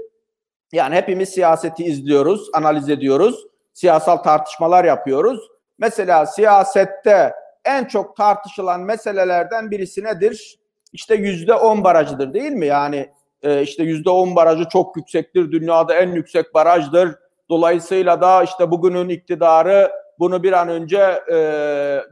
yani 0.71 0.95
hepimiz 0.95 1.29
siyaseti 1.29 1.83
izliyoruz, 1.83 2.49
analiz 2.53 2.89
ediyoruz, 2.89 3.47
siyasal 3.73 4.17
tartışmalar 4.17 4.85
yapıyoruz. 4.85 5.39
Mesela 5.77 6.25
siyasette 6.25 7.33
en 7.65 7.85
çok 7.85 8.15
tartışılan 8.15 8.81
meselelerden 8.81 9.71
birisi 9.71 10.03
nedir? 10.03 10.59
İşte 10.93 11.15
yüzde 11.15 11.53
on 11.53 11.83
barajıdır 11.83 12.33
değil 12.33 12.51
mi? 12.51 12.65
Yani 12.65 13.09
e, 13.43 13.61
işte 13.61 13.83
yüzde 13.83 14.09
on 14.09 14.35
barajı 14.35 14.65
çok 14.69 14.97
yüksektir, 14.97 15.51
dünyada 15.51 15.95
en 15.95 16.11
yüksek 16.11 16.53
barajdır. 16.53 17.15
Dolayısıyla 17.49 18.21
da 18.21 18.43
işte 18.43 18.71
bugünün 18.71 19.09
iktidarı 19.09 19.91
bunu 20.19 20.43
bir 20.43 20.53
an 20.53 20.69
önce 20.69 21.19
e, 21.33 21.37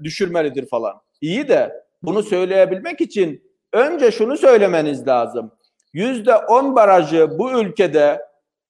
düşürmelidir 0.04 0.70
falan. 0.70 1.02
İyi 1.22 1.48
de 1.48 1.84
bunu 2.04 2.24
söyleyebilmek 2.24 3.02
için 3.02 3.44
önce 3.74 4.12
şunu 4.12 4.38
söylemeniz 4.38 5.08
lazım. 5.08 5.52
Yüzde 5.94 6.36
on 6.36 6.76
barajı 6.76 7.40
bu 7.40 7.52
ülkede 7.52 8.28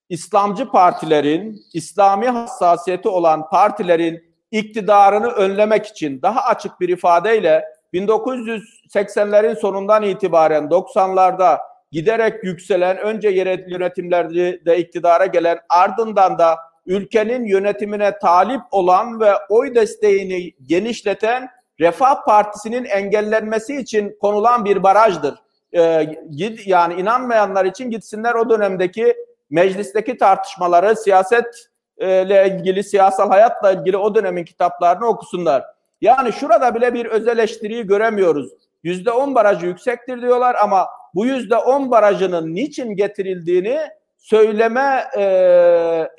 İslamcı 0.10 0.70
partilerin, 0.72 1.62
İslami 1.74 2.28
hassasiyeti 2.28 3.10
olan 3.10 3.50
partilerin 3.50 4.24
iktidarını 4.52 5.28
önlemek 5.28 5.86
için 5.86 6.22
daha 6.22 6.42
açık 6.42 6.80
bir 6.80 6.90
ifadeyle 6.90 7.66
1980'lerin 7.94 9.56
sonundan 9.56 10.04
itibaren 10.04 10.64
90'larda 10.64 11.58
giderek 11.92 12.44
yükselen 12.44 12.98
önce 12.98 13.30
yönetimlerde 13.68 14.66
de 14.66 14.78
iktidara 14.78 15.26
gelen 15.26 15.60
ardından 15.70 16.38
da 16.38 16.58
ülkenin 16.86 17.46
yönetimine 17.46 18.18
talip 18.20 18.62
olan 18.72 19.20
ve 19.20 19.32
oy 19.50 19.76
desteğini 19.76 20.54
genişleten 20.66 21.50
Refah 21.80 22.26
Partisi'nin 22.26 22.86
engellenmesi 22.86 23.76
için 23.76 24.18
konulan 24.22 24.66
bir 24.66 24.84
barajdır. 24.84 25.36
Ee, 25.74 26.18
yani 26.66 26.94
inanmayanlar 27.02 27.66
için 27.66 27.90
gitsinler 27.90 28.34
o 28.34 28.50
dönemdeki 28.50 29.16
meclisteki 29.50 30.18
tartışmaları, 30.18 30.96
siyaset 30.96 31.68
ile 32.02 32.48
ilgili, 32.48 32.84
siyasal 32.84 33.30
hayatla 33.30 33.72
ilgili 33.72 33.98
o 33.98 34.16
dönemin 34.16 34.44
kitaplarını 34.44 35.06
okusunlar. 35.06 35.64
Yani 36.02 36.34
şurada 36.34 36.76
bile 36.76 36.94
bir 36.94 37.06
öz 37.06 37.28
eleştiriyi 37.28 37.88
göremiyoruz. 37.88 38.52
Yüzde 38.84 39.12
on 39.12 39.36
barajı 39.36 39.66
yüksektir 39.66 40.22
diyorlar 40.22 40.56
ama 40.62 40.88
bu 41.18 41.26
yüzde 41.26 41.58
on 41.58 41.92
barajının 41.92 42.56
niçin 42.56 42.96
getirildiğini 42.96 43.80
söyleme 44.18 45.04
e, 45.18 45.24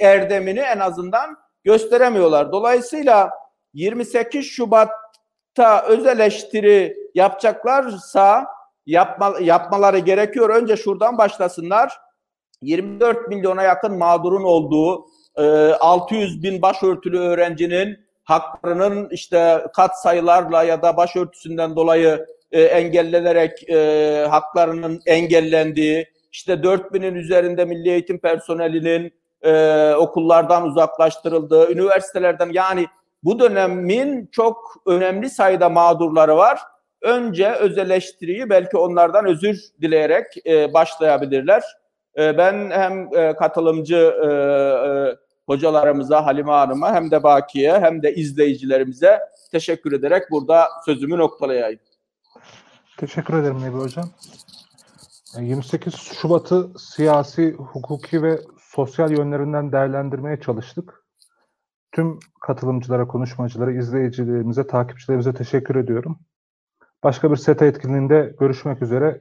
erdemini 0.01 0.61
en 0.61 0.79
azından 0.79 1.37
gösteremiyorlar. 1.65 2.53
Dolayısıyla 2.53 3.31
28 3.75 4.47
Şubat'ta 4.47 5.83
öz 5.83 6.07
eleştiri 6.07 6.97
yapacaklarsa 7.15 8.47
yapma, 8.87 9.35
yapmaları 9.41 9.99
gerekiyor. 9.99 10.51
Önce 10.51 10.77
şuradan 10.77 11.19
başlasınlar. 11.19 11.99
24 12.63 13.29
milyona 13.29 13.63
yakın 13.63 13.99
mağdurun 13.99 14.45
olduğu 14.45 15.07
600 15.81 16.39
ee, 16.39 16.43
bin 16.43 16.63
başörtülü 16.63 17.19
öğrencinin 17.19 17.99
haklarının 18.25 19.09
işte 19.11 19.67
kat 19.77 20.03
sayılarla 20.03 20.63
ya 20.63 20.83
da 20.83 20.97
başörtüsünden 20.97 21.77
dolayı 21.77 22.27
e, 22.53 22.63
engellenerek 22.63 23.71
e, 23.71 24.27
haklarının 24.31 25.01
engellendiği, 25.07 26.07
işte 26.33 26.63
4 26.63 26.93
binin 26.93 27.15
üzerinde 27.15 27.65
milli 27.65 27.91
eğitim 27.91 28.19
personelinin 28.19 29.13
e, 29.43 29.93
okullardan 29.95 30.67
uzaklaştırıldığı, 30.67 31.73
üniversitelerden 31.73 32.51
yani 32.53 32.87
bu 33.23 33.39
dönemin 33.39 34.29
çok 34.33 34.83
önemli 34.87 35.31
sayıda 35.31 35.69
mağdurları 35.69 36.37
var. 36.37 36.61
Önce 37.03 37.53
öz 37.53 37.79
eleştiriyi 37.79 38.51
belki 38.51 38.77
onlardan 38.77 39.27
özür 39.27 39.61
dileyerek 39.81 40.27
e, 40.47 40.75
başlayabilirler. 40.75 41.63
E, 42.19 42.39
ben 42.39 42.71
hem 42.71 43.09
e, 43.15 43.37
katılımcı 43.37 44.15
e, 44.23 44.27
e, 44.27 45.17
hocalarımıza, 45.47 46.27
Halime 46.27 46.53
Hanım'a 46.53 46.95
hem 46.95 47.11
de 47.11 47.23
Baki'ye 47.23 47.79
hem 47.79 48.03
de 48.03 48.15
izleyicilerimize 48.15 49.19
teşekkür 49.53 49.93
ederek 49.93 50.31
burada 50.31 50.69
sözümü 50.85 51.19
noktalayayım. 51.19 51.81
Teşekkür 52.99 53.35
ederim 53.35 53.63
Nebi 53.63 53.77
Hocam. 53.77 54.11
28 55.41 55.95
Şubat'ı 55.95 56.71
siyasi, 56.79 57.53
hukuki 57.53 58.23
ve 58.23 58.41
sosyal 58.61 59.11
yönlerinden 59.11 59.73
değerlendirmeye 59.73 60.41
çalıştık. 60.41 61.05
Tüm 61.93 62.19
katılımcılara, 62.41 63.09
konuşmacılara, 63.09 63.73
izleyicilerimize, 63.73 64.67
takipçilerimize 64.67 65.35
teşekkür 65.35 65.77
ediyorum. 65.77 66.19
Başka 67.03 67.31
bir 67.31 67.37
SETA 67.37 67.67
etkinliğinde 67.67 68.35
görüşmek 68.41 68.83
üzere. 68.83 69.17